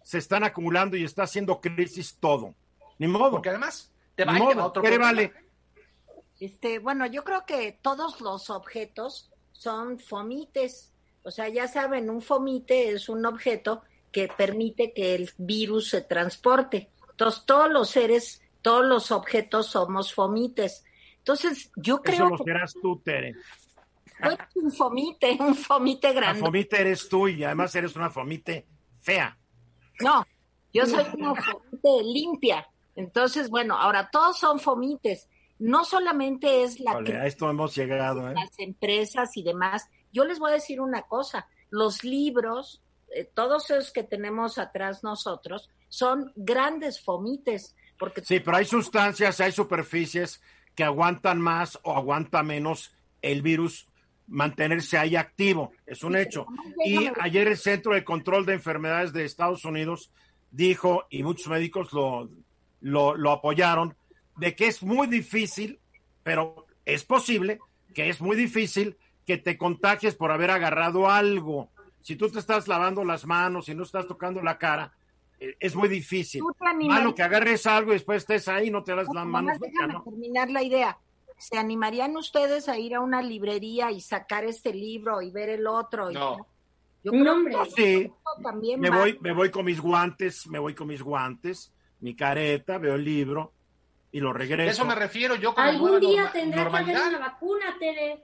se 0.03 0.19
están 0.19 0.43
acumulando 0.43 0.95
y 0.95 1.03
está 1.03 1.23
haciendo 1.23 1.59
crisis 1.59 2.17
todo. 2.19 2.53
Ni 2.99 3.07
modo. 3.07 3.31
Porque 3.31 3.49
además 3.49 3.91
te 4.15 4.23
va, 4.23 4.37
a 4.37 4.65
otro 4.65 4.81
¿Qué 4.83 4.97
vale? 4.97 5.33
Este, 6.39 6.79
bueno, 6.79 7.05
yo 7.05 7.23
creo 7.23 7.45
que 7.45 7.79
todos 7.81 8.21
los 8.21 8.49
objetos 8.49 9.31
son 9.51 9.99
fomites. 9.99 10.93
O 11.25 11.31
sea, 11.31 11.49
ya 11.49 11.67
saben, 11.67 12.09
un 12.11 12.21
fomite 12.21 12.89
es 12.89 13.09
un 13.09 13.25
objeto 13.25 13.81
que 14.11 14.27
permite 14.27 14.93
que 14.93 15.15
el 15.15 15.29
virus 15.37 15.89
se 15.89 16.01
transporte. 16.01 16.91
Entonces, 17.09 17.43
todos 17.45 17.69
los 17.71 17.89
seres, 17.89 18.43
todos 18.61 18.85
los 18.85 19.11
objetos 19.11 19.65
somos 19.67 20.13
fomites. 20.13 20.85
Entonces, 21.17 21.71
yo 21.75 22.03
creo 22.03 22.27
Eso 22.27 22.29
lo 22.29 22.37
serás 22.37 22.73
tú, 22.79 23.01
Tere. 23.03 23.33
un 24.53 24.71
fomite, 24.71 25.35
un 25.39 25.55
fomite 25.55 26.13
grande. 26.13 26.41
La 26.41 26.45
fomite 26.45 26.79
eres 26.79 27.09
tú 27.09 27.27
y 27.27 27.43
además 27.43 27.75
eres 27.75 27.95
una 27.95 28.11
fomite 28.11 28.67
fea. 29.01 29.35
No, 30.01 30.23
yo 30.71 30.85
soy 30.85 31.05
una 31.17 31.33
fomite 31.33 32.03
limpia. 32.03 32.67
Entonces, 32.95 33.49
bueno, 33.49 33.75
ahora 33.75 34.09
todos 34.11 34.37
son 34.37 34.59
fomites. 34.59 35.27
No 35.57 35.85
solamente 35.85 36.63
es 36.63 36.79
la 36.79 37.01
que 37.03 37.15
a 37.15 37.25
esto 37.25 37.49
hemos 37.49 37.73
llegado, 37.75 38.29
¿eh? 38.29 38.33
las 38.35 38.59
empresas 38.59 39.35
y 39.37 39.43
demás. 39.43 39.89
Yo 40.15 40.23
les 40.23 40.39
voy 40.39 40.51
a 40.51 40.53
decir 40.53 40.79
una 40.79 41.01
cosa, 41.01 41.47
los 41.69 42.05
libros, 42.05 42.81
eh, 43.13 43.29
todos 43.33 43.69
esos 43.69 43.91
que 43.91 44.03
tenemos 44.03 44.57
atrás 44.57 45.03
nosotros, 45.03 45.69
son 45.89 46.31
grandes 46.37 47.03
fomites. 47.03 47.75
Porque... 47.99 48.21
Sí, 48.23 48.39
pero 48.39 48.55
hay 48.55 48.65
sustancias, 48.65 49.41
hay 49.41 49.51
superficies 49.51 50.41
que 50.73 50.85
aguantan 50.85 51.41
más 51.41 51.77
o 51.83 51.97
aguanta 51.97 52.43
menos 52.43 52.95
el 53.21 53.41
virus 53.41 53.89
mantenerse 54.27 54.97
ahí 54.97 55.17
activo, 55.17 55.73
es 55.85 56.01
un 56.03 56.15
hecho. 56.15 56.47
Y 56.85 57.09
ayer 57.19 57.49
el 57.49 57.57
Centro 57.57 57.93
de 57.93 58.05
Control 58.05 58.45
de 58.45 58.53
Enfermedades 58.53 59.11
de 59.11 59.25
Estados 59.25 59.65
Unidos 59.65 60.11
dijo, 60.49 61.05
y 61.09 61.23
muchos 61.23 61.47
médicos 61.47 61.91
lo, 61.91 62.29
lo, 62.81 63.31
apoyaron, 63.31 63.97
de 64.37 64.55
que 64.55 64.67
es 64.67 64.81
muy 64.81 65.07
difícil, 65.07 65.79
pero 66.23 66.65
es 66.85 67.03
posible 67.03 67.59
que 67.93 68.09
es 68.09 68.21
muy 68.21 68.37
difícil 68.37 68.97
que 69.25 69.37
te 69.37 69.57
contagies 69.57 70.15
por 70.15 70.31
haber 70.31 70.51
agarrado 70.51 71.09
algo. 71.09 71.69
Si 72.01 72.15
tú 72.15 72.29
te 72.29 72.39
estás 72.39 72.67
lavando 72.67 73.03
las 73.03 73.25
manos 73.25 73.67
y 73.69 73.75
no 73.75 73.83
estás 73.83 74.07
tocando 74.07 74.41
la 74.41 74.57
cara, 74.57 74.93
eh, 75.39 75.55
es 75.59 75.75
muy 75.75 75.89
difícil. 75.89 76.43
Malo 76.87 77.15
que 77.15 77.23
agarres 77.23 77.65
algo 77.65 77.91
y 77.91 77.95
después 77.95 78.17
estés 78.17 78.47
ahí 78.47 78.67
y 78.67 78.71
no 78.71 78.83
te 78.83 78.95
das 78.95 79.07
las 79.13 79.25
manos. 79.25 79.59
Déjame 79.59 79.99
terminar 80.03 80.49
la 80.49 80.61
idea. 80.61 80.97
¿Se 81.37 81.57
animarían 81.57 82.15
ustedes 82.15 82.69
a 82.69 82.77
ir 82.77 82.95
a 82.95 83.01
una 83.01 83.21
librería 83.21 83.91
y 83.91 83.99
sacar 83.99 84.45
este 84.45 84.73
libro 84.73 85.21
y 85.21 85.31
ver 85.31 85.49
el 85.49 85.67
otro? 85.67 86.11
No. 86.11 86.47
Yo 87.03 87.11
creo 87.11 87.45
que 87.45 87.71
sí. 87.71 88.11
También 88.41 88.79
me 88.79 88.89
voy, 88.89 89.17
me 89.21 89.31
voy 89.33 89.51
con 89.51 89.65
mis 89.65 89.79
guantes, 89.79 90.47
me 90.47 90.59
voy 90.59 90.73
con 90.73 90.87
mis 90.87 91.01
guantes, 91.01 91.71
mi 91.99 92.15
careta, 92.15 92.77
veo 92.77 92.95
el 92.95 93.03
libro 93.03 93.51
y 94.11 94.19
lo 94.19 94.31
regreso. 94.33 94.71
Eso 94.71 94.85
me 94.85 94.95
refiero 94.95 95.35
yo 95.35 95.53
con 95.53 95.63
Algún 95.63 95.99
día 95.99 96.31
tendrá 96.31 96.69
que 96.69 96.77
haber 96.77 96.95
una 97.09 97.19
vacuna, 97.19 97.75
Tere. 97.77 98.23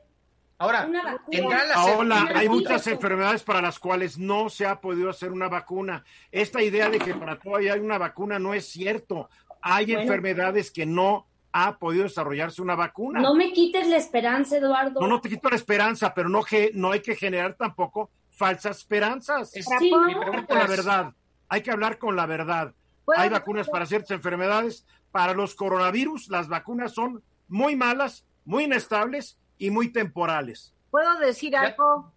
Ahora, 0.61 0.87
tendrá 1.31 1.65
la 1.65 1.73
Ahora, 1.73 2.29
hay 2.35 2.47
muchas 2.47 2.85
enfermedades 2.85 3.41
para 3.41 3.63
las 3.63 3.79
cuales 3.79 4.19
no 4.19 4.47
se 4.47 4.67
ha 4.67 4.79
podido 4.79 5.09
hacer 5.09 5.31
una 5.31 5.49
vacuna. 5.49 6.03
Esta 6.31 6.61
idea 6.61 6.87
de 6.87 6.99
que 6.99 7.15
para 7.15 7.39
todo 7.39 7.55
hay 7.55 7.69
una 7.79 7.97
vacuna 7.97 8.37
no 8.37 8.53
es 8.53 8.67
cierto. 8.67 9.27
Hay 9.59 9.91
enfermedades 9.91 10.69
que 10.69 10.85
no 10.85 11.25
ha 11.51 11.79
podido 11.79 12.03
desarrollarse 12.03 12.61
una 12.61 12.75
vacuna. 12.75 13.21
No 13.21 13.33
me 13.33 13.51
quites 13.53 13.87
la 13.87 13.97
esperanza, 13.97 14.57
Eduardo. 14.57 15.01
No, 15.01 15.07
no 15.07 15.19
te 15.19 15.29
quito 15.29 15.49
la 15.49 15.55
esperanza, 15.55 16.13
pero 16.13 16.29
no, 16.29 16.43
que, 16.43 16.69
no 16.75 16.91
hay 16.91 16.99
que 16.99 17.15
generar 17.15 17.55
tampoco 17.55 18.11
falsas 18.29 18.77
esperanzas. 18.77 19.49
Sí, 19.49 19.63
con 19.89 20.45
la 20.47 20.67
verdad. 20.67 21.11
Hay 21.49 21.63
que 21.63 21.71
hablar 21.71 21.97
con 21.97 22.15
la 22.15 22.27
verdad. 22.27 22.71
Hay 23.17 23.29
vacunas 23.29 23.67
para 23.67 23.87
ciertas 23.87 24.11
enfermedades. 24.11 24.85
Para 25.11 25.33
los 25.33 25.55
coronavirus, 25.55 26.29
las 26.29 26.47
vacunas 26.47 26.93
son 26.93 27.23
muy 27.47 27.75
malas, 27.75 28.25
muy 28.45 28.65
inestables 28.65 29.39
y 29.61 29.69
muy 29.69 29.89
temporales. 29.89 30.73
¿Puedo 30.89 31.19
decir 31.19 31.55
algo? 31.55 32.11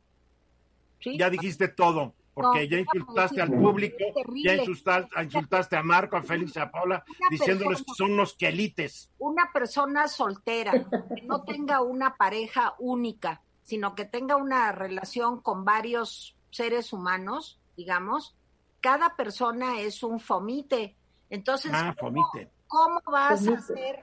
¿Sí? 0.99 1.19
Ya 1.19 1.29
dijiste 1.29 1.69
todo 1.69 2.15
porque 2.33 2.67
ya 2.69 2.79
insultaste 2.79 3.43
al 3.43 3.53
público, 3.53 3.97
ya 4.45 4.55
insultaste, 4.55 5.23
insultaste, 5.23 5.77
a 5.77 5.83
Marco, 5.83 6.17
a 6.17 6.23
Félix, 6.23 6.57
a 6.57 6.71
Paula, 6.71 7.05
diciéndoles 7.31 7.85
que 7.85 7.95
son 7.95 8.13
unos 8.13 8.35
quelites. 8.35 9.11
Una 9.19 9.53
persona 9.53 10.09
soltera, 10.09 10.73
que 11.15 11.23
no 11.23 11.45
tenga 11.45 11.83
una 11.83 12.17
pareja 12.17 12.75
única, 12.79 13.43
sino 13.63 13.95
que 13.95 14.07
tenga 14.07 14.37
una 14.37 14.73
relación 14.73 15.43
con 15.43 15.65
varios 15.65 16.37
seres 16.51 16.93
humanos, 16.93 17.61
digamos, 17.77 18.37
cada 18.81 19.15
persona 19.17 19.81
es 19.81 20.03
un 20.03 20.19
fomite. 20.19 20.97
Entonces, 21.31 21.71
ah, 21.75 21.95
fomite. 21.99 22.51
¿cómo, 22.67 23.01
vas 23.07 23.47
a 23.47 23.53
hacer 23.53 24.03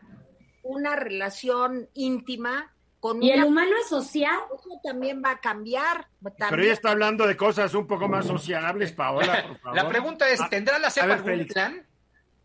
una 0.64 0.96
relación 0.96 1.90
íntima 1.96 2.72
y 3.20 3.32
el 3.32 3.44
humano 3.44 3.72
es 3.82 3.90
social. 3.90 4.40
Eso 4.54 4.80
también 4.84 5.22
va 5.24 5.32
a 5.32 5.40
cambiar. 5.40 6.08
Pero 6.50 6.62
ella 6.62 6.74
está 6.74 6.92
hablando 6.92 7.26
de 7.26 7.36
cosas 7.36 7.74
un 7.74 7.88
poco 7.88 8.08
más 8.08 8.26
sociables, 8.26 8.92
Paola, 8.92 9.48
por 9.48 9.58
favor. 9.62 9.76
La 9.76 9.90
pregunta 9.90 10.30
es, 10.30 10.40
ah, 10.40 10.48
¿tendrá 10.50 10.78
la 10.78 10.90
CEPA 10.90 11.14
algún 11.14 11.48
plan? 11.48 11.88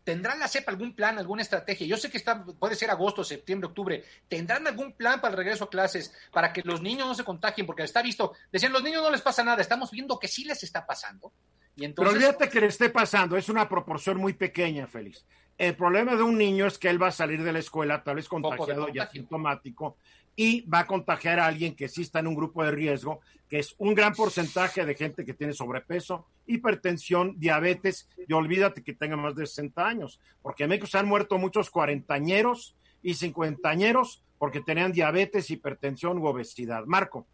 ¿Tendrá 0.03 0.35
la 0.35 0.47
CEPA 0.47 0.71
algún 0.71 0.95
plan, 0.95 1.17
alguna 1.19 1.41
estrategia? 1.41 1.85
Yo 1.85 1.97
sé 1.97 2.09
que 2.09 2.17
está, 2.17 2.43
puede 2.43 2.75
ser 2.75 2.89
agosto, 2.89 3.23
septiembre, 3.23 3.67
octubre. 3.67 4.03
¿Tendrán 4.27 4.65
algún 4.65 4.93
plan 4.93 5.19
para 5.21 5.33
el 5.33 5.37
regreso 5.37 5.65
a 5.65 5.69
clases, 5.69 6.13
para 6.31 6.53
que 6.53 6.61
los 6.63 6.81
niños 6.81 7.07
no 7.07 7.13
se 7.13 7.23
contagien? 7.25 7.67
Porque 7.67 7.83
está 7.83 8.01
visto, 8.01 8.33
decían, 8.51 8.71
los 8.71 8.81
niños 8.81 9.03
no 9.03 9.11
les 9.11 9.21
pasa 9.21 9.43
nada, 9.43 9.61
estamos 9.61 9.91
viendo 9.91 10.17
que 10.17 10.27
sí 10.27 10.45
les 10.45 10.63
está 10.63 10.85
pasando. 10.85 11.33
Y 11.75 11.85
entonces... 11.85 12.13
Pero 12.13 12.25
olvídate 12.25 12.49
que 12.49 12.61
le 12.61 12.67
esté 12.67 12.89
pasando, 12.89 13.35
es 13.35 13.49
una 13.49 13.67
proporción 13.67 14.17
muy 14.17 14.33
pequeña, 14.33 14.87
Félix. 14.87 15.25
El 15.57 15.75
problema 15.75 16.15
de 16.15 16.23
un 16.23 16.37
niño 16.37 16.67
es 16.67 16.77
que 16.77 16.89
él 16.89 17.01
va 17.01 17.07
a 17.07 17.11
salir 17.11 17.43
de 17.43 17.51
la 17.51 17.59
escuela 17.59 18.03
tal 18.03 18.15
vez 18.15 18.29
contagiado 18.29 18.87
y 18.93 18.99
asintomático 18.99 19.97
y 20.39 20.61
va 20.69 20.81
a 20.81 20.87
contagiar 20.87 21.39
a 21.39 21.47
alguien 21.47 21.75
que 21.75 21.89
sí 21.89 22.03
está 22.03 22.19
en 22.19 22.27
un 22.27 22.35
grupo 22.35 22.63
de 22.63 22.69
riesgo, 22.69 23.21
que 23.49 23.57
es 23.57 23.73
un 23.79 23.95
gran 23.95 24.13
porcentaje 24.13 24.85
de 24.85 24.93
gente 24.93 25.25
que 25.25 25.33
tiene 25.33 25.51
sobrepeso, 25.51 26.27
hipertensión, 26.45 27.33
diabetes, 27.39 28.07
y 28.27 28.31
olvídate 28.33 28.83
que 28.83 28.93
tenga 28.93 29.17
más 29.17 29.35
de 29.35 29.47
60 29.47 29.85
años, 29.85 30.19
porque 30.43 30.63
en 30.63 30.69
México 30.69 30.85
se 30.85 30.99
han 30.99 31.07
muerto 31.07 31.39
muchos 31.39 31.71
cuarentañeros 31.71 32.75
y 33.01 33.15
cincuentañeros 33.15 34.23
porque 34.37 34.61
tenían 34.61 34.91
diabetes, 34.91 35.49
hipertensión 35.49 36.19
u 36.19 36.27
obesidad. 36.27 36.85
Marco. 36.85 37.25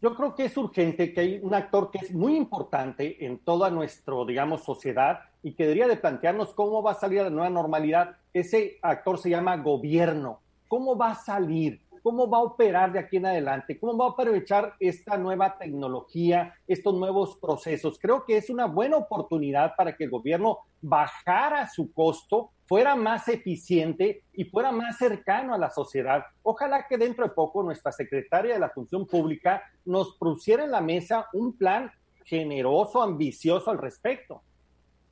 Yo 0.00 0.16
creo 0.16 0.34
que 0.34 0.46
es 0.46 0.56
urgente 0.56 1.12
que 1.12 1.20
hay 1.20 1.40
un 1.42 1.52
actor 1.52 1.90
que 1.90 1.98
es 1.98 2.14
muy 2.14 2.34
importante 2.34 3.22
en 3.26 3.38
toda 3.40 3.68
nuestra, 3.68 4.14
digamos, 4.26 4.64
sociedad 4.64 5.20
y 5.42 5.52
que 5.52 5.64
debería 5.64 5.88
de 5.88 5.98
plantearnos 5.98 6.54
cómo 6.54 6.82
va 6.82 6.92
a 6.92 6.94
salir 6.94 7.20
la 7.20 7.28
nueva 7.28 7.50
normalidad. 7.50 8.16
Ese 8.32 8.78
actor 8.80 9.18
se 9.18 9.28
llama 9.28 9.58
gobierno. 9.58 10.40
¿Cómo 10.68 10.96
va 10.96 11.10
a 11.10 11.14
salir? 11.16 11.82
Cómo 12.02 12.28
va 12.28 12.38
a 12.38 12.42
operar 12.42 12.92
de 12.92 12.98
aquí 12.98 13.16
en 13.16 13.26
adelante, 13.26 13.78
cómo 13.78 13.96
va 13.96 14.06
a 14.06 14.10
aprovechar 14.10 14.74
esta 14.80 15.16
nueva 15.16 15.56
tecnología, 15.58 16.54
estos 16.66 16.94
nuevos 16.94 17.36
procesos. 17.36 17.98
Creo 18.00 18.24
que 18.24 18.36
es 18.36 18.50
una 18.50 18.66
buena 18.66 18.96
oportunidad 18.96 19.74
para 19.76 19.96
que 19.96 20.04
el 20.04 20.10
gobierno 20.10 20.60
bajara 20.80 21.68
su 21.68 21.92
costo, 21.92 22.50
fuera 22.64 22.94
más 22.94 23.26
eficiente 23.28 24.22
y 24.32 24.44
fuera 24.44 24.70
más 24.70 24.96
cercano 24.96 25.54
a 25.54 25.58
la 25.58 25.70
sociedad. 25.70 26.24
Ojalá 26.42 26.86
que 26.88 26.96
dentro 26.96 27.24
de 27.26 27.34
poco 27.34 27.62
nuestra 27.62 27.90
secretaria 27.90 28.54
de 28.54 28.60
la 28.60 28.70
Función 28.70 29.06
Pública 29.06 29.62
nos 29.84 30.16
pusiera 30.16 30.64
en 30.64 30.70
la 30.70 30.80
mesa 30.80 31.26
un 31.32 31.56
plan 31.56 31.90
generoso, 32.24 33.02
ambicioso 33.02 33.70
al 33.70 33.78
respecto. 33.78 34.42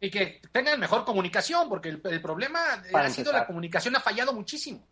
Y 0.00 0.10
que 0.10 0.40
tengan 0.52 0.78
mejor 0.78 1.04
comunicación, 1.04 1.68
porque 1.68 1.88
el, 1.88 2.22
problema 2.22 2.60
ha 2.94 3.10
sido 3.10 3.32
la 3.32 3.44
comunicación, 3.44 3.96
ha 3.96 4.00
fallado 4.00 4.32
muchísimo. 4.32 4.86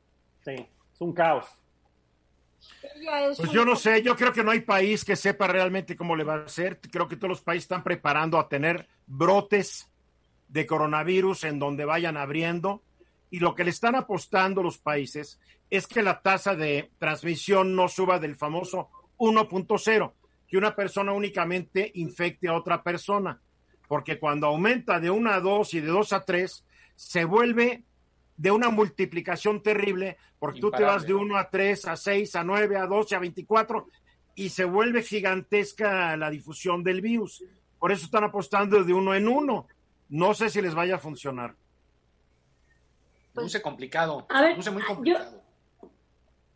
Sí, 0.45 0.55
es 0.55 1.01
un 1.01 1.13
caos. 1.13 1.47
Pues 3.37 3.51
yo 3.51 3.65
no 3.65 3.77
sé, 3.77 4.03
yo 4.03 4.17
creo 4.17 4.33
que 4.33 4.43
no 4.43 4.51
hay 4.51 4.61
país 4.61 5.05
que 5.05 5.17
sepa 5.17 5.47
realmente 5.47 5.97
cómo 5.97 6.17
le 6.17 6.25
va 6.25 6.35
a 6.35 6.45
hacer. 6.45 6.81
Creo 6.81 7.09
que 7.09 7.17
todos 7.17 7.29
los 7.29 7.43
países 7.43 7.65
están 7.65 7.83
preparando 7.83 8.39
a 8.39 8.49
tener 8.49 8.89
brotes 9.07 9.91
de 10.49 10.67
coronavirus 10.67 11.45
en 11.45 11.59
donde 11.59 11.85
vayan 11.85 12.17
abriendo. 12.17 12.83
Y 13.31 13.41
lo 13.41 13.55
que 13.55 13.65
le 13.65 13.71
están 13.71 13.95
apostando 13.95 14.63
los 14.63 14.79
países 14.79 15.39
es 15.69 15.87
que 15.87 16.03
la 16.03 16.23
tasa 16.23 16.55
de 16.55 16.91
transmisión 16.99 17.75
no 17.75 17.89
suba 17.89 18.19
del 18.19 18.37
famoso 18.37 18.89
1.0, 19.19 20.13
que 20.49 20.57
una 20.57 20.75
persona 20.77 21.13
únicamente 21.13 21.91
infecte 21.95 22.49
a 22.49 22.55
otra 22.55 22.83
persona. 22.83 23.41
porque 23.89 24.19
cuando 24.19 24.49
aumenta 24.49 24.99
de 24.99 25.11
1 25.11 25.31
a 25.31 25.41
2 25.41 25.75
y 25.75 25.81
de 25.81 25.87
2 25.87 26.13
a 26.13 26.25
3, 26.25 26.65
se 26.97 27.25
vuelve 27.25 27.85
de 28.37 28.51
una 28.51 28.69
multiplicación 28.71 29.63
terrible, 29.63 30.17
porque 30.39 30.61
tú 30.61 30.71
te 30.71 30.83
vas 30.83 31.07
de 31.07 31.15
1 31.15 31.37
a 31.37 31.49
3, 31.49 31.87
a 31.87 31.97
6, 31.97 32.37
a 32.37 32.45
9, 32.45 32.77
a 32.77 32.87
12, 32.87 33.17
a 33.17 33.19
24, 33.19 33.89
y 34.35 34.51
se 34.51 34.65
vuelve 34.65 35.03
gigantesca 35.03 36.17
la 36.17 36.31
difusión 36.31 36.83
del 36.83 37.01
virus. 37.01 37.43
Por 37.79 37.93
eso 37.93 38.05
están 38.05 38.25
apostando 38.25 38.83
de 38.85 38.93
uno 38.93 39.15
en 39.15 39.29
uno. 39.29 39.67
No 40.09 40.35
sé 40.35 40.51
si 40.51 40.61
les 40.61 40.75
vaya 40.75 40.97
a 40.97 40.99
funcionar. 40.99 41.55
Luce 43.35 43.61
complicado. 43.61 44.27
A 44.29 44.43
ver, 44.43 44.57
muy 44.73 44.83
complicado. 44.83 45.43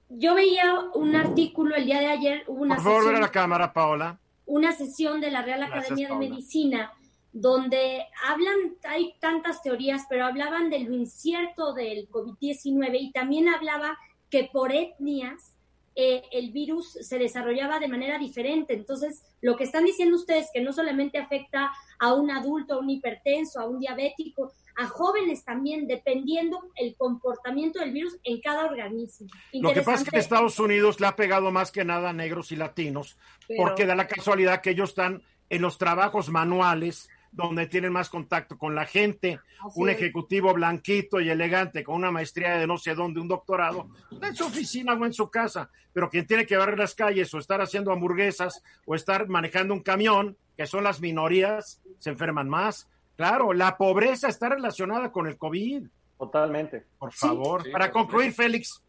Yo, 0.09 0.35
veía 0.35 0.81
un 0.95 1.15
artículo 1.15 1.77
el 1.77 1.85
día 1.85 2.01
de 2.01 2.09
ayer. 2.09 2.45
una 2.47 2.77
Por 2.77 2.85
favor, 2.85 3.15
a 3.15 3.21
la 3.21 3.31
cámara, 3.31 3.73
Paola. 3.73 4.19
Una 4.47 4.73
sesión 4.73 5.21
de 5.21 5.31
la 5.31 5.43
Real 5.43 5.63
Academia 5.63 6.09
de 6.09 6.17
Medicina 6.17 6.93
donde 7.33 8.07
hablan, 8.25 8.77
hay 8.85 9.15
tantas 9.21 9.63
teorías, 9.63 10.03
pero 10.09 10.25
hablaban 10.25 10.71
de 10.71 10.81
lo 10.81 10.95
incierto 10.95 11.73
del 11.75 12.09
COVID-19 12.09 12.97
y 13.01 13.13
también 13.13 13.49
hablaba 13.49 13.99
que 14.31 14.51
por 14.53 14.73
etnias 14.73 15.55
eh, 15.97 16.23
el 16.33 16.53
virus 16.53 16.93
se 16.93 17.19
desarrollaba 17.19 17.79
de 17.79 17.89
manera 17.89 18.19
diferente. 18.19 18.75
Entonces, 18.75 19.23
lo 19.41 19.57
que 19.57 19.65
están 19.65 19.85
diciendo 19.85 20.17
ustedes 20.17 20.49
que 20.53 20.61
no 20.61 20.73
solamente 20.73 21.19
afecta 21.19 21.73
a 21.99 22.15
un 22.15 22.31
adulto, 22.31 22.75
a 22.75 22.79
un 22.79 22.91
hipertenso, 22.91 23.61
a 23.61 23.69
un 23.69 23.81
diabético, 23.81 24.53
a 24.77 24.87
jóvenes 24.87 25.45
también, 25.45 25.87
dependiendo 25.87 26.61
el 26.77 26.97
comportamiento 26.97 27.81
del 27.81 27.93
virus 27.93 28.17
en 28.25 28.41
cada 28.41 28.67
organismo. 28.67 29.29
Lo 29.53 29.73
que 29.73 29.83
pasa 29.83 30.05
es 30.05 30.11
que 30.11 30.19
Estados 30.19 30.59
Unidos 30.59 31.01
le 31.01 31.07
ha 31.07 31.17
pegado 31.17 31.51
más 31.51 31.71
que 31.73 31.85
nada 31.85 32.11
a 32.11 32.15
negros 32.15 32.53
y 32.53 32.57
latinos, 32.57 33.19
porque 33.57 33.85
da 33.85 33.95
la 33.95 34.07
casualidad 34.07 34.63
que 34.63 34.71
ellos 34.71 34.91
están 34.91 35.23
en 35.51 35.63
los 35.63 35.77
trabajos 35.77 36.31
manuales, 36.31 37.11
donde 37.33 37.67
tienen 37.67 37.93
más 37.93 38.09
contacto 38.09 38.59
con 38.59 38.75
la 38.75 38.87
gente. 38.87 39.41
un 39.75 39.89
ejecutivo 39.89 40.55
blanquito 40.55 41.21
y 41.21 41.29
elegante 41.29 41.85
con 41.85 41.97
una 41.97 42.11
maestría 42.11 42.57
de 42.57 42.67
no 42.67 42.79
sé 42.79 42.95
dónde, 42.95 43.21
un 43.21 43.29
doctorado, 43.29 43.89
en 44.23 44.35
su 44.35 44.47
oficina 44.47 44.95
o 44.95 45.05
en 45.05 45.13
su 45.13 45.31
casa. 45.31 45.71
Pero 45.93 46.09
quien 46.09 46.27
tiene 46.27 46.47
que 46.47 46.57
barrer 46.57 46.79
las 46.79 46.95
calles 46.95 47.33
o 47.35 47.39
estar 47.39 47.61
haciendo 47.61 47.93
hamburguesas 47.93 48.63
o 48.87 48.95
estar 48.95 49.29
manejando 49.29 49.75
un 49.75 49.81
camión, 49.81 50.37
que 50.57 50.67
son 50.67 50.85
las 50.85 51.01
minorías, 51.01 51.81
se 51.99 52.11
enferman 52.11 52.49
más. 52.49 52.89
Claro, 53.17 53.53
la 53.53 53.77
pobreza 53.77 54.29
está 54.29 54.49
relacionada 54.49 55.13
con 55.13 55.27
el 55.27 55.37
COVID. 55.37 55.87
Totalmente. 56.19 56.87
Por 56.99 57.13
favor. 57.13 57.71
Para 57.71 57.91
concluir, 57.91 58.33
Félix, 58.33 58.83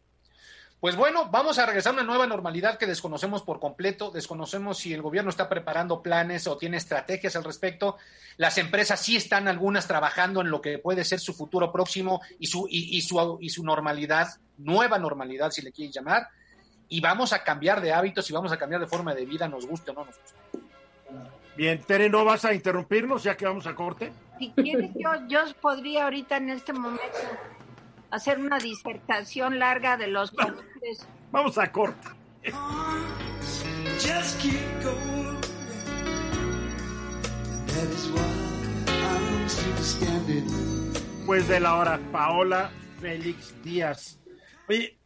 pues 0.82 0.96
bueno, 0.96 1.28
vamos 1.30 1.60
a 1.60 1.66
regresar 1.66 1.92
a 1.92 1.94
una 1.94 2.02
nueva 2.02 2.26
normalidad 2.26 2.76
que 2.76 2.88
desconocemos 2.88 3.42
por 3.42 3.60
completo, 3.60 4.10
desconocemos 4.10 4.78
si 4.78 4.92
el 4.92 5.00
gobierno 5.00 5.30
está 5.30 5.48
preparando 5.48 6.02
planes 6.02 6.48
o 6.48 6.58
tiene 6.58 6.76
estrategias 6.76 7.36
al 7.36 7.44
respecto. 7.44 7.98
Las 8.36 8.58
empresas 8.58 8.98
sí 8.98 9.14
están 9.14 9.46
algunas 9.46 9.86
trabajando 9.86 10.40
en 10.40 10.50
lo 10.50 10.60
que 10.60 10.78
puede 10.78 11.04
ser 11.04 11.20
su 11.20 11.34
futuro 11.34 11.70
próximo 11.70 12.20
y 12.40 12.48
su, 12.48 12.66
y, 12.68 13.00
su, 13.00 13.38
y 13.40 13.50
su 13.50 13.62
normalidad, 13.62 14.26
nueva 14.58 14.98
normalidad, 14.98 15.52
si 15.52 15.62
le 15.62 15.70
quieren 15.70 15.92
llamar. 15.92 16.26
Y 16.88 17.00
vamos 17.00 17.32
a 17.32 17.44
cambiar 17.44 17.80
de 17.80 17.92
hábitos 17.92 18.28
y 18.28 18.32
vamos 18.32 18.50
a 18.50 18.56
cambiar 18.56 18.80
de 18.80 18.88
forma 18.88 19.14
de 19.14 19.24
vida, 19.24 19.46
nos 19.46 19.68
guste 19.68 19.92
o 19.92 19.94
no 19.94 20.04
nos 20.04 20.18
guste. 20.18 20.36
Bien, 21.56 21.80
Tere, 21.84 22.10
¿no 22.10 22.24
vas 22.24 22.44
a 22.44 22.54
interrumpirnos 22.54 23.22
ya 23.22 23.36
que 23.36 23.44
vamos 23.44 23.68
a 23.68 23.74
corte? 23.76 24.12
Si 24.36 24.50
quieres, 24.50 24.90
yo, 24.96 25.12
yo 25.28 25.44
podría 25.60 26.02
ahorita 26.06 26.38
en 26.38 26.50
este 26.50 26.72
momento 26.72 27.06
hacer 28.12 28.38
una 28.38 28.58
disertación 28.58 29.58
larga 29.58 29.96
de 29.96 30.06
los 30.06 30.30
colores. 30.30 31.08
Vamos 31.32 31.56
a 31.56 31.72
corte. 31.72 32.08
Pues 41.24 41.48
de 41.48 41.60
la 41.60 41.76
hora, 41.76 41.98
Paola 42.12 42.70
Félix 43.00 43.54
Díaz. 43.62 44.20
Oye, 44.68 44.98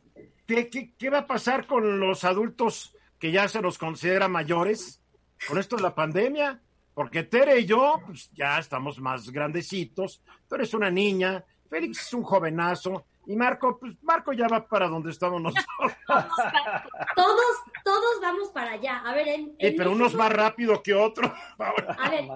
¿qué, 0.47 0.69
qué, 0.99 1.11
va 1.11 1.19
a 1.19 1.27
pasar 1.29 1.67
con 1.69 2.01
los 2.01 2.25
adultos 2.25 2.93
que 3.21 3.31
ya 3.31 3.47
se 3.49 3.63
los 3.63 3.79
considera 3.79 4.27
mayores 4.27 5.01
con 5.47 5.59
esto 5.59 5.77
de 5.77 5.83
la 5.83 5.95
pandemia? 5.95 6.61
Porque 6.93 7.23
Tere 7.23 7.61
y 7.61 7.67
yo, 7.67 8.01
pues 8.05 8.31
ya 8.33 8.59
estamos 8.59 8.99
más 8.99 9.31
grandecitos. 9.31 10.23
Tú 10.49 10.57
eres 10.57 10.75
una 10.75 10.91
niña, 10.91 11.45
Félix 11.69 12.07
es 12.07 12.15
un 12.15 12.23
jovenazo 12.23 13.05
y 13.27 13.35
Marco, 13.35 13.77
pues 13.79 13.93
Marco 14.03 14.33
ya 14.33 14.47
va 14.47 14.67
para 14.67 14.89
donde 14.89 15.11
estamos 15.11 15.43
nosotros. 15.43 15.67
todos, 17.17 17.57
todos 17.85 18.21
vamos 18.23 18.51
para 18.51 18.73
allá. 18.73 18.99
A 18.99 19.13
ver, 19.15 19.29
en, 19.29 19.57
pero 19.59 19.91
unos 19.91 20.15
más 20.15 20.33
rápido 20.33 20.81
que 20.81 20.95
otros. 20.95 21.31
A 21.59 22.09
ver, 22.09 22.29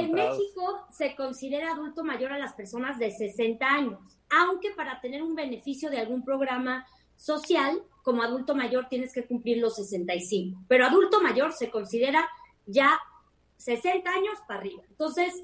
en 0.00 0.12
México 0.12 0.86
se 0.90 1.14
considera 1.14 1.72
adulto 1.72 2.02
mayor 2.02 2.32
a 2.32 2.38
las 2.38 2.54
personas 2.54 2.98
de 2.98 3.10
60 3.10 3.66
años, 3.66 3.98
aunque 4.30 4.70
para 4.70 5.00
tener 5.00 5.22
un 5.22 5.34
beneficio 5.34 5.90
de 5.90 5.98
algún 5.98 6.24
programa 6.24 6.86
social, 7.14 7.82
como 8.02 8.22
adulto 8.22 8.54
mayor 8.54 8.86
tienes 8.88 9.12
que 9.12 9.26
cumplir 9.26 9.58
los 9.58 9.76
65. 9.76 10.62
Pero 10.66 10.86
adulto 10.86 11.20
mayor 11.20 11.52
se 11.52 11.70
considera 11.70 12.26
ya 12.64 12.98
60 13.58 14.10
años 14.10 14.38
para 14.46 14.60
arriba. 14.60 14.82
Entonces, 14.88 15.34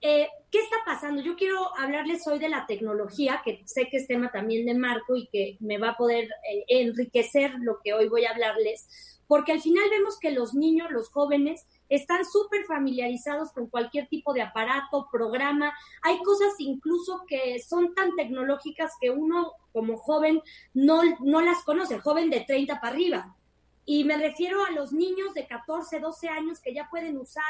eh, 0.00 0.28
¿Qué 0.50 0.58
está 0.60 0.76
pasando? 0.86 1.20
Yo 1.20 1.36
quiero 1.36 1.76
hablarles 1.76 2.26
hoy 2.26 2.38
de 2.38 2.48
la 2.48 2.66
tecnología, 2.66 3.42
que 3.44 3.62
sé 3.66 3.88
que 3.90 3.98
es 3.98 4.06
tema 4.06 4.30
también 4.30 4.64
de 4.64 4.74
Marco 4.74 5.14
y 5.14 5.26
que 5.26 5.56
me 5.60 5.76
va 5.76 5.90
a 5.90 5.96
poder 5.96 6.24
eh, 6.24 6.64
enriquecer 6.68 7.54
lo 7.60 7.80
que 7.82 7.92
hoy 7.92 8.08
voy 8.08 8.24
a 8.24 8.30
hablarles, 8.30 9.18
porque 9.26 9.52
al 9.52 9.60
final 9.60 9.84
vemos 9.90 10.18
que 10.18 10.30
los 10.30 10.54
niños, 10.54 10.90
los 10.90 11.10
jóvenes, 11.10 11.66
están 11.90 12.24
súper 12.24 12.64
familiarizados 12.64 13.52
con 13.52 13.68
cualquier 13.68 14.08
tipo 14.08 14.32
de 14.32 14.40
aparato, 14.42 15.08
programa. 15.12 15.72
Hay 16.02 16.18
cosas 16.18 16.54
incluso 16.58 17.24
que 17.28 17.58
son 17.60 17.94
tan 17.94 18.16
tecnológicas 18.16 18.92
que 19.00 19.10
uno 19.10 19.52
como 19.72 19.98
joven 19.98 20.40
no, 20.72 21.02
no 21.20 21.42
las 21.42 21.62
conoce, 21.64 21.98
joven 21.98 22.30
de 22.30 22.40
30 22.40 22.80
para 22.80 22.94
arriba. 22.94 23.36
Y 23.84 24.04
me 24.04 24.18
refiero 24.18 24.64
a 24.64 24.70
los 24.70 24.92
niños 24.92 25.34
de 25.34 25.46
14, 25.46 26.00
12 26.00 26.28
años 26.28 26.60
que 26.60 26.74
ya 26.74 26.88
pueden 26.90 27.16
usar 27.18 27.44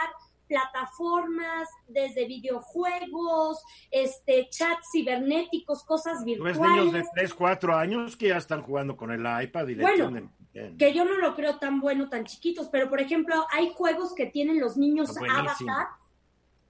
plataformas, 0.49 1.69
desde 1.87 2.27
videojuegos, 2.27 3.63
este, 3.91 4.49
chats 4.51 4.89
cibernéticos, 4.91 5.85
cosas 5.85 6.25
virtuales. 6.25 6.59
Pues 6.59 6.71
niños 6.71 6.93
de 6.93 7.05
3, 7.15 7.35
4 7.35 7.77
años 7.77 8.17
que 8.17 8.29
ya 8.29 8.39
están 8.39 8.63
jugando 8.63 8.97
con 8.97 9.11
el 9.11 9.21
iPad 9.21 9.69
y 9.69 9.75
le 9.75 9.83
bueno, 9.83 10.31
que 10.79 10.93
yo 10.93 11.05
no 11.05 11.17
lo 11.19 11.35
creo 11.35 11.59
tan 11.59 11.81
bueno, 11.81 12.09
tan 12.09 12.25
chiquitos, 12.25 12.69
pero 12.69 12.89
por 12.89 13.01
ejemplo, 13.01 13.47
hay 13.53 13.73
juegos 13.75 14.15
que 14.15 14.27
tienen 14.27 14.59
los 14.59 14.77
niños 14.77 15.17
avatar 15.17 15.89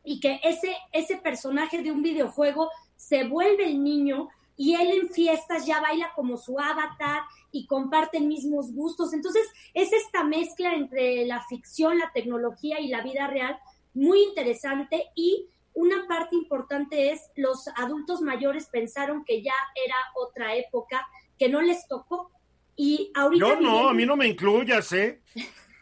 y 0.04 0.20
que 0.20 0.40
ese, 0.42 0.76
ese 0.92 1.16
personaje 1.16 1.82
de 1.82 1.90
un 1.90 2.02
videojuego 2.02 2.70
se 2.96 3.24
vuelve 3.24 3.66
el 3.66 3.82
niño 3.82 4.28
y 4.58 4.74
él 4.74 4.90
en 4.90 5.08
fiestas 5.08 5.64
ya 5.64 5.80
baila 5.80 6.12
como 6.14 6.36
su 6.36 6.58
avatar 6.58 7.22
y 7.52 7.66
comparten 7.66 8.28
mismos 8.28 8.72
gustos. 8.72 9.14
Entonces, 9.14 9.46
es 9.72 9.92
esta 9.92 10.24
mezcla 10.24 10.74
entre 10.74 11.24
la 11.24 11.42
ficción, 11.44 11.98
la 11.98 12.10
tecnología 12.12 12.80
y 12.80 12.88
la 12.88 13.02
vida 13.02 13.28
real 13.28 13.56
muy 13.94 14.20
interesante 14.24 15.06
y 15.14 15.48
una 15.74 16.08
parte 16.08 16.34
importante 16.34 17.12
es 17.12 17.30
los 17.36 17.68
adultos 17.76 18.20
mayores 18.20 18.66
pensaron 18.66 19.24
que 19.24 19.42
ya 19.42 19.54
era 19.86 19.94
otra 20.16 20.56
época, 20.56 21.06
que 21.38 21.48
no 21.48 21.62
les 21.62 21.86
tocó. 21.86 22.32
Y 22.74 23.12
ahorita 23.14 23.46
Yo 23.46 23.60
no, 23.60 23.88
a 23.88 23.94
mí 23.94 24.04
no 24.04 24.16
me 24.16 24.26
incluyas, 24.26 24.92
¿eh? 24.92 25.20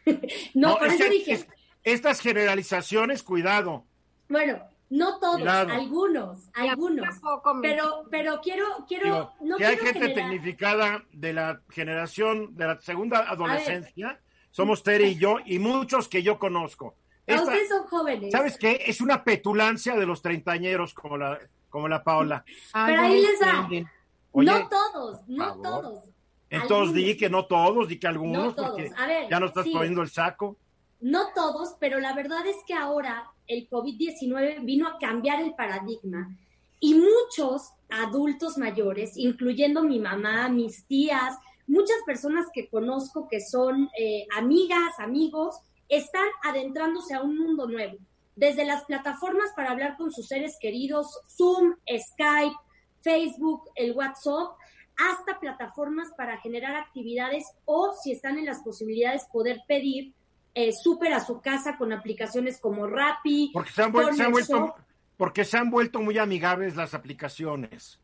no, 0.54 0.76
por 0.76 0.88
eso 0.88 1.08
dije. 1.08 1.46
estas 1.82 2.20
generalizaciones, 2.20 3.22
cuidado. 3.22 3.86
Bueno, 4.28 4.62
no 4.88 5.18
todos, 5.18 5.46
algunos, 5.46 6.48
algunos. 6.54 7.08
Pero, 7.60 8.04
pero 8.10 8.40
quiero, 8.40 8.64
quiero, 8.86 9.32
no 9.40 9.56
que 9.56 9.66
hay 9.66 9.76
gente 9.76 10.10
tecnificada 10.10 11.04
de 11.12 11.32
la 11.32 11.60
generación, 11.70 12.54
de 12.56 12.66
la 12.66 12.80
segunda 12.80 13.28
adolescencia, 13.28 14.20
somos 14.50 14.82
Tere 14.82 15.08
y 15.08 15.16
yo, 15.16 15.38
y 15.44 15.58
muchos 15.58 16.08
que 16.08 16.22
yo 16.22 16.38
conozco. 16.38 16.96
ustedes 17.26 17.68
son 17.68 17.86
jóvenes. 17.88 18.30
¿Sabes 18.30 18.56
qué? 18.58 18.84
Es 18.86 19.00
una 19.00 19.24
petulancia 19.24 19.96
de 19.96 20.06
los 20.06 20.22
treintañeros 20.22 20.94
como 20.94 21.18
la, 21.18 21.38
como 21.68 21.88
la 21.88 22.02
Paola. 22.04 22.44
pero 22.72 23.02
ahí 23.02 23.22
les 23.22 23.40
da. 23.40 23.68
no 24.32 24.68
todos, 24.68 25.20
no 25.26 25.60
todos. 25.60 26.04
Entonces 26.48 26.94
di 26.94 27.16
que 27.16 27.28
no 27.28 27.46
todos, 27.46 27.88
di 27.88 27.98
que 27.98 28.06
algunos, 28.06 28.54
porque 28.54 28.92
ya 29.28 29.40
no 29.40 29.46
estás 29.46 29.66
poniendo 29.68 30.02
el 30.02 30.10
saco. 30.10 30.56
No 31.00 31.32
todos, 31.34 31.76
pero 31.78 32.00
la 32.00 32.14
verdad 32.14 32.46
es 32.46 32.56
que 32.66 32.74
ahora 32.74 33.30
el 33.46 33.68
COVID-19 33.68 34.64
vino 34.64 34.88
a 34.88 34.98
cambiar 34.98 35.40
el 35.40 35.54
paradigma 35.54 36.36
y 36.80 36.94
muchos 36.94 37.70
adultos 37.88 38.58
mayores, 38.58 39.16
incluyendo 39.16 39.82
mi 39.82 39.98
mamá, 39.98 40.48
mis 40.48 40.84
tías, 40.86 41.36
muchas 41.66 41.96
personas 42.04 42.46
que 42.52 42.68
conozco 42.68 43.28
que 43.28 43.40
son 43.40 43.88
eh, 43.98 44.26
amigas, 44.34 44.98
amigos, 44.98 45.56
están 45.88 46.26
adentrándose 46.42 47.14
a 47.14 47.22
un 47.22 47.38
mundo 47.38 47.66
nuevo. 47.66 47.96
Desde 48.34 48.64
las 48.64 48.84
plataformas 48.84 49.50
para 49.54 49.70
hablar 49.70 49.96
con 49.96 50.12
sus 50.12 50.26
seres 50.26 50.58
queridos, 50.60 51.06
Zoom, 51.26 51.74
Skype, 51.86 52.56
Facebook, 53.00 53.62
el 53.76 53.92
WhatsApp, 53.92 54.56
hasta 54.96 55.38
plataformas 55.38 56.08
para 56.16 56.38
generar 56.38 56.74
actividades 56.74 57.44
o, 57.64 57.92
si 58.02 58.12
están 58.12 58.38
en 58.38 58.46
las 58.46 58.62
posibilidades, 58.62 59.26
poder 59.32 59.60
pedir 59.68 60.14
eh, 60.56 60.72
súper 60.72 61.12
a 61.12 61.22
su 61.22 61.42
casa 61.42 61.76
con 61.76 61.92
aplicaciones 61.92 62.58
como 62.58 62.86
Rappi. 62.86 63.50
Porque 63.52 63.72
se 63.72 63.82
han, 63.82 63.92
vuelto, 63.92 64.74
porque 65.18 65.44
se 65.44 65.58
han 65.58 65.70
vuelto 65.70 66.00
muy 66.00 66.16
amigables 66.16 66.74
las 66.76 66.94
aplicaciones. 66.94 68.00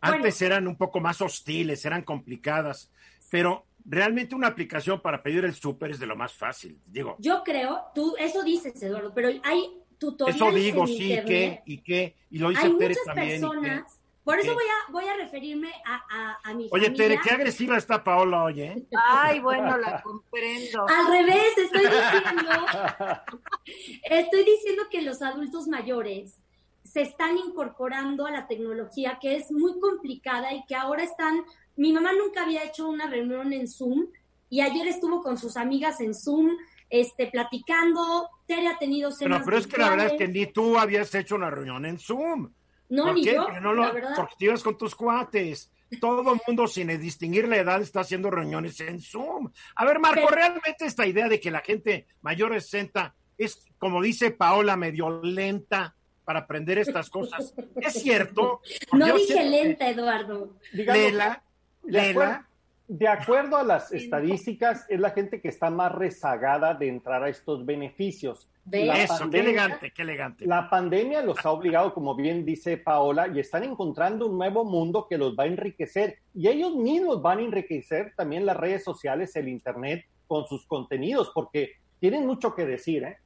Antes 0.00 0.40
eran 0.40 0.68
un 0.68 0.76
poco 0.76 1.00
más 1.00 1.20
hostiles, 1.20 1.84
eran 1.84 2.02
complicadas, 2.02 2.92
pero 3.32 3.66
realmente 3.84 4.36
una 4.36 4.46
aplicación 4.46 5.02
para 5.02 5.24
pedir 5.24 5.44
el 5.44 5.56
súper 5.56 5.90
es 5.90 5.98
de 5.98 6.06
lo 6.06 6.14
más 6.14 6.32
fácil, 6.32 6.80
digo. 6.86 7.16
Yo 7.18 7.42
creo, 7.42 7.86
tú 7.96 8.14
eso 8.16 8.44
dices, 8.44 8.80
Eduardo, 8.80 9.12
pero 9.12 9.30
hay 9.42 9.82
tutoriales 9.98 10.40
Eso 10.40 10.54
digo, 10.54 10.86
sí, 10.86 11.08
que, 11.26 11.62
y 11.66 11.78
qué, 11.78 12.14
y 12.30 12.38
lo 12.38 12.50
dice 12.50 12.62
hay 12.62 12.72
muchas 12.74 12.96
también. 13.06 13.40
Personas, 13.40 13.97
por 14.28 14.38
eso 14.40 14.52
voy 14.52 14.64
a, 14.64 14.92
voy 14.92 15.04
a 15.06 15.16
referirme 15.16 15.72
a, 15.86 16.02
a, 16.10 16.38
a 16.44 16.54
mi 16.54 16.68
Oye, 16.70 16.90
Tere, 16.90 17.18
qué 17.24 17.30
agresiva 17.30 17.78
está 17.78 18.04
Paola 18.04 18.44
hoy, 18.44 18.60
¿eh? 18.60 18.86
Ay, 19.08 19.40
bueno, 19.40 19.78
la 19.78 20.02
comprendo. 20.02 20.86
Al 20.86 21.06
revés, 21.10 21.56
estoy 21.56 21.80
diciendo, 21.80 22.50
estoy 24.10 24.44
diciendo 24.44 24.82
que 24.90 25.00
los 25.00 25.22
adultos 25.22 25.66
mayores 25.66 26.38
se 26.84 27.00
están 27.00 27.38
incorporando 27.38 28.26
a 28.26 28.30
la 28.30 28.46
tecnología 28.46 29.18
que 29.18 29.36
es 29.36 29.50
muy 29.50 29.80
complicada 29.80 30.52
y 30.52 30.62
que 30.66 30.74
ahora 30.74 31.04
están, 31.04 31.42
mi 31.76 31.94
mamá 31.94 32.12
nunca 32.12 32.42
había 32.42 32.64
hecho 32.64 32.86
una 32.86 33.08
reunión 33.08 33.54
en 33.54 33.66
Zoom 33.66 34.08
y 34.50 34.60
ayer 34.60 34.88
estuvo 34.88 35.22
con 35.22 35.38
sus 35.38 35.56
amigas 35.56 36.02
en 36.02 36.14
Zoom, 36.14 36.50
este, 36.90 37.28
platicando, 37.28 38.28
Tere 38.46 38.68
ha 38.68 38.78
tenido 38.78 39.10
cenas 39.10 39.38
Pero, 39.38 39.44
pero 39.46 39.56
es 39.58 39.66
que 39.66 39.78
la 39.78 39.88
verdad 39.88 40.06
es 40.06 40.18
que 40.18 40.28
ni 40.28 40.46
tú 40.46 40.78
habías 40.78 41.14
hecho 41.14 41.34
una 41.34 41.48
reunión 41.50 41.86
en 41.86 41.98
Zoom. 41.98 42.50
No, 42.88 43.04
¿Por 43.04 43.14
ni 43.14 43.24
qué? 43.24 43.34
yo, 43.34 43.44
Porque, 43.44 43.60
no 43.60 43.72
lo, 43.74 43.82
la 43.82 43.92
verdad. 43.92 44.12
porque 44.16 44.34
te 44.38 44.44
ibas 44.46 44.62
con 44.62 44.76
tus 44.78 44.94
cuates. 44.94 45.70
Todo 46.00 46.34
el 46.34 46.40
mundo, 46.46 46.66
sin 46.66 46.88
distinguir 47.00 47.48
la 47.48 47.56
edad, 47.56 47.80
está 47.80 48.00
haciendo 48.00 48.30
reuniones 48.30 48.78
en 48.80 49.00
Zoom. 49.00 49.50
A 49.74 49.84
ver, 49.86 49.98
Marco, 49.98 50.20
Pero- 50.26 50.28
realmente 50.36 50.84
esta 50.84 51.06
idea 51.06 51.28
de 51.28 51.40
que 51.40 51.50
la 51.50 51.60
gente 51.60 52.06
mayor 52.20 52.52
de 52.52 52.60
60 52.60 53.14
es, 53.38 53.64
como 53.78 54.02
dice 54.02 54.30
Paola, 54.30 54.76
medio 54.76 55.22
lenta 55.22 55.94
para 56.24 56.40
aprender 56.40 56.76
estas 56.78 57.08
cosas, 57.08 57.54
¿es 57.76 57.94
cierto? 57.94 58.60
No 58.92 59.14
dije 59.16 59.42
lenta, 59.44 59.88
Eduardo. 59.88 60.56
Digamos, 60.74 61.02
Lela, 61.02 61.42
Lela, 61.84 62.47
de 62.88 63.06
acuerdo 63.06 63.56
a 63.58 63.62
las 63.62 63.92
estadísticas, 63.92 64.86
es 64.88 64.98
la 64.98 65.10
gente 65.10 65.40
que 65.40 65.48
está 65.48 65.68
más 65.70 65.92
rezagada 65.92 66.72
de 66.74 66.88
entrar 66.88 67.22
a 67.22 67.28
estos 67.28 67.64
beneficios. 67.66 68.48
La 68.70 69.02
eso, 69.02 69.14
qué 69.14 69.24
pandemia- 69.24 69.40
elegante, 69.40 69.92
qué 69.94 70.02
elegante. 70.02 70.46
La 70.46 70.68
pandemia 70.70 71.22
los 71.22 71.44
ha 71.44 71.50
obligado, 71.50 71.92
como 71.94 72.14
bien 72.14 72.44
dice 72.44 72.78
Paola, 72.78 73.28
y 73.28 73.40
están 73.40 73.64
encontrando 73.64 74.26
un 74.26 74.38
nuevo 74.38 74.64
mundo 74.64 75.06
que 75.08 75.18
los 75.18 75.36
va 75.38 75.44
a 75.44 75.46
enriquecer. 75.46 76.18
Y 76.34 76.48
ellos 76.48 76.74
mismos 76.74 77.20
van 77.20 77.38
a 77.38 77.42
enriquecer 77.42 78.14
también 78.16 78.46
las 78.46 78.56
redes 78.56 78.84
sociales, 78.84 79.36
el 79.36 79.48
Internet, 79.48 80.06
con 80.26 80.46
sus 80.46 80.66
contenidos, 80.66 81.30
porque 81.34 81.72
tienen 82.00 82.26
mucho 82.26 82.54
que 82.54 82.64
decir. 82.66 83.04
¿eh? 83.04 83.18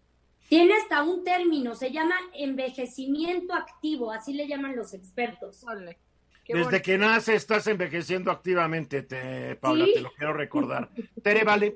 Tiene 0.48 0.74
hasta 0.74 1.02
un 1.02 1.24
término, 1.24 1.74
se 1.74 1.90
llama 1.90 2.14
envejecimiento 2.34 3.54
activo, 3.54 4.10
así 4.10 4.32
le 4.34 4.46
llaman 4.46 4.76
los 4.76 4.92
expertos. 4.94 5.64
Órale, 5.64 5.98
qué 6.44 6.54
Desde 6.54 6.64
bonito. 6.66 6.84
que 6.84 6.98
nace 6.98 7.34
estás 7.34 7.66
envejeciendo 7.66 8.30
activamente, 8.30 9.02
te, 9.02 9.56
Paola, 9.56 9.84
¿Sí? 9.86 9.94
te 9.94 10.00
lo 10.00 10.12
quiero 10.12 10.32
recordar. 10.32 10.90
Tere, 11.22 11.44
vale. 11.44 11.74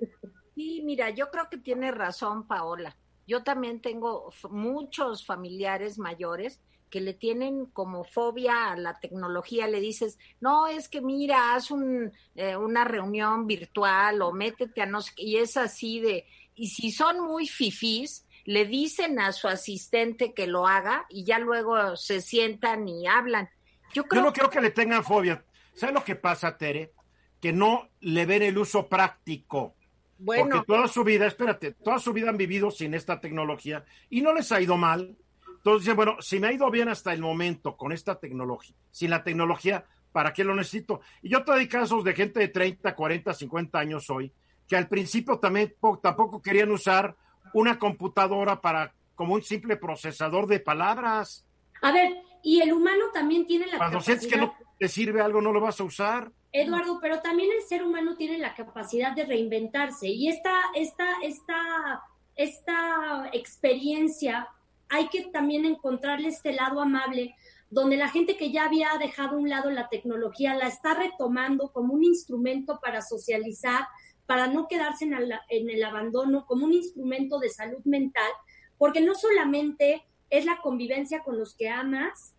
Sí, 0.55 0.83
mira, 0.85 1.11
yo 1.11 1.31
creo 1.31 1.49
que 1.51 1.59
tiene 1.59 1.91
razón 1.91 2.47
Paola. 2.47 2.97
Yo 3.27 3.43
también 3.43 3.81
tengo 3.81 4.33
muchos 4.51 5.27
familiares 5.27 5.99
mayores 5.99 6.61
que 6.91 7.01
le 7.01 7.15
tienen 7.15 7.67
como 7.67 8.05
fobia 8.05 8.71
a 8.71 8.77
la 8.77 8.99
tecnología. 9.01 9.67
Le 9.67 9.81
dices, 9.81 10.19
no, 10.41 10.69
es 10.69 10.89
que 10.89 11.01
mira, 11.01 11.55
haz 11.55 11.71
un, 11.71 12.13
eh, 12.37 12.57
una 12.57 12.85
reunión 12.85 13.47
virtual 13.47 14.23
o 14.23 14.33
métete 14.33 14.83
a 14.83 14.87
no 14.87 15.01
sé 15.03 15.13
qué", 15.17 15.25
Y 15.25 15.37
es 15.39 15.57
así 15.57 16.01
de, 16.01 16.27
y 16.55 16.69
si 16.69 16.93
son 16.93 17.21
muy 17.21 17.49
fifís, 17.49 18.27
le 18.45 18.65
dicen 18.65 19.19
a 19.19 19.33
su 19.33 19.49
asistente 19.49 20.33
que 20.33 20.47
lo 20.47 20.67
haga 20.69 21.05
y 21.09 21.25
ya 21.25 21.41
luego 21.41 21.97
se 21.97 22.21
sientan 22.21 22.89
y 22.89 23.09
hablan. 23.09 23.51
Yo 23.93 24.05
creo 24.05 24.23
Yo 24.23 24.27
no 24.27 24.33
creo 24.33 24.51
que 24.51 24.61
le 24.61 24.71
tengan 24.71 25.05
fobia. 25.05 25.45
¿Sabes 25.75 25.95
lo 25.95 26.05
que 26.05 26.17
pasa, 26.17 26.57
Tere? 26.57 26.93
Que 27.41 27.53
no 27.53 27.89
le 28.01 28.27
ven 28.27 28.43
el 28.43 28.57
uso 28.59 28.89
práctico. 28.89 29.75
bueno, 30.19 30.57
Porque 30.57 30.67
toda 30.67 30.89
su 30.89 31.05
vida, 31.05 31.27
espérate, 31.27 31.73
toda 31.73 31.99
su 31.99 32.13
vida 32.13 32.31
han 32.31 32.37
vivido 32.37 32.71
sin 32.71 32.95
esta 32.95 33.21
tecnología 33.21 33.85
y 34.11 34.21
no 34.23 34.33
les 34.33 34.51
ha 34.53 34.61
ido 34.61 34.77
mal. 34.77 35.17
Entonces, 35.57 35.83
dicen, 35.85 35.97
bueno, 35.97 36.17
si 36.21 36.39
me 36.39 36.47
ha 36.49 36.53
ido 36.53 36.71
bien 36.71 36.89
hasta 36.89 37.13
el 37.13 37.21
momento 37.21 37.77
con 37.77 37.93
esta 37.93 38.19
tecnología, 38.19 38.75
sin 38.91 39.11
la 39.11 39.25
tecnología, 39.25 39.85
¿para 40.13 40.33
qué 40.33 40.45
lo 40.45 40.55
necesito? 40.55 41.01
Y 41.23 41.29
yo 41.31 41.45
te 41.45 41.53
doy 41.53 41.69
casos 41.69 42.05
de 42.05 42.15
gente 42.15 42.41
de 42.41 42.49
30, 42.49 42.95
40, 42.95 43.35
50 43.35 43.79
años 43.79 44.09
hoy, 44.09 44.33
que 44.69 44.77
al 44.77 44.89
principio 44.89 45.39
también 45.39 45.75
po- 45.81 45.99
tampoco 45.99 46.41
querían 46.41 46.71
usar 46.71 47.17
una 47.53 47.79
computadora 47.79 48.61
para 48.61 48.95
como 49.15 49.35
un 49.35 49.43
simple 49.43 49.77
procesador 49.77 50.47
de 50.47 50.61
palabras. 50.61 51.45
A 51.83 51.91
ver, 51.93 52.13
y 52.47 52.61
el 52.61 52.73
humano 52.73 53.07
también 53.13 53.45
tiene 53.45 53.67
la 53.67 53.77
Cuando 53.77 53.99
capacidad, 53.99 54.21
sientes 54.21 54.33
que 54.33 54.39
no 54.39 54.55
te 54.79 54.87
sirve 54.87 55.21
algo, 55.21 55.43
no 55.43 55.53
lo 55.53 55.61
vas 55.61 55.81
a 55.81 55.85
usar. 55.85 56.31
Eduardo, 56.53 57.01
pero 57.03 57.21
también 57.21 57.51
el 57.51 57.67
ser 57.67 57.83
humano 57.83 58.15
tiene 58.15 58.39
la 58.39 58.55
capacidad 58.55 59.17
de 59.17 59.25
reinventarse 59.25 60.07
y 60.07 60.29
esta, 60.29 60.55
esta, 60.77 61.09
esta, 61.25 62.05
esta 62.37 63.31
experiencia 63.33 64.49
hay 64.89 65.09
que 65.09 65.23
también 65.23 65.65
encontrarle 65.65 66.29
este 66.29 66.53
lado 66.53 66.81
amable 66.81 67.35
donde 67.69 67.97
la 67.97 68.11
gente 68.11 68.37
que 68.37 68.53
ya 68.53 68.67
había 68.67 68.91
dejado 69.01 69.35
a 69.35 69.41
un 69.41 69.51
lado 69.51 69.73
la 69.73 69.89
tecnología 69.89 70.55
la 70.55 70.69
está 70.69 70.95
retomando 70.95 71.73
como 71.73 71.95
un 71.95 72.05
instrumento 72.05 72.79
para 72.81 73.03
socializar, 73.03 73.89
para 74.25 74.47
no 74.47 74.69
quedarse 74.69 75.05
en 75.05 75.15
el, 75.15 75.35
en 75.49 75.69
el 75.69 75.83
abandono, 75.83 76.47
como 76.47 76.65
un 76.67 76.75
instrumento 76.75 77.41
de 77.41 77.49
salud 77.49 77.85
mental, 77.85 78.31
porque 78.79 79.01
no 79.01 79.17
solamente 79.17 80.05
es 80.31 80.45
la 80.45 80.61
convivencia 80.61 81.25
con 81.25 81.39
los 81.39 81.57
que 81.57 81.69
amas, 81.69 82.36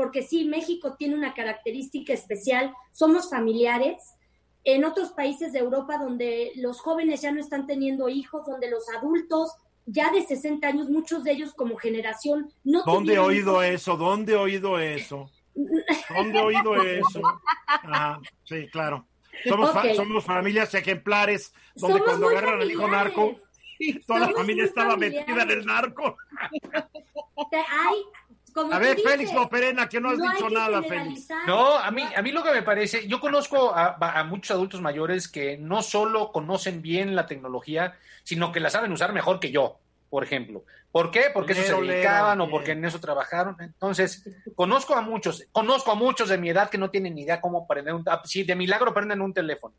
porque 0.00 0.22
sí, 0.22 0.46
México 0.46 0.96
tiene 0.98 1.14
una 1.14 1.34
característica 1.34 2.14
especial, 2.14 2.72
somos 2.90 3.28
familiares. 3.28 3.98
En 4.64 4.86
otros 4.86 5.10
países 5.10 5.52
de 5.52 5.58
Europa 5.58 5.98
donde 5.98 6.52
los 6.56 6.80
jóvenes 6.80 7.20
ya 7.20 7.32
no 7.32 7.38
están 7.38 7.66
teniendo 7.66 8.08
hijos, 8.08 8.46
donde 8.46 8.70
los 8.70 8.88
adultos 8.96 9.52
ya 9.84 10.10
de 10.10 10.22
60 10.22 10.66
años, 10.66 10.88
muchos 10.88 11.22
de 11.22 11.32
ellos 11.32 11.52
como 11.52 11.76
generación, 11.76 12.50
no 12.64 12.82
¿Dónde 12.84 13.12
he 13.14 13.18
oído 13.18 13.62
hijos. 13.62 13.74
eso? 13.82 13.96
¿Dónde 13.98 14.32
he 14.32 14.36
oído 14.36 14.78
eso? 14.78 15.30
¿Dónde 16.08 16.38
he 16.38 16.42
oído 16.42 16.76
eso? 16.82 17.20
Sí, 18.44 18.68
claro. 18.68 19.06
Somos, 19.46 19.70
fa- 19.72 19.94
somos 19.94 20.24
familias 20.24 20.72
ejemplares 20.74 21.52
donde 21.74 21.98
Somos 21.98 22.08
cuando 22.08 22.28
agarran 22.30 22.62
al 22.62 22.70
hijo 22.70 22.88
narco, 22.88 23.36
toda 24.06 24.20
la 24.20 24.30
familia 24.30 24.64
estaba 24.64 24.92
familiares. 24.92 25.26
metida 25.28 25.42
en 25.42 25.50
el 25.58 25.66
narco. 25.66 26.16
Hay, 27.52 27.96
como 28.50 28.72
A 28.72 28.78
ver, 28.78 28.96
dices, 28.96 29.10
Félix 29.10 29.32
Loperena, 29.34 29.88
que 29.88 30.00
no 30.00 30.10
has 30.10 30.18
no 30.18 30.30
dicho 30.30 30.50
nada, 30.50 30.82
Félix. 30.82 31.28
No, 31.46 31.76
a 31.76 31.90
mí, 31.90 32.02
a 32.14 32.22
mí 32.22 32.32
lo 32.32 32.42
que 32.42 32.52
me 32.52 32.62
parece, 32.62 33.06
yo 33.08 33.20
conozco 33.20 33.74
a, 33.74 33.96
a 33.98 34.24
muchos 34.24 34.50
adultos 34.50 34.80
mayores 34.80 35.28
que 35.28 35.56
no 35.58 35.82
solo 35.82 36.32
conocen 36.32 36.82
bien 36.82 37.14
la 37.16 37.26
tecnología, 37.26 37.94
sino 38.24 38.52
que 38.52 38.60
la 38.60 38.70
saben 38.70 38.92
usar 38.92 39.12
mejor 39.12 39.40
que 39.40 39.50
yo, 39.50 39.78
por 40.08 40.24
ejemplo. 40.24 40.64
¿Por 40.92 41.10
qué? 41.12 41.26
Porque 41.32 41.52
eso 41.52 41.62
se 41.62 41.68
lero, 41.70 41.82
dedicaban 41.86 42.40
o 42.40 42.50
porque 42.50 42.72
en 42.72 42.84
eso 42.84 42.98
trabajaron. 42.98 43.56
Entonces, 43.60 44.28
conozco 44.56 44.94
a 44.96 45.02
muchos, 45.02 45.46
conozco 45.52 45.92
a 45.92 45.94
muchos 45.94 46.28
de 46.28 46.38
mi 46.38 46.50
edad 46.50 46.68
que 46.68 46.78
no 46.78 46.90
tienen 46.90 47.14
ni 47.14 47.22
idea 47.22 47.40
cómo 47.40 47.66
prender 47.66 47.94
un, 47.94 48.02
ah, 48.06 48.20
sí, 48.24 48.42
de 48.42 48.56
milagro 48.56 48.92
prenden 48.92 49.20
un 49.20 49.32
teléfono. 49.32 49.74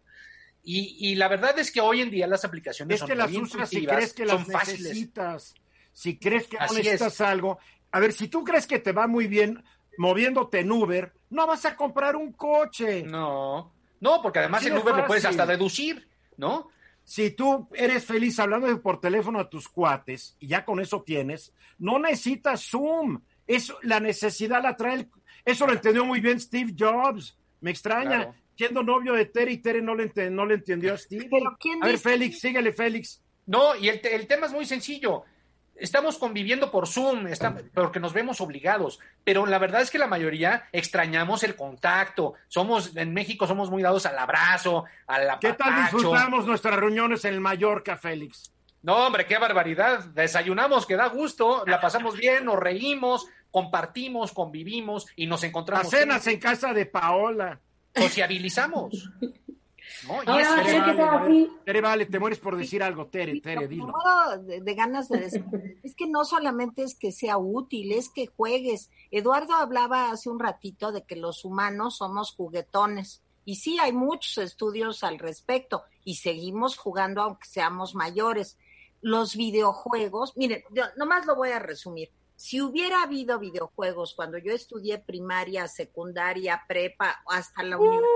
Y, 0.64 1.10
y 1.12 1.16
la 1.16 1.28
verdad 1.28 1.58
es 1.60 1.72
que 1.72 1.82
hoy 1.82 2.02
en 2.02 2.12
día 2.12 2.28
las 2.28 2.46
aplicaciones 2.46 2.94
Es 2.96 3.00
son 3.00 3.10
que 3.10 3.16
las 3.16 3.32
muy 3.32 3.42
usas 3.42 3.68
si 3.70 3.86
crees 3.86 4.14
que 4.14 4.26
son 4.28 4.38
las 4.38 4.52
fáciles. 4.52 4.82
necesitas. 4.84 5.54
Si 5.92 6.18
crees 6.18 6.48
que 6.48 6.58
no 6.58 6.68
necesitas 6.68 7.14
es. 7.16 7.22
algo. 7.22 7.60
A 7.92 8.00
ver, 8.00 8.14
si 8.14 8.28
tú 8.28 8.44
crees 8.44 8.68
que 8.68 8.80
te 8.80 8.92
va 8.92 9.08
muy 9.08 9.28
bien 9.28 9.64
moviéndote 9.98 10.60
en 10.60 10.72
Uber, 10.72 11.12
no 11.30 11.46
vas 11.48 11.66
a 11.66 11.76
comprar 11.76 12.16
un 12.16 12.32
coche. 12.34 13.04
No, 13.04 13.72
no, 14.00 14.22
porque 14.22 14.40
además 14.40 14.62
Así 14.62 14.70
en 14.70 14.78
Uber 14.78 14.96
lo 14.96 15.06
puedes 15.08 15.26
hasta 15.26 15.46
deducir, 15.46 16.08
¿no? 16.38 16.70
Si 17.04 17.32
tú 17.32 17.68
eres 17.74 18.06
feliz 18.06 18.40
hablando 18.40 18.82
por 18.82 19.02
teléfono 19.02 19.40
a 19.40 19.50
tus 19.50 19.68
cuates 19.68 20.36
y 20.40 20.48
ya 20.48 20.64
con 20.64 20.80
eso 20.80 21.02
tienes, 21.02 21.54
no 21.80 22.00
necesitas 22.00 22.64
Zoom. 22.70 23.22
Eso, 23.48 23.78
la 23.82 24.00
necesidad 24.00 24.62
la 24.64 24.78
trae. 24.78 24.94
el- 24.96 25.10
eso 25.44 25.66
lo 25.66 25.74
entendió 25.74 26.06
muy 26.06 26.22
bien 26.22 26.40
Steve 26.40 26.74
Jobs. 26.78 27.38
Me 27.60 27.72
extraña. 27.72 28.10
Claro. 28.24 28.36
Siendo 28.56 28.84
novio 28.84 29.14
de 29.14 29.26
Tere 29.26 29.52
y 29.54 29.58
Tere 29.58 29.82
no 29.82 29.96
le, 29.96 30.04
ente- 30.04 30.30
no 30.30 30.46
le 30.46 30.54
entendió 30.56 30.94
a 30.94 30.98
Steve. 30.98 31.28
Pero 31.30 31.58
¿quién 31.60 31.84
a 31.84 31.88
ver? 31.88 31.98
Félix, 31.98 32.40
síguele, 32.40 32.72
Félix. 32.72 33.22
No, 33.48 33.76
y 33.76 33.90
el, 33.90 34.00
te- 34.00 34.16
el 34.16 34.28
tema 34.28 34.46
es 34.46 34.54
muy 34.54 34.66
sencillo. 34.66 35.24
Estamos 35.82 36.18
conviviendo 36.18 36.70
por 36.72 36.88
Zoom, 36.88 37.28
está- 37.28 37.56
porque 37.74 38.00
nos 38.00 38.14
vemos 38.14 38.40
obligados, 38.40 39.00
pero 39.24 39.46
la 39.46 39.58
verdad 39.58 39.82
es 39.82 39.90
que 39.92 39.98
la 39.98 40.08
mayoría 40.08 40.64
extrañamos 40.72 41.44
el 41.44 41.56
contacto. 41.56 42.36
Somos, 42.48 42.96
en 42.96 43.14
México 43.14 43.48
somos 43.48 43.70
muy 43.72 43.82
dados 43.82 44.06
al 44.06 44.18
abrazo, 44.18 44.86
al 45.08 45.40
¿Qué 45.40 45.54
tal 45.54 45.82
disfrutamos 45.82 46.46
nuestras 46.46 46.76
reuniones 46.76 47.26
en 47.26 47.34
el 47.34 47.42
Mallorca, 47.42 47.98
Félix? 47.98 48.54
No, 48.84 48.96
hombre, 49.08 49.26
qué 49.26 49.38
barbaridad. 49.38 50.06
Desayunamos, 50.06 50.86
que 50.86 50.96
da 50.96 51.08
gusto, 51.08 51.64
la 51.68 51.82
pasamos 51.82 52.16
bien, 52.18 52.46
nos 52.46 52.58
reímos, 52.60 53.28
compartimos, 53.52 54.32
convivimos 54.32 55.08
y 55.16 55.28
nos 55.28 55.44
encontramos. 55.44 55.90
cenas 55.90 56.26
en 56.28 56.40
casa 56.40 56.74
de 56.74 56.86
Paola. 56.86 57.60
Sociabilizamos. 57.96 59.10
Ahora 60.10 60.34
va 60.34 60.62
a 60.62 60.64
tener 60.64 60.86
que 60.86 60.96
ser 60.96 61.10
así. 61.10 61.52
Tere, 61.66 61.82
vale, 61.82 62.06
te 62.06 62.20
mueres 62.20 62.40
por 62.40 62.58
decir 62.58 62.82
algo, 62.84 63.08
Tere, 63.08 63.40
Tere, 63.42 63.68
dilo. 63.68 63.94
De, 64.42 64.62
de, 64.62 64.74
ganas 64.74 65.10
de 65.10 65.20
decir, 65.20 65.46
es 65.84 65.96
que 65.96 66.08
no 66.08 66.26
solamente 66.26 66.84
es 66.84 66.96
que 66.96 67.12
sea 67.12 67.38
útil, 67.38 67.92
es 67.92 68.10
que 68.10 68.28
juegues. 68.28 68.90
Eduardo 69.12 69.54
hablaba 69.54 70.12
hace 70.12 70.30
un 70.30 70.40
ratito 70.40 70.92
de 70.92 71.04
que 71.04 71.16
los 71.16 71.46
humanos 71.46 71.98
somos 71.98 72.34
juguetones. 72.36 73.22
Y 73.46 73.56
sí, 73.56 73.80
hay 73.80 73.92
muchos 73.92 74.38
estudios 74.38 75.04
al 75.04 75.20
respecto 75.20 75.84
y 76.04 76.16
seguimos 76.16 76.78
jugando 76.78 77.22
aunque 77.22 77.48
seamos 77.48 77.96
mayores. 77.96 78.58
Los 79.02 79.36
videojuegos, 79.36 80.38
miren, 80.38 80.64
yo 80.72 80.84
nomás 80.96 81.26
lo 81.26 81.36
voy 81.36 81.50
a 81.50 81.60
resumir. 81.60 82.12
Si 82.36 82.60
hubiera 82.60 83.04
habido 83.04 83.38
videojuegos 83.38 84.16
cuando 84.16 84.40
yo 84.40 84.52
estudié 84.52 84.98
primaria, 84.98 85.68
secundaria, 85.68 86.64
prepa, 86.68 87.22
hasta 87.28 87.62
la 87.62 87.78
universidad, 87.78 88.10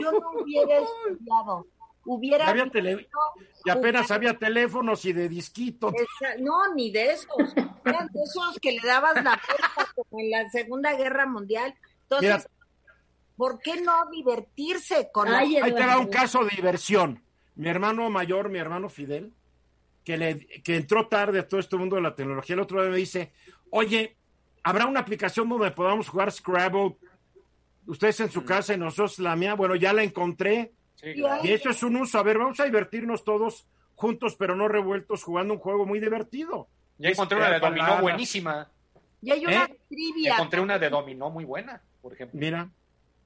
yo 0.00 0.12
no 0.12 0.30
hubiera 0.42 0.78
estudiado. 0.78 1.66
Hubiera 2.06 2.50
había 2.50 2.70
y 3.64 3.70
apenas 3.70 4.10
había 4.10 4.36
teléfonos 4.38 5.04
y 5.06 5.14
de 5.14 5.28
disquito. 5.28 5.90
no, 6.38 6.74
ni 6.74 6.90
de 6.90 7.12
esos. 7.12 7.28
Eran 7.84 8.08
de 8.12 8.22
esos 8.22 8.58
que 8.60 8.72
le 8.72 8.86
dabas 8.86 9.14
la 9.24 9.40
puerta 9.40 9.92
como 9.94 10.20
en 10.20 10.30
la 10.30 10.50
Segunda 10.50 10.94
Guerra 10.94 11.26
Mundial. 11.26 11.74
Entonces, 12.02 12.46
¿por 13.36 13.58
qué 13.60 13.80
no 13.80 14.10
divertirse 14.10 15.10
con 15.12 15.28
Ahí 15.28 15.58
te 15.62 15.86
va 15.86 15.98
un 15.98 16.08
caso 16.08 16.44
de 16.44 16.50
diversión. 16.54 17.22
Mi 17.54 17.68
hermano 17.68 18.10
mayor, 18.10 18.50
mi 18.50 18.58
hermano 18.58 18.90
Fidel, 18.90 19.32
que, 20.04 20.18
le, 20.18 20.46
que 20.62 20.76
entró 20.76 21.08
tarde 21.08 21.38
a 21.38 21.48
todo 21.48 21.60
este 21.60 21.76
mundo 21.76 21.96
de 21.96 22.02
la 22.02 22.14
tecnología, 22.14 22.54
el 22.54 22.60
otro 22.60 22.82
día 22.82 22.90
me 22.90 22.96
dice, 22.96 23.32
oye, 23.70 24.16
¿habrá 24.62 24.86
una 24.86 25.00
aplicación 25.00 25.48
donde 25.48 25.70
podamos 25.70 26.08
jugar 26.08 26.30
Scrabble 26.30 26.96
ustedes 27.86 28.20
en 28.20 28.30
su 28.30 28.42
mm. 28.42 28.44
casa 28.44 28.74
y 28.74 28.78
nosotros 28.78 29.18
la 29.18 29.36
mía, 29.36 29.54
bueno, 29.54 29.76
ya 29.76 29.92
la 29.92 30.02
encontré. 30.02 30.72
Y 31.02 31.50
eso 31.50 31.70
es 31.70 31.82
un 31.82 31.96
uso. 31.96 32.18
A 32.18 32.22
ver, 32.22 32.38
vamos 32.38 32.58
a 32.60 32.64
divertirnos 32.64 33.24
todos 33.24 33.66
juntos, 33.94 34.36
pero 34.36 34.56
no 34.56 34.68
revueltos, 34.68 35.22
jugando 35.22 35.54
un 35.54 35.60
juego 35.60 35.84
muy 35.84 36.00
divertido. 36.00 36.68
Ya 36.98 37.10
encontré 37.10 37.38
una 37.38 37.50
de 37.50 37.60
dominó 37.60 38.00
buenísima. 38.00 38.68
Y 39.20 39.30
hay 39.30 39.46
una 39.46 39.64
¿Eh? 39.64 39.78
trivia. 39.88 40.34
Encontré 40.34 40.60
una 40.60 40.78
de 40.78 40.88
dominó 40.88 41.30
muy 41.30 41.44
buena, 41.44 41.82
por 42.00 42.12
ejemplo. 42.12 42.38
Mira. 42.38 42.70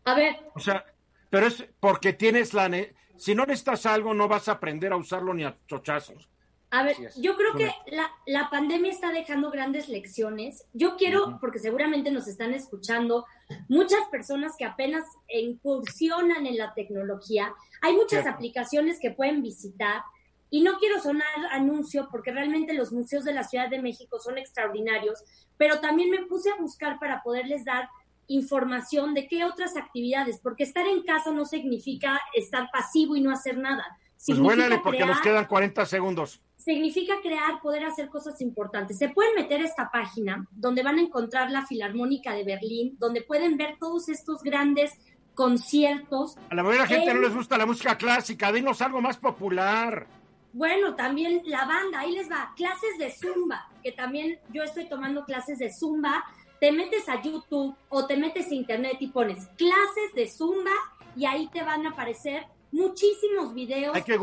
A 0.04 0.14
ver. 0.14 0.36
O 0.54 0.60
sea, 0.60 0.84
pero 1.30 1.46
es 1.46 1.64
porque 1.80 2.12
tienes 2.12 2.54
la... 2.54 2.70
Si 3.16 3.34
no 3.34 3.44
necesitas 3.44 3.84
algo, 3.86 4.14
no 4.14 4.28
vas 4.28 4.48
a 4.48 4.52
aprender 4.52 4.92
a 4.92 4.96
usarlo 4.96 5.34
ni 5.34 5.44
a 5.44 5.56
chochazos. 5.66 6.28
A 6.70 6.82
ver, 6.82 6.96
yo 7.16 7.34
creo 7.34 7.54
que 7.54 7.72
la, 7.90 8.10
la, 8.26 8.50
pandemia 8.50 8.92
está 8.92 9.10
dejando 9.10 9.50
grandes 9.50 9.88
lecciones. 9.88 10.66
Yo 10.74 10.96
quiero, 10.96 11.38
porque 11.40 11.58
seguramente 11.58 12.10
nos 12.10 12.28
están 12.28 12.52
escuchando 12.52 13.24
muchas 13.68 14.00
personas 14.10 14.54
que 14.58 14.66
apenas 14.66 15.04
incursionan 15.28 16.46
en 16.46 16.58
la 16.58 16.74
tecnología. 16.74 17.54
Hay 17.80 17.94
muchas 17.94 18.26
aplicaciones 18.26 18.98
que 19.00 19.10
pueden 19.10 19.42
visitar. 19.42 20.02
Y 20.50 20.62
no 20.62 20.78
quiero 20.78 21.00
sonar 21.00 21.26
anuncio 21.52 22.08
porque 22.10 22.32
realmente 22.32 22.74
los 22.74 22.92
museos 22.92 23.24
de 23.24 23.34
la 23.34 23.44
Ciudad 23.44 23.70
de 23.70 23.82
México 23.82 24.18
son 24.18 24.36
extraordinarios, 24.38 25.22
pero 25.56 25.80
también 25.80 26.10
me 26.10 26.24
puse 26.26 26.50
a 26.50 26.56
buscar 26.56 26.98
para 26.98 27.22
poderles 27.22 27.64
dar 27.64 27.88
información 28.28 29.14
de 29.14 29.26
qué 29.26 29.44
otras 29.44 29.76
actividades, 29.76 30.38
porque 30.42 30.64
estar 30.64 30.86
en 30.86 31.02
casa 31.02 31.32
no 31.32 31.44
significa 31.46 32.20
estar 32.34 32.70
pasivo 32.70 33.16
y 33.16 33.20
no 33.20 33.30
hacer 33.30 33.56
nada. 33.56 33.84
Pues 34.26 34.38
huélale 34.38 34.78
porque 34.78 35.06
nos 35.06 35.20
quedan 35.20 35.46
40 35.46 35.86
segundos 35.86 36.42
significa 36.58 37.14
crear, 37.22 37.62
poder 37.62 37.84
hacer 37.84 38.08
cosas 38.08 38.40
importantes. 38.42 38.98
Se 38.98 39.08
pueden 39.08 39.34
meter 39.34 39.62
a 39.62 39.64
esta 39.64 39.90
página 39.90 40.46
donde 40.50 40.82
van 40.82 40.98
a 40.98 41.00
encontrar 41.00 41.50
la 41.50 41.64
Filarmónica 41.64 42.34
de 42.34 42.44
Berlín, 42.44 42.96
donde 42.98 43.22
pueden 43.22 43.56
ver 43.56 43.76
todos 43.78 44.08
estos 44.08 44.42
grandes 44.42 44.92
conciertos. 45.34 46.36
A 46.50 46.54
la 46.54 46.62
mayoría 46.62 46.82
de 46.82 46.88
la 46.88 46.96
gente 46.96 47.14
no 47.14 47.20
les 47.20 47.34
gusta 47.34 47.56
la 47.56 47.64
música 47.64 47.96
clásica, 47.96 48.52
dinos 48.52 48.82
algo 48.82 49.00
más 49.00 49.16
popular. 49.16 50.06
Bueno, 50.52 50.96
también 50.96 51.42
la 51.44 51.64
banda, 51.64 52.00
ahí 52.00 52.12
les 52.12 52.28
va, 52.30 52.52
clases 52.56 52.98
de 52.98 53.12
zumba, 53.12 53.68
que 53.82 53.92
también 53.92 54.38
yo 54.52 54.64
estoy 54.64 54.88
tomando 54.88 55.24
clases 55.24 55.58
de 55.58 55.72
zumba. 55.72 56.24
Te 56.58 56.72
metes 56.72 57.08
a 57.08 57.22
YouTube 57.22 57.76
o 57.88 58.06
te 58.06 58.16
metes 58.16 58.50
a 58.50 58.54
internet 58.54 58.96
y 58.98 59.06
pones 59.08 59.46
clases 59.56 60.12
de 60.16 60.26
zumba 60.26 60.72
y 61.14 61.24
ahí 61.24 61.48
te 61.52 61.62
van 61.62 61.86
a 61.86 61.90
aparecer 61.90 62.46
muchísimos 62.72 63.54
videos. 63.54 63.94
Hay 63.94 64.02
que 64.02 64.18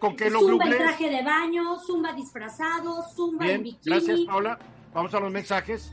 ¿Con 0.00 0.16
qué 0.16 0.30
lo 0.30 0.40
Zumba 0.40 0.64
en 0.64 0.78
traje 0.78 1.10
de 1.10 1.22
baño, 1.22 1.78
zumba 1.78 2.14
disfrazado, 2.14 3.02
zumba 3.14 3.46
en 3.46 3.62
bikini. 3.62 3.96
Gracias, 3.96 4.20
Paula. 4.20 4.58
Vamos 4.94 5.12
a 5.12 5.20
los 5.20 5.30
mensajes. 5.30 5.90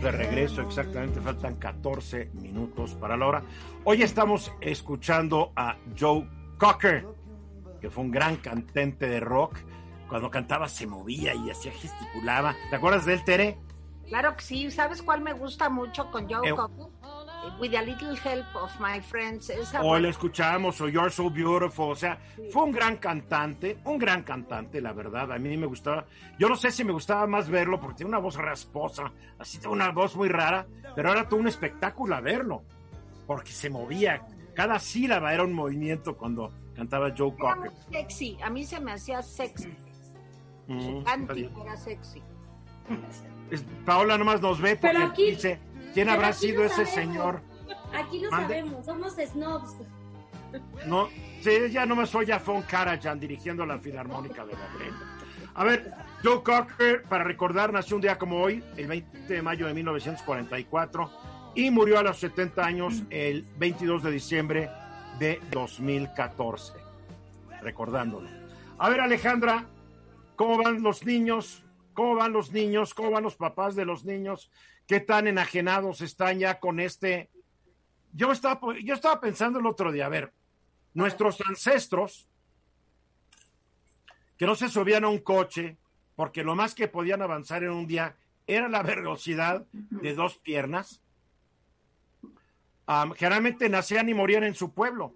De 0.00 0.10
regreso, 0.10 0.62
exactamente, 0.62 1.20
faltan 1.20 1.56
14 1.56 2.30
minutos 2.32 2.94
para 2.94 3.18
la 3.18 3.26
hora. 3.26 3.42
Hoy 3.84 4.02
estamos 4.02 4.50
escuchando 4.62 5.52
a 5.54 5.76
Joe 5.98 6.26
Cocker, 6.56 7.06
que 7.78 7.90
fue 7.90 8.04
un 8.04 8.10
gran 8.10 8.36
cantante 8.36 9.06
de 9.06 9.20
rock. 9.20 9.58
Cuando 10.08 10.30
cantaba 10.30 10.66
se 10.66 10.86
movía 10.86 11.34
y 11.34 11.50
hacía 11.50 11.72
gesticulaba. 11.72 12.56
¿Te 12.70 12.76
acuerdas 12.76 13.04
de 13.04 13.12
él, 13.12 13.24
Tere? 13.24 13.58
Claro 14.08 14.34
que 14.34 14.42
sí. 14.42 14.70
¿Sabes 14.70 15.02
cuál 15.02 15.20
me 15.20 15.34
gusta 15.34 15.68
mucho 15.68 16.10
con 16.10 16.26
Joe 16.26 16.48
eh, 16.48 16.54
Cocker? 16.56 16.99
With 17.58 17.74
a 17.74 17.82
Little 17.82 18.16
Help 18.16 18.46
of 18.54 18.72
My 18.80 19.00
Friends. 19.00 19.52
Hoy 19.82 20.02
le 20.02 20.08
escuchamos, 20.10 20.80
o 20.80 20.88
You're 20.88 21.10
So 21.10 21.30
Beautiful. 21.30 21.90
O 21.90 21.94
sea, 21.94 22.18
fue 22.50 22.64
un 22.64 22.72
gran 22.72 22.96
cantante, 22.96 23.78
un 23.84 23.98
gran 23.98 24.22
cantante, 24.22 24.80
la 24.80 24.92
verdad. 24.92 25.32
A 25.32 25.38
mí 25.38 25.56
me 25.56 25.66
gustaba. 25.66 26.04
Yo 26.38 26.48
no 26.48 26.56
sé 26.56 26.70
si 26.70 26.84
me 26.84 26.92
gustaba 26.92 27.26
más 27.26 27.48
verlo 27.48 27.80
porque 27.80 27.96
tiene 27.96 28.10
una 28.10 28.18
voz 28.18 28.36
rasposa, 28.36 29.12
así 29.38 29.58
tiene 29.58 29.74
una 29.74 29.90
voz 29.90 30.16
muy 30.16 30.28
rara, 30.28 30.66
pero 30.94 31.12
era 31.12 31.28
todo 31.28 31.40
un 31.40 31.48
espectáculo 31.48 32.14
a 32.14 32.20
verlo 32.20 32.62
porque 33.26 33.52
se 33.52 33.70
movía. 33.70 34.26
Cada 34.54 34.78
sílaba 34.78 35.32
era 35.32 35.44
un 35.44 35.52
movimiento 35.52 36.16
cuando 36.16 36.52
cantaba 36.74 37.12
Joe 37.16 37.34
Cocker. 37.36 37.70
sexy, 37.90 38.38
a 38.42 38.50
mí 38.50 38.64
se 38.64 38.80
me 38.80 38.92
hacía 38.92 39.22
sexy. 39.22 39.72
Mm, 40.66 40.80
Su 40.80 41.62
era 41.62 41.76
sexy. 41.76 42.22
Paola 43.84 44.16
nomás 44.18 44.40
nos 44.40 44.60
ve 44.60 44.76
porque 44.76 45.30
dice 45.30 45.58
¿Quién 45.94 46.08
habrá 46.08 46.32
sido 46.32 46.64
ese 46.64 46.86
señor? 46.86 47.40
Aquí 47.92 48.20
lo 48.20 48.30
sabemos, 48.30 48.86
somos 48.86 49.14
snobs. 49.14 49.76
No, 50.86 51.08
sí, 51.42 51.70
ya 51.70 51.86
no 51.86 51.96
me 51.96 52.06
soy 52.06 52.26
Jafón 52.26 52.62
Karajan 52.62 53.20
dirigiendo 53.20 53.64
la 53.66 53.78
Filarmónica 53.78 54.44
de 54.44 54.54
Berlín. 54.54 54.94
A 55.54 55.64
ver, 55.64 55.92
Joe 56.22 56.42
Cocker, 56.42 57.02
para 57.02 57.24
recordar, 57.24 57.72
nació 57.72 57.96
un 57.96 58.02
día 58.02 58.18
como 58.18 58.40
hoy, 58.40 58.62
el 58.76 58.86
20 58.86 59.34
de 59.34 59.42
mayo 59.42 59.66
de 59.66 59.74
1944, 59.74 61.10
y 61.54 61.70
murió 61.70 61.98
a 61.98 62.02
los 62.02 62.18
70 62.18 62.64
años 62.64 63.02
el 63.10 63.44
22 63.58 64.02
de 64.04 64.10
diciembre 64.10 64.70
de 65.18 65.40
2014. 65.50 66.74
Recordándolo. 67.62 68.28
A 68.78 68.88
ver, 68.88 69.00
Alejandra, 69.00 69.66
¿cómo 70.36 70.56
van 70.56 70.82
los 70.82 71.04
niños? 71.04 71.64
¿Cómo 71.94 72.14
van 72.14 72.32
los 72.32 72.52
niños? 72.52 72.94
¿Cómo 72.94 73.10
van 73.10 73.24
los 73.24 73.36
papás 73.36 73.74
de 73.74 73.84
los 73.84 74.04
niños? 74.04 74.50
Qué 74.90 74.98
tan 74.98 75.28
enajenados 75.28 76.00
están 76.00 76.40
ya 76.40 76.58
con 76.58 76.80
este. 76.80 77.30
Yo 78.12 78.32
estaba, 78.32 78.60
yo 78.82 78.94
estaba 78.94 79.20
pensando 79.20 79.60
el 79.60 79.66
otro 79.66 79.92
día, 79.92 80.06
a 80.06 80.08
ver, 80.08 80.32
nuestros 80.94 81.40
ancestros, 81.48 82.26
que 84.36 84.46
no 84.46 84.56
se 84.56 84.68
subían 84.68 85.04
a 85.04 85.08
un 85.08 85.20
coche, 85.20 85.76
porque 86.16 86.42
lo 86.42 86.56
más 86.56 86.74
que 86.74 86.88
podían 86.88 87.22
avanzar 87.22 87.62
en 87.62 87.70
un 87.70 87.86
día 87.86 88.16
era 88.48 88.68
la 88.68 88.82
velocidad 88.94 89.64
de 89.70 90.12
dos 90.12 90.38
piernas, 90.38 91.00
generalmente 93.14 93.68
nacían 93.68 94.08
y 94.08 94.14
morían 94.14 94.42
en 94.42 94.56
su 94.56 94.74
pueblo. 94.74 95.14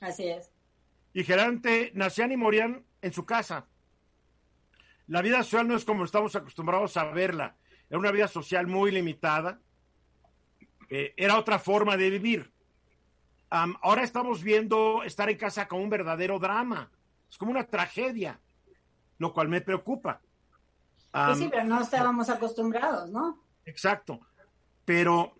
Así 0.00 0.28
es. 0.28 0.50
Y 1.12 1.24
generalmente 1.24 1.92
nacían 1.94 2.32
y 2.32 2.38
morían 2.38 2.86
en 3.02 3.12
su 3.12 3.26
casa. 3.26 3.66
La 5.08 5.20
vida 5.20 5.42
social 5.42 5.68
no 5.68 5.76
es 5.76 5.84
como 5.84 6.06
estamos 6.06 6.34
acostumbrados 6.36 6.96
a 6.96 7.04
verla 7.10 7.54
era 7.92 7.98
una 7.98 8.10
vida 8.10 8.26
social 8.26 8.66
muy 8.66 8.90
limitada, 8.90 9.60
eh, 10.88 11.12
era 11.14 11.38
otra 11.38 11.58
forma 11.58 11.94
de 11.98 12.08
vivir. 12.08 12.50
ahora 13.50 14.02
estamos 14.02 14.42
viendo 14.42 15.02
estar 15.02 15.28
en 15.28 15.36
casa 15.36 15.68
como 15.68 15.82
un 15.82 15.90
verdadero 15.90 16.38
drama, 16.38 16.90
es 17.30 17.36
como 17.36 17.50
una 17.50 17.64
tragedia, 17.64 18.40
lo 19.18 19.34
cual 19.34 19.50
me 19.50 19.60
preocupa. 19.60 20.22
Pues 21.12 21.36
sí, 21.36 21.48
pero 21.50 21.64
no 21.64 21.82
estábamos 21.82 22.30
acostumbrados, 22.30 23.10
¿no? 23.10 23.44
Exacto, 23.66 24.20
pero 24.86 25.34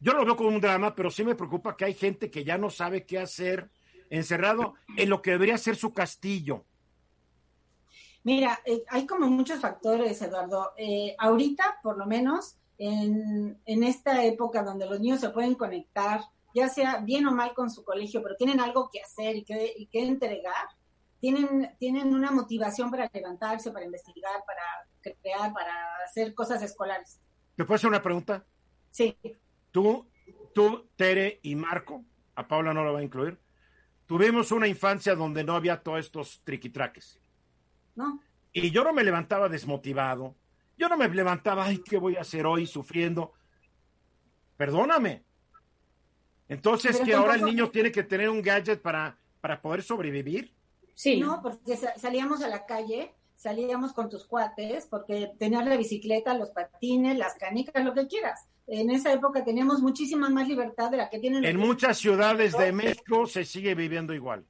yo 0.00 0.14
lo 0.14 0.24
veo 0.24 0.34
como 0.34 0.48
un 0.48 0.62
drama, 0.62 0.94
pero 0.94 1.10
sí 1.10 1.24
me 1.24 1.34
preocupa 1.34 1.76
que 1.76 1.84
hay 1.84 1.92
gente 1.94 2.30
que 2.30 2.42
ya 2.42 2.56
no 2.56 2.70
sabe 2.70 3.04
qué 3.04 3.18
hacer 3.18 3.70
encerrado 4.08 4.76
en 4.96 5.10
lo 5.10 5.20
que 5.20 5.32
debería 5.32 5.58
ser 5.58 5.76
su 5.76 5.92
castillo. 5.92 6.64
Mira, 8.26 8.58
eh, 8.64 8.82
hay 8.88 9.06
como 9.06 9.28
muchos 9.28 9.60
factores, 9.60 10.20
Eduardo. 10.20 10.72
Eh, 10.76 11.14
ahorita, 11.16 11.78
por 11.80 11.96
lo 11.96 12.06
menos, 12.06 12.56
en, 12.76 13.56
en, 13.64 13.84
esta 13.84 14.24
época 14.24 14.64
donde 14.64 14.84
los 14.84 14.98
niños 14.98 15.20
se 15.20 15.30
pueden 15.30 15.54
conectar, 15.54 16.22
ya 16.52 16.68
sea 16.68 16.96
bien 16.98 17.24
o 17.28 17.32
mal 17.32 17.54
con 17.54 17.70
su 17.70 17.84
colegio, 17.84 18.20
pero 18.24 18.34
tienen 18.34 18.58
algo 18.58 18.90
que 18.92 19.00
hacer 19.00 19.36
y 19.36 19.44
que, 19.44 19.72
y 19.76 19.86
que 19.86 20.02
entregar, 20.02 20.66
tienen, 21.20 21.76
tienen 21.78 22.12
una 22.12 22.32
motivación 22.32 22.90
para 22.90 23.08
levantarse, 23.14 23.70
para 23.70 23.84
investigar, 23.84 24.42
para 24.44 25.14
crear, 25.22 25.52
para 25.52 25.72
hacer 26.04 26.34
cosas 26.34 26.60
escolares. 26.62 27.20
¿Me 27.56 27.64
puedes 27.64 27.78
hacer 27.80 27.90
una 27.90 28.02
pregunta? 28.02 28.44
Sí. 28.90 29.16
Tú, 29.70 30.04
tú, 30.52 30.88
Tere 30.96 31.38
y 31.44 31.54
Marco, 31.54 32.02
a 32.34 32.48
Paula 32.48 32.74
no 32.74 32.82
lo 32.82 32.92
va 32.92 32.98
a 32.98 33.04
incluir, 33.04 33.38
tuvimos 34.04 34.50
una 34.50 34.66
infancia 34.66 35.14
donde 35.14 35.44
no 35.44 35.54
había 35.54 35.80
todos 35.80 36.00
estos 36.00 36.40
triquitraques. 36.42 37.20
¿No? 37.96 38.20
Y 38.52 38.70
yo 38.70 38.84
no 38.84 38.92
me 38.92 39.04
levantaba 39.04 39.48
desmotivado. 39.48 40.34
Yo 40.78 40.88
no 40.88 40.96
me 40.96 41.08
levantaba, 41.08 41.64
ay, 41.64 41.78
¿qué 41.78 41.96
voy 41.98 42.16
a 42.16 42.20
hacer 42.20 42.46
hoy 42.46 42.66
sufriendo? 42.66 43.32
Perdóname. 44.56 45.24
Entonces, 46.48 47.00
que 47.00 47.14
ahora 47.14 47.34
el 47.34 47.44
niño 47.44 47.70
tiene 47.70 47.90
que 47.90 48.04
tener 48.04 48.30
un 48.30 48.40
gadget 48.40 48.80
para, 48.80 49.18
para 49.40 49.60
poder 49.60 49.82
sobrevivir. 49.82 50.54
Sí. 50.94 51.18
No, 51.18 51.42
porque 51.42 51.76
salíamos 51.76 52.42
a 52.42 52.48
la 52.48 52.64
calle, 52.66 53.14
salíamos 53.34 53.92
con 53.92 54.08
tus 54.08 54.26
cuates, 54.26 54.86
porque 54.86 55.32
tenías 55.38 55.66
la 55.66 55.76
bicicleta, 55.76 56.34
los 56.34 56.50
patines, 56.50 57.18
las 57.18 57.34
canicas, 57.34 57.84
lo 57.84 57.94
que 57.94 58.06
quieras. 58.06 58.46
En 58.66 58.90
esa 58.90 59.12
época 59.12 59.44
teníamos 59.44 59.80
muchísima 59.80 60.28
más 60.28 60.48
libertad 60.48 60.90
de 60.90 60.96
la 60.96 61.10
que 61.10 61.18
tienen. 61.18 61.44
En 61.44 61.56
muchas 61.58 61.98
ciudades 61.98 62.56
de 62.56 62.72
México 62.72 63.26
se 63.26 63.44
sigue 63.44 63.74
viviendo 63.74 64.14
igual. 64.14 64.44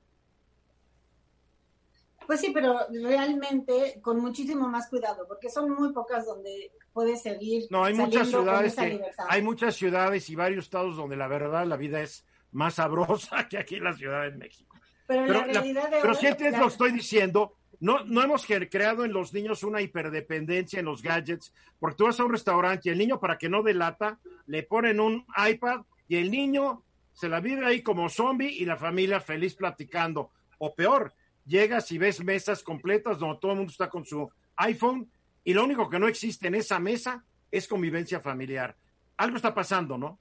Pues 2.26 2.40
sí, 2.40 2.50
pero 2.52 2.80
realmente 2.90 4.00
con 4.02 4.18
muchísimo 4.18 4.68
más 4.68 4.88
cuidado, 4.88 5.26
porque 5.28 5.48
son 5.48 5.70
muy 5.70 5.92
pocas 5.92 6.26
donde 6.26 6.72
puedes 6.92 7.22
seguir. 7.22 7.66
No, 7.70 7.84
hay 7.84 7.94
muchas 7.94 8.28
ciudades 8.28 8.74
que, 8.74 9.02
hay 9.28 9.42
muchas 9.42 9.76
ciudades 9.76 10.28
y 10.28 10.34
varios 10.34 10.64
estados 10.64 10.96
donde 10.96 11.16
la 11.16 11.28
verdad 11.28 11.66
la 11.66 11.76
vida 11.76 12.00
es 12.00 12.24
más 12.52 12.74
sabrosa 12.74 13.46
que 13.50 13.58
aquí 13.58 13.76
en 13.76 13.84
la 13.84 13.94
Ciudad 13.94 14.22
de 14.22 14.32
México. 14.32 14.76
Pero, 15.06 15.26
la 15.26 15.44
realidad 15.44 15.88
de 15.88 15.98
pero 16.00 16.14
si 16.14 16.26
entiendes 16.26 16.60
lo 16.60 16.66
estoy 16.66 16.90
diciendo, 16.90 17.54
no, 17.78 18.04
no 18.04 18.22
hemos 18.22 18.44
creado 18.44 19.04
en 19.04 19.12
los 19.12 19.32
niños 19.32 19.62
una 19.62 19.80
hiperdependencia 19.80 20.80
en 20.80 20.86
los 20.86 21.02
gadgets, 21.02 21.52
porque 21.78 21.96
tú 21.96 22.04
vas 22.06 22.18
a 22.18 22.24
un 22.24 22.32
restaurante 22.32 22.88
y 22.88 22.92
el 22.92 22.98
niño 22.98 23.20
para 23.20 23.38
que 23.38 23.48
no 23.48 23.62
delata, 23.62 24.18
le 24.46 24.64
ponen 24.64 24.98
un 24.98 25.24
iPad 25.48 25.82
y 26.08 26.16
el 26.16 26.30
niño 26.30 26.82
se 27.12 27.28
la 27.28 27.40
vive 27.40 27.64
ahí 27.64 27.82
como 27.82 28.08
zombie 28.08 28.50
y 28.50 28.64
la 28.64 28.76
familia 28.76 29.20
feliz 29.20 29.54
platicando. 29.54 30.30
O 30.58 30.74
peor, 30.74 31.14
llegas 31.46 31.90
y 31.92 31.98
ves 31.98 32.22
mesas 32.22 32.62
completas 32.62 33.18
donde 33.18 33.38
todo 33.40 33.52
el 33.52 33.58
mundo 33.58 33.70
está 33.70 33.88
con 33.88 34.04
su 34.04 34.28
iPhone 34.56 35.10
y 35.44 35.54
lo 35.54 35.64
único 35.64 35.88
que 35.88 35.98
no 35.98 36.08
existe 36.08 36.48
en 36.48 36.56
esa 36.56 36.78
mesa 36.78 37.24
es 37.50 37.68
convivencia 37.68 38.20
familiar. 38.20 38.76
Algo 39.16 39.36
está 39.36 39.54
pasando, 39.54 39.96
¿no? 39.96 40.18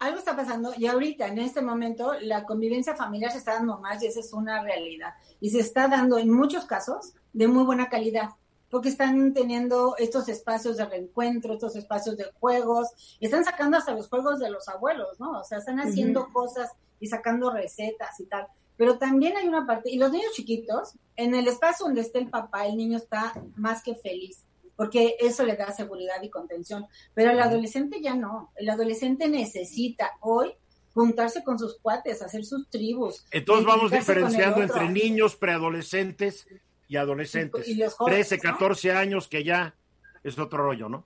Algo 0.00 0.18
está 0.18 0.36
pasando 0.36 0.74
y 0.76 0.86
ahorita, 0.86 1.28
en 1.28 1.38
este 1.38 1.62
momento, 1.62 2.14
la 2.20 2.44
convivencia 2.44 2.96
familiar 2.96 3.30
se 3.30 3.38
está 3.38 3.54
dando 3.54 3.78
más 3.78 4.02
y 4.02 4.06
esa 4.06 4.20
es 4.20 4.32
una 4.32 4.62
realidad. 4.62 5.14
Y 5.40 5.50
se 5.50 5.60
está 5.60 5.88
dando 5.88 6.18
en 6.18 6.30
muchos 6.30 6.66
casos 6.66 7.14
de 7.32 7.46
muy 7.46 7.64
buena 7.64 7.88
calidad, 7.88 8.30
porque 8.70 8.88
están 8.88 9.32
teniendo 9.32 9.94
estos 9.98 10.28
espacios 10.28 10.76
de 10.76 10.86
reencuentro, 10.86 11.54
estos 11.54 11.76
espacios 11.76 12.16
de 12.16 12.24
juegos, 12.40 12.88
están 13.20 13.44
sacando 13.44 13.76
hasta 13.76 13.94
los 13.94 14.08
juegos 14.08 14.40
de 14.40 14.50
los 14.50 14.68
abuelos, 14.68 15.20
¿no? 15.20 15.38
O 15.40 15.44
sea, 15.44 15.58
están 15.58 15.78
haciendo 15.78 16.28
cosas 16.32 16.72
y 16.98 17.06
sacando 17.06 17.50
recetas 17.50 18.18
y 18.18 18.26
tal. 18.26 18.48
Pero 18.76 18.98
también 18.98 19.36
hay 19.36 19.46
una 19.46 19.66
parte, 19.66 19.90
y 19.90 19.98
los 19.98 20.10
niños 20.10 20.32
chiquitos, 20.32 20.94
en 21.16 21.34
el 21.34 21.46
espacio 21.46 21.86
donde 21.86 22.00
esté 22.00 22.18
el 22.18 22.30
papá, 22.30 22.66
el 22.66 22.76
niño 22.76 22.98
está 22.98 23.32
más 23.56 23.82
que 23.82 23.94
feliz, 23.94 24.44
porque 24.76 25.16
eso 25.20 25.44
le 25.44 25.56
da 25.56 25.72
seguridad 25.72 26.20
y 26.22 26.30
contención. 26.30 26.86
Pero 27.14 27.30
el 27.30 27.40
adolescente 27.40 28.00
ya 28.02 28.16
no. 28.16 28.50
El 28.56 28.68
adolescente 28.68 29.28
necesita 29.28 30.12
hoy 30.20 30.54
juntarse 30.92 31.44
con 31.44 31.58
sus 31.58 31.78
cuates, 31.78 32.22
hacer 32.22 32.44
sus 32.44 32.68
tribus. 32.68 33.24
Entonces 33.30 33.66
vamos 33.66 33.90
diferenciando 33.90 34.62
entre 34.62 34.88
niños, 34.88 35.36
preadolescentes 35.36 36.46
y 36.88 36.96
adolescentes. 36.96 37.68
Y, 37.68 37.80
13, 38.06 38.38
14 38.38 38.92
años 38.92 39.28
que 39.28 39.44
ya 39.44 39.74
es 40.22 40.38
otro 40.38 40.64
rollo, 40.64 40.88
¿no? 40.88 41.04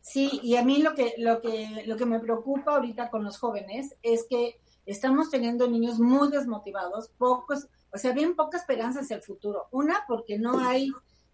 Sí, 0.00 0.40
y 0.44 0.54
a 0.54 0.62
mí 0.62 0.82
lo 0.82 0.94
que, 0.94 1.14
lo 1.18 1.40
que, 1.40 1.82
lo 1.86 1.96
que 1.96 2.06
me 2.06 2.20
preocupa 2.20 2.76
ahorita 2.76 3.10
con 3.10 3.24
los 3.24 3.38
jóvenes 3.38 3.96
es 4.02 4.24
que 4.30 4.60
estamos 4.86 5.30
teniendo 5.30 5.68
niños 5.68 5.98
muy 5.98 6.30
desmotivados, 6.30 7.10
pocos, 7.18 7.66
o 7.92 7.98
sea, 7.98 8.12
bien 8.12 8.36
poca 8.36 8.56
esperanza 8.56 9.00
hacia 9.00 9.16
el 9.16 9.22
futuro. 9.22 9.66
Una, 9.72 10.04
porque 10.06 10.38
no 10.38 10.60
hay, 10.60 10.90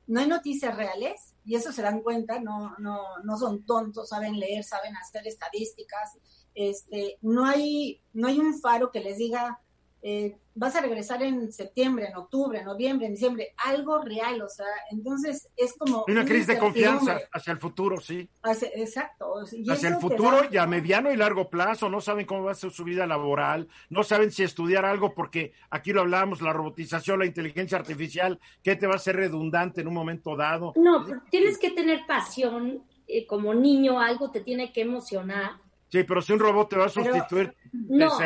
no 0.07 0.21
hay 0.21 0.27
noticias 0.27 0.77
reales, 0.77 1.35
y 1.45 1.55
eso 1.55 1.71
se 1.71 1.83
dan 1.83 2.01
cuenta, 2.01 2.41
no, 2.41 2.75
no, 2.79 3.19
no 3.23 3.39
son 3.39 3.65
tontos, 3.65 4.09
saben 4.09 4.39
leer, 4.39 4.65
saben 4.65 4.97
hacer 4.97 5.27
estadísticas, 5.27 6.19
este, 6.55 7.19
no 7.21 7.45
hay, 7.45 8.01
no 8.13 8.29
hay 8.29 8.39
un 8.39 8.59
faro 8.59 8.91
que 8.91 9.01
les 9.01 9.19
diga 9.19 9.61
eh, 10.03 10.39
vas 10.55 10.77
a 10.77 10.81
regresar 10.81 11.23
en 11.23 11.53
septiembre, 11.53 12.07
en 12.07 12.17
octubre, 12.17 12.59
en 12.59 12.65
noviembre, 12.65 13.07
en 13.07 13.15
diciembre, 13.15 13.55
algo 13.65 14.03
real, 14.03 14.43
o 14.43 14.49
sea, 14.49 14.67
entonces 14.91 15.49
es 15.57 15.75
como... 15.79 16.05
Una, 16.09 16.25
crisis 16.25 16.47
de 16.49 16.59
confianza 16.59 17.21
hacia 17.33 17.53
el 17.53 17.59
futuro, 17.59 18.01
sí. 18.01 18.29
exacto. 18.75 19.35
hacia 19.71 19.89
el 19.89 19.97
futuro 19.97 20.43
y 20.51 20.57
a 20.57 20.67
mediano 20.67 21.11
y 21.13 21.17
largo 21.17 21.49
plazo, 21.49 21.89
no 21.89 22.01
saben 22.01 22.27
cómo 22.27 22.45
va 22.45 22.53
a 22.53 22.57
ser 22.57 22.71
su 22.71 22.85
vida 22.85 23.07
laboral, 23.07 23.69
no 23.89 24.03
saben 24.03 24.31
si 24.31 24.43
estudiar 24.43 24.85
algo, 24.85 25.15
porque 25.15 25.53
aquí 25.71 25.93
lo 25.93 26.03
hablábamos, 26.03 26.43
la 26.43 26.53
robotización, 26.53 27.21
la 27.21 27.27
inteligencia 27.27 27.79
artificial, 27.79 28.39
¿qué 28.63 28.77
te 28.77 28.87
va 28.87 28.97
a 28.97 28.99
ser 28.99 29.17
redundante 29.17 29.81
en 29.81 29.89
un 29.89 29.95
momento 29.95 30.37
dado? 30.37 30.73
No, 30.77 31.05
tienes 31.31 31.59
que 31.59 31.71
tener 31.71 32.01
pasión, 32.07 32.83
eh, 33.07 33.27
como 33.27 33.55
niño, 33.55 34.01
algo 34.01 34.31
te 34.31 34.41
tiene 34.41 34.73
que 34.73 34.83
emocionar 34.83 35.63
Sí, 35.93 36.05
pero 36.05 36.23
si 36.23 36.33
un 36.33 36.39
robot 36.39 36.71
te 36.71 36.77
va 36.79 36.87
a 36.87 36.89
sustituir, 36.89 37.55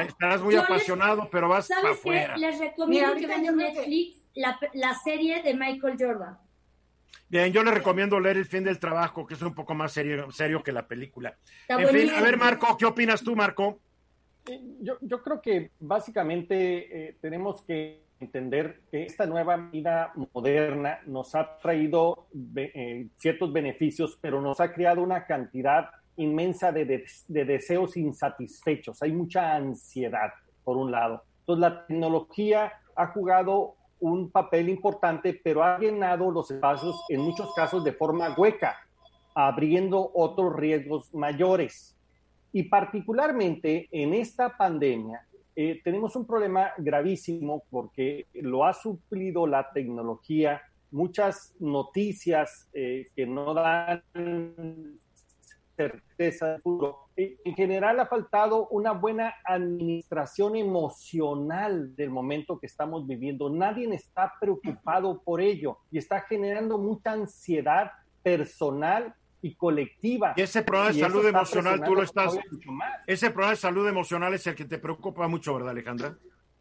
estarás 0.06 0.42
muy 0.42 0.56
apasionado, 0.56 1.28
pero 1.30 1.48
vas 1.48 1.68
para 1.68 1.90
afuera. 1.90 2.36
Les 2.36 2.58
recomiendo 2.58 3.14
que 3.14 3.26
vean 3.26 3.44
en 3.44 3.56
Netflix 3.56 4.22
la, 4.34 4.94
serie 5.02 5.42
de 5.42 5.54
Michael 5.54 5.96
Jordan. 5.98 6.38
Bien, 7.28 7.52
yo 7.52 7.64
le 7.64 7.72
recomiendo 7.72 8.20
leer 8.20 8.36
El 8.36 8.44
fin 8.44 8.62
del 8.62 8.78
trabajo, 8.78 9.26
que 9.26 9.34
es 9.34 9.42
un 9.42 9.54
poco 9.54 9.74
más 9.74 9.92
serio, 9.92 10.30
serio 10.30 10.62
que 10.62 10.72
la 10.72 10.86
película. 10.86 11.36
en 11.68 11.88
fin, 11.88 12.10
a 12.10 12.20
ver, 12.20 12.36
Marco, 12.36 12.76
¿qué 12.76 12.86
opinas 12.86 13.22
tú, 13.22 13.34
Marco? 13.34 13.80
Yo, 14.80 14.96
yo 15.00 15.22
creo 15.22 15.42
que 15.42 15.72
básicamente 15.80 17.08
eh, 17.08 17.16
tenemos 17.20 17.64
que 17.64 18.06
entender 18.20 18.82
que 18.90 19.04
esta 19.04 19.26
nueva 19.26 19.56
vida 19.56 20.12
moderna 20.32 21.00
nos 21.06 21.34
ha 21.34 21.58
traído 21.58 22.28
eh, 22.56 23.08
ciertos 23.18 23.52
beneficios, 23.52 24.18
pero 24.20 24.40
nos 24.40 24.60
ha 24.60 24.72
creado 24.72 25.02
una 25.02 25.26
cantidad 25.26 25.90
inmensa 26.16 26.72
de, 26.72 27.04
deseos 27.28 27.96
insatisfechos, 27.96 29.02
hay 29.02 29.12
mucha 29.12 29.54
ansiedad, 29.54 30.30
por 30.64 30.76
un 30.76 30.90
lado. 30.90 31.22
Entonces, 31.40 31.60
la 31.60 31.86
tecnología 31.86 32.72
ha 32.94 33.06
jugado 33.08 33.74
un 34.00 34.30
papel 34.30 34.68
importante, 34.68 35.40
pero 35.42 35.62
ha 35.62 35.78
llenado 35.78 36.30
los 36.30 36.50
espacios, 36.50 37.02
en 37.08 37.20
muchos 37.20 37.54
casos, 37.54 37.84
de 37.84 37.92
forma 37.92 38.34
hueca, 38.36 38.76
abriendo 39.34 40.10
otros 40.14 40.54
riesgos 40.56 41.14
mayores. 41.14 41.96
Y 42.52 42.64
particularmente 42.64 43.88
en 43.90 44.14
esta 44.14 44.56
pandemia, 44.56 45.26
eh, 45.54 45.80
tenemos 45.82 46.16
un 46.16 46.26
problema 46.26 46.72
gravísimo 46.76 47.64
porque 47.70 48.26
lo 48.34 48.64
ha 48.64 48.74
suplido 48.74 49.46
la 49.46 49.72
tecnología, 49.72 50.60
muchas 50.90 51.54
noticias 51.60 52.68
eh, 52.74 53.08
que 53.14 53.26
no 53.26 53.54
dan 53.54 54.02
certeza 55.76 56.58
futuro. 56.62 57.08
En 57.16 57.54
general 57.54 58.00
ha 58.00 58.06
faltado 58.06 58.68
una 58.68 58.92
buena 58.92 59.34
administración 59.44 60.56
emocional 60.56 61.94
del 61.94 62.10
momento 62.10 62.58
que 62.58 62.66
estamos 62.66 63.06
viviendo. 63.06 63.48
Nadie 63.50 63.92
está 63.94 64.32
preocupado 64.40 65.22
por 65.22 65.40
ello 65.40 65.78
y 65.90 65.98
está 65.98 66.20
generando 66.22 66.78
mucha 66.78 67.12
ansiedad 67.12 67.92
personal 68.22 69.14
y 69.40 69.54
colectiva. 69.54 70.34
Y 70.36 70.42
ese 70.42 70.62
problema 70.62 70.92
de 70.92 71.00
salud 71.00 71.26
emocional, 71.26 71.82
tú 71.84 71.94
lo 71.94 72.02
estás. 72.02 72.36
Ese 73.06 73.30
problema 73.30 73.50
de 73.50 73.56
salud 73.56 73.88
emocional 73.88 74.34
es 74.34 74.46
el 74.46 74.54
que 74.54 74.64
te 74.64 74.78
preocupa 74.78 75.28
mucho, 75.28 75.54
¿verdad, 75.54 75.70
Alejandra? 75.70 76.16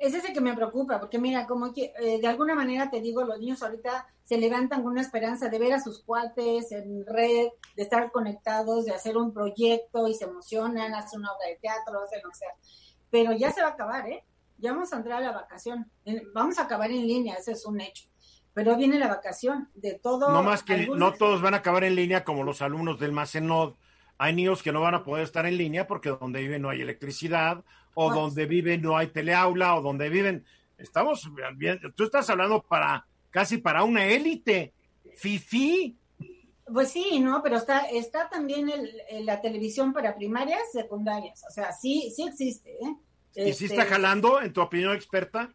Es 0.06 0.14
ese 0.14 0.34
que 0.34 0.42
me 0.42 0.54
preocupa, 0.54 1.00
porque 1.00 1.20
mira, 1.20 1.48
como 1.48 1.74
que 1.74 1.94
eh, 2.00 2.20
de 2.20 2.28
alguna 2.28 2.56
manera 2.56 2.90
te 2.90 3.02
digo, 3.02 3.24
los 3.24 3.40
niños 3.40 3.64
ahorita 3.64 4.08
se 4.24 4.38
levantan 4.38 4.84
con 4.84 4.92
una 4.92 5.02
esperanza 5.02 5.50
de 5.50 5.60
ver 5.60 5.74
a 5.74 5.80
sus 5.80 6.04
cuates 6.04 6.72
en 6.72 7.06
red, 7.06 7.48
de 7.76 7.84
estar 7.84 8.12
conectados, 8.12 8.86
de 8.86 8.94
hacer 8.94 9.18
un 9.18 9.34
proyecto 9.34 10.08
y 10.08 10.14
se 10.14 10.26
emocionan, 10.26 10.94
hacen 10.94 11.20
una 11.20 11.32
obra 11.32 11.48
de 11.48 11.56
teatro, 11.56 12.04
hacen 12.04 12.26
o 12.26 12.34
sea, 12.34 12.50
pero 13.10 13.34
ya 13.34 13.52
se 13.52 13.62
va 13.62 13.70
a 13.70 13.72
acabar, 13.72 14.08
¿eh? 14.10 14.24
Ya 14.58 14.72
vamos 14.72 14.92
a 14.94 14.98
entrar 14.98 15.22
a 15.22 15.26
la 15.26 15.32
vacación, 15.32 15.92
vamos 16.34 16.60
a 16.60 16.64
acabar 16.64 16.90
en 16.90 17.06
línea, 17.06 17.36
ese 17.36 17.52
es 17.52 17.66
un 17.66 17.82
hecho. 17.82 18.06
Pero 18.54 18.78
viene 18.78 18.98
la 18.98 19.10
vacación 19.10 19.70
de 19.74 19.96
todo. 19.96 20.32
No 20.32 20.42
más 20.42 20.64
que 20.64 20.88
no 20.88 21.14
todos 21.14 21.42
van 21.42 21.54
a 21.54 21.58
acabar 21.58 21.84
en 21.84 21.96
línea 21.96 22.24
como 22.24 22.44
los 22.44 22.62
alumnos 22.62 23.00
del 23.00 23.12
Macenod. 23.12 23.76
Hay 24.18 24.34
niños 24.34 24.64
que 24.64 24.72
no 24.72 24.80
van 24.80 24.96
a 24.96 25.04
poder 25.04 25.26
estar 25.26 25.46
en 25.46 25.58
línea 25.58 25.88
porque 25.88 26.10
donde 26.10 26.40
viven 26.40 26.62
no 26.62 26.70
hay 26.70 26.80
electricidad 26.80 27.66
o 27.96 28.14
donde 28.14 28.46
viven 28.46 28.82
no 28.82 28.96
hay 28.96 29.08
teleaula, 29.08 29.76
o 29.76 29.82
donde 29.82 30.10
viven, 30.10 30.46
estamos 30.78 31.28
bien, 31.56 31.80
tú 31.96 32.04
estás 32.04 32.30
hablando 32.30 32.62
para 32.62 33.08
casi 33.32 33.58
para 33.58 33.84
una 33.84 34.06
élite, 34.06 34.74
fifi. 35.16 35.98
Pues 36.72 36.92
sí, 36.92 37.20
no, 37.20 37.42
pero 37.44 37.58
está, 37.58 37.82
está 37.90 38.30
también 38.30 38.70
el, 38.70 39.26
la 39.26 39.42
televisión 39.42 39.94
para 39.94 40.16
primarias, 40.16 40.62
secundarias, 40.72 41.44
o 41.50 41.52
sea, 41.52 41.72
sí, 41.72 42.12
sí 42.16 42.24
existe. 42.28 42.72
¿eh? 42.72 43.50
¿Y 43.50 43.54
si 43.54 43.66
está 43.66 43.84
este, 43.84 43.94
jalando, 43.94 44.42
en 44.42 44.54
tu 44.54 44.62
opinión 44.62 44.96
experta? 44.96 45.54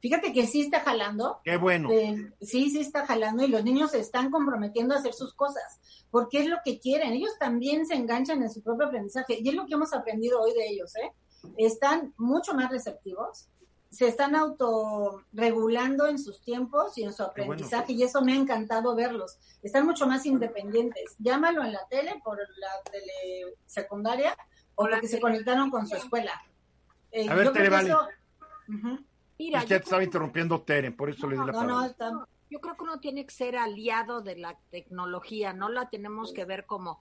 Fíjate 0.00 0.32
que 0.32 0.48
sí 0.48 0.62
está 0.62 0.80
jalando. 0.80 1.40
Qué 1.44 1.56
bueno. 1.56 1.88
Eh, 1.92 2.32
sí, 2.40 2.70
sí 2.70 2.80
está 2.80 3.06
jalando 3.06 3.44
y 3.44 3.48
los 3.48 3.62
niños 3.62 3.92
se 3.92 4.00
están 4.00 4.32
comprometiendo 4.32 4.94
a 4.94 4.98
hacer 4.98 5.14
sus 5.14 5.32
cosas, 5.32 5.80
porque 6.10 6.40
es 6.40 6.48
lo 6.48 6.56
que 6.64 6.80
quieren. 6.80 7.12
Ellos 7.12 7.38
también 7.38 7.86
se 7.86 7.94
enganchan 7.94 8.42
en 8.42 8.50
su 8.50 8.62
propio 8.62 8.88
aprendizaje 8.88 9.38
y 9.40 9.48
es 9.48 9.54
lo 9.54 9.64
que 9.64 9.74
hemos 9.74 9.92
aprendido 9.92 10.40
hoy 10.40 10.54
de 10.54 10.66
ellos, 10.66 10.96
¿eh? 10.96 11.12
Están 11.56 12.14
mucho 12.16 12.54
más 12.54 12.70
receptivos, 12.70 13.48
se 13.90 14.08
están 14.08 14.34
autorregulando 14.34 16.06
en 16.06 16.18
sus 16.18 16.40
tiempos 16.40 16.96
y 16.96 17.04
en 17.04 17.12
su 17.12 17.22
aprendizaje 17.22 17.92
y 17.92 18.02
eso 18.02 18.22
me 18.22 18.32
ha 18.32 18.36
encantado 18.36 18.94
verlos. 18.94 19.38
Están 19.62 19.84
mucho 19.84 20.06
más 20.06 20.24
independientes. 20.24 21.14
Llámalo 21.18 21.62
en 21.62 21.72
la 21.72 21.86
tele 21.88 22.18
por 22.24 22.38
la 22.38 22.90
tele 22.90 23.54
secundaria 23.66 24.34
o 24.74 24.88
porque 24.88 25.08
se 25.08 25.20
conectaron 25.20 25.70
con 25.70 25.86
su 25.86 25.96
escuela. 25.96 26.32
Eh, 27.10 27.28
a 27.28 27.34
ver, 27.34 27.52
Tere, 27.52 27.68
vale. 27.68 27.94
Mira, 29.38 29.64
te 29.66 29.76
estaba 29.76 30.02
interrumpiendo 30.02 30.62
Tere, 30.62 30.90
por 30.92 31.10
eso 31.10 31.28
le 31.28 31.36
di 31.36 31.44
la 31.44 31.52
palabra. 31.52 31.94
yo 32.48 32.60
creo 32.60 32.76
que 32.76 32.84
uno 32.84 32.98
tiene 32.98 33.26
que 33.26 33.34
ser 33.34 33.56
aliado 33.56 34.22
de 34.22 34.36
la 34.36 34.58
tecnología, 34.70 35.52
no 35.52 35.68
la 35.68 35.90
tenemos 35.90 36.32
que 36.32 36.46
ver 36.46 36.64
como 36.64 36.98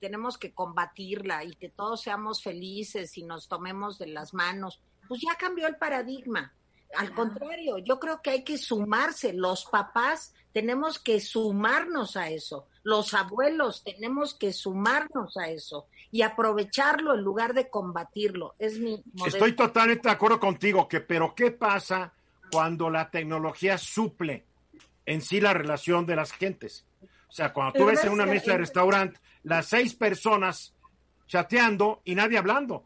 tenemos 0.00 0.38
que 0.38 0.52
combatirla 0.52 1.44
y 1.44 1.54
que 1.54 1.68
todos 1.68 2.02
seamos 2.02 2.42
felices 2.42 3.16
y 3.18 3.24
nos 3.24 3.48
tomemos 3.48 3.98
de 3.98 4.08
las 4.08 4.34
manos. 4.34 4.80
Pues 5.08 5.20
ya 5.20 5.34
cambió 5.36 5.66
el 5.66 5.76
paradigma. 5.76 6.52
Al 6.96 7.12
contrario, 7.12 7.78
yo 7.78 7.98
creo 8.00 8.22
que 8.22 8.30
hay 8.30 8.44
que 8.44 8.56
sumarse. 8.56 9.32
Los 9.32 9.66
papás 9.66 10.34
tenemos 10.52 10.98
que 10.98 11.20
sumarnos 11.20 12.16
a 12.16 12.30
eso. 12.30 12.66
Los 12.82 13.12
abuelos 13.14 13.84
tenemos 13.84 14.34
que 14.34 14.52
sumarnos 14.52 15.36
a 15.36 15.48
eso 15.48 15.86
y 16.10 16.22
aprovecharlo 16.22 17.14
en 17.14 17.20
lugar 17.20 17.52
de 17.52 17.68
combatirlo. 17.68 18.54
Es 18.58 18.78
mi 18.78 19.02
Estoy 19.26 19.54
totalmente 19.54 20.08
de 20.08 20.14
acuerdo 20.14 20.40
contigo, 20.40 20.88
que 20.88 21.00
pero 21.00 21.34
¿qué 21.34 21.50
pasa 21.50 22.12
cuando 22.50 22.88
la 22.88 23.10
tecnología 23.10 23.76
suple 23.76 24.44
en 25.04 25.20
sí 25.20 25.40
la 25.40 25.52
relación 25.52 26.06
de 26.06 26.16
las 26.16 26.32
gentes? 26.32 26.86
O 27.28 27.32
sea, 27.32 27.52
cuando 27.52 27.78
tú 27.78 27.86
ves 27.86 28.02
en 28.04 28.12
una 28.12 28.24
mesa 28.24 28.52
de 28.52 28.58
restaurante 28.58 29.20
las 29.48 29.66
seis 29.66 29.94
personas 29.94 30.74
chateando 31.26 32.00
y 32.04 32.14
nadie 32.14 32.38
hablando. 32.38 32.84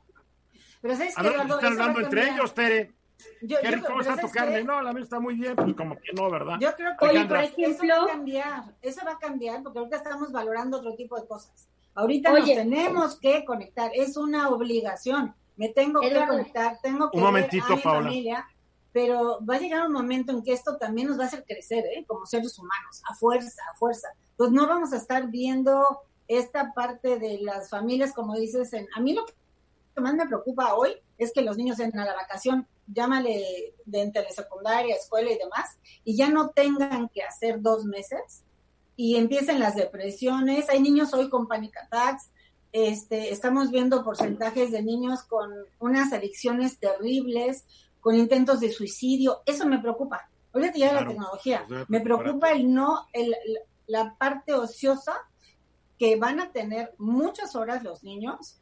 Pero 0.80 0.96
¿sabes 0.96 1.14
que 1.14 1.22
están 1.22 1.72
hablando 1.72 2.00
entre 2.00 2.30
ellos, 2.30 2.54
Tere. 2.54 2.92
Yo, 3.40 3.56
Qué 3.60 3.70
rico 3.70 4.00
está 4.00 4.16
tu 4.16 4.28
carne. 4.30 4.64
No, 4.64 4.82
la 4.82 4.92
mesa 4.92 5.04
está 5.04 5.20
muy 5.20 5.34
bien, 5.34 5.54
pues 5.54 5.74
como 5.74 5.96
que 5.96 6.12
no, 6.12 6.28
¿verdad? 6.30 6.56
Yo 6.60 6.74
creo 6.74 6.96
que 6.98 7.06
Oye, 7.06 7.24
por 7.24 7.36
ejemplo, 7.36 7.66
eso 7.66 7.86
va 7.86 8.04
a 8.04 8.06
cambiar. 8.08 8.62
Eso 8.82 9.00
va 9.04 9.12
a 9.12 9.18
cambiar 9.18 9.62
porque 9.62 9.78
ahorita 9.78 9.96
estamos 9.96 10.32
valorando 10.32 10.78
otro 10.78 10.94
tipo 10.94 11.20
de 11.20 11.26
cosas. 11.26 11.68
Ahorita 11.94 12.32
nos 12.32 12.44
tenemos 12.44 13.18
que 13.20 13.44
conectar. 13.44 13.90
Es 13.94 14.16
una 14.16 14.48
obligación. 14.48 15.34
Me 15.56 15.68
tengo 15.68 16.00
que 16.00 16.26
conectar, 16.26 16.78
tengo 16.82 17.10
que 17.10 17.18
un 17.18 17.22
momentito, 17.22 17.64
ver 17.68 17.72
a 17.72 17.76
mi 17.76 17.82
familia. 17.82 18.48
Pero 18.92 19.38
va 19.44 19.56
a 19.56 19.58
llegar 19.58 19.86
un 19.86 19.92
momento 19.92 20.32
en 20.32 20.42
que 20.42 20.52
esto 20.52 20.76
también 20.76 21.08
nos 21.08 21.18
va 21.18 21.24
a 21.24 21.26
hacer 21.26 21.44
crecer, 21.44 21.84
¿eh? 21.96 22.04
Como 22.06 22.26
seres 22.26 22.58
humanos, 22.58 23.02
a 23.08 23.14
fuerza, 23.14 23.62
a 23.72 23.76
fuerza. 23.76 24.08
Pues 24.36 24.50
no 24.50 24.66
vamos 24.66 24.92
a 24.92 24.96
estar 24.96 25.28
viendo 25.28 26.02
esta 26.38 26.72
parte 26.72 27.18
de 27.18 27.38
las 27.40 27.70
familias, 27.70 28.12
como 28.12 28.34
dices, 28.34 28.72
en, 28.72 28.86
a 28.94 29.00
mí 29.00 29.12
lo 29.12 29.24
que 29.26 29.34
más 30.00 30.14
me 30.14 30.26
preocupa 30.26 30.74
hoy 30.74 30.96
es 31.18 31.32
que 31.32 31.42
los 31.42 31.56
niños 31.56 31.78
entren 31.78 32.02
a 32.02 32.06
la 32.06 32.14
vacación, 32.14 32.66
llámale 32.86 33.74
de 33.84 34.02
entre 34.02 34.30
secundaria, 34.30 34.96
escuela 34.96 35.30
y 35.30 35.38
demás, 35.38 35.78
y 36.04 36.16
ya 36.16 36.28
no 36.28 36.50
tengan 36.50 37.08
que 37.08 37.22
hacer 37.22 37.60
dos 37.60 37.84
meses 37.84 38.44
y 38.96 39.16
empiecen 39.16 39.60
las 39.60 39.74
depresiones. 39.74 40.68
Hay 40.68 40.80
niños 40.80 41.12
hoy 41.14 41.28
con 41.28 41.46
panic 41.46 41.76
attacks, 41.76 42.30
este, 42.72 43.30
estamos 43.30 43.70
viendo 43.70 44.02
porcentajes 44.02 44.70
de 44.70 44.82
niños 44.82 45.22
con 45.24 45.50
unas 45.78 46.12
adicciones 46.12 46.78
terribles, 46.78 47.66
con 48.00 48.16
intentos 48.16 48.60
de 48.60 48.72
suicidio. 48.72 49.42
Eso 49.44 49.66
me 49.66 49.78
preocupa. 49.78 50.28
Olvídate 50.52 50.78
ya 50.78 50.92
la 50.92 51.06
tecnología. 51.06 51.64
Pues 51.68 51.88
me 51.88 52.00
preocupa 52.00 52.50
el 52.50 52.72
no, 52.72 53.06
el, 53.12 53.34
la 53.86 54.16
parte 54.18 54.54
ociosa 54.54 55.14
que 56.02 56.16
van 56.16 56.40
a 56.40 56.50
tener 56.50 56.92
muchas 56.98 57.54
horas 57.54 57.84
los 57.84 58.02
niños, 58.02 58.60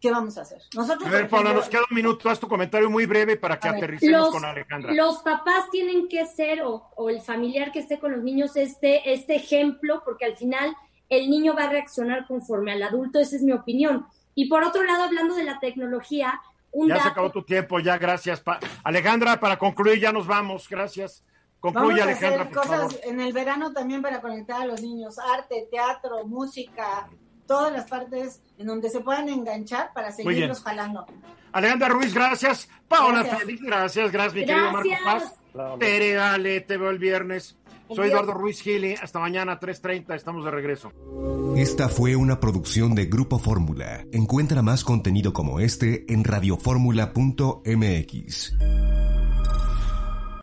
¿qué 0.00 0.12
vamos 0.12 0.38
a 0.38 0.42
hacer? 0.42 0.62
Nosotros, 0.72 1.08
a 1.08 1.10
ver, 1.10 1.28
Paula, 1.28 1.52
nos 1.52 1.68
queda 1.68 1.80
un 1.90 1.96
minuto, 1.96 2.30
haz 2.30 2.38
tu 2.38 2.46
comentario 2.46 2.88
muy 2.88 3.06
breve 3.06 3.36
para 3.36 3.58
que 3.58 3.66
aterricemos 3.66 4.30
con 4.30 4.44
Alejandra. 4.44 4.94
Los 4.94 5.16
papás 5.18 5.68
tienen 5.72 6.06
que 6.08 6.24
ser, 6.26 6.62
o, 6.62 7.10
el 7.10 7.20
familiar 7.22 7.72
que 7.72 7.80
esté 7.80 7.98
con 7.98 8.12
los 8.12 8.22
niños, 8.22 8.54
este, 8.54 9.12
este 9.12 9.34
ejemplo, 9.34 10.00
porque 10.04 10.26
al 10.26 10.36
final 10.36 10.76
el 11.08 11.28
niño 11.28 11.56
va 11.56 11.64
a 11.64 11.70
reaccionar 11.70 12.24
conforme 12.28 12.70
al 12.70 12.84
adulto, 12.84 13.18
esa 13.18 13.34
es 13.34 13.42
mi 13.42 13.50
opinión. 13.50 14.06
Y 14.36 14.48
por 14.48 14.62
otro 14.62 14.84
lado, 14.84 15.02
hablando 15.02 15.34
de 15.34 15.42
la 15.42 15.58
tecnología, 15.58 16.40
un 16.70 16.86
ya 16.86 17.02
se 17.02 17.08
acabó 17.08 17.32
tu 17.32 17.42
tiempo, 17.42 17.80
ya 17.80 17.98
gracias. 17.98 18.44
Alejandra, 18.84 19.40
para 19.40 19.58
concluir, 19.58 19.98
ya 19.98 20.12
nos 20.12 20.28
vamos, 20.28 20.68
gracias. 20.68 21.24
Concluye, 21.72 22.00
Vamos 22.00 22.22
a 22.22 22.28
hacer 22.28 22.50
cosas 22.50 22.98
en 23.04 23.20
el 23.20 23.32
verano 23.32 23.72
también 23.72 24.02
para 24.02 24.20
conectar 24.20 24.62
a 24.62 24.66
los 24.66 24.80
niños, 24.80 25.18
arte, 25.18 25.68
teatro, 25.70 26.26
música, 26.26 27.08
todas 27.46 27.72
las 27.72 27.88
partes 27.88 28.40
en 28.58 28.66
donde 28.66 28.90
se 28.90 29.00
puedan 29.00 29.28
enganchar 29.28 29.92
para 29.92 30.12
seguirlos 30.12 30.62
jalando. 30.62 31.06
Alejandra 31.52 31.88
Ruiz, 31.88 32.14
gracias. 32.14 32.68
Paola 32.86 33.24
Félix, 33.24 33.62
gracias. 33.62 34.12
Gracias, 34.12 34.34
mi 34.34 34.46
querido 34.46 34.70
Marco 34.70 34.88
Paz. 35.04 35.34
Tere, 35.78 36.12
dale, 36.12 36.60
te 36.60 36.76
veo 36.76 36.90
el 36.90 36.98
viernes. 36.98 37.56
Soy 37.94 38.08
Eduardo 38.08 38.34
Ruiz 38.34 38.60
Gili. 38.60 38.94
Hasta 38.94 39.20
mañana, 39.20 39.60
3.30. 39.60 40.14
Estamos 40.14 40.44
de 40.44 40.50
regreso. 40.50 40.92
Esta 41.56 41.88
fue 41.88 42.16
una 42.16 42.40
producción 42.40 42.94
de 42.94 43.06
Grupo 43.06 43.38
Fórmula. 43.38 44.04
Encuentra 44.12 44.60
más 44.62 44.84
contenido 44.84 45.32
como 45.32 45.60
este 45.60 46.04
en 46.12 46.24
radioformula.mx. 46.24 48.54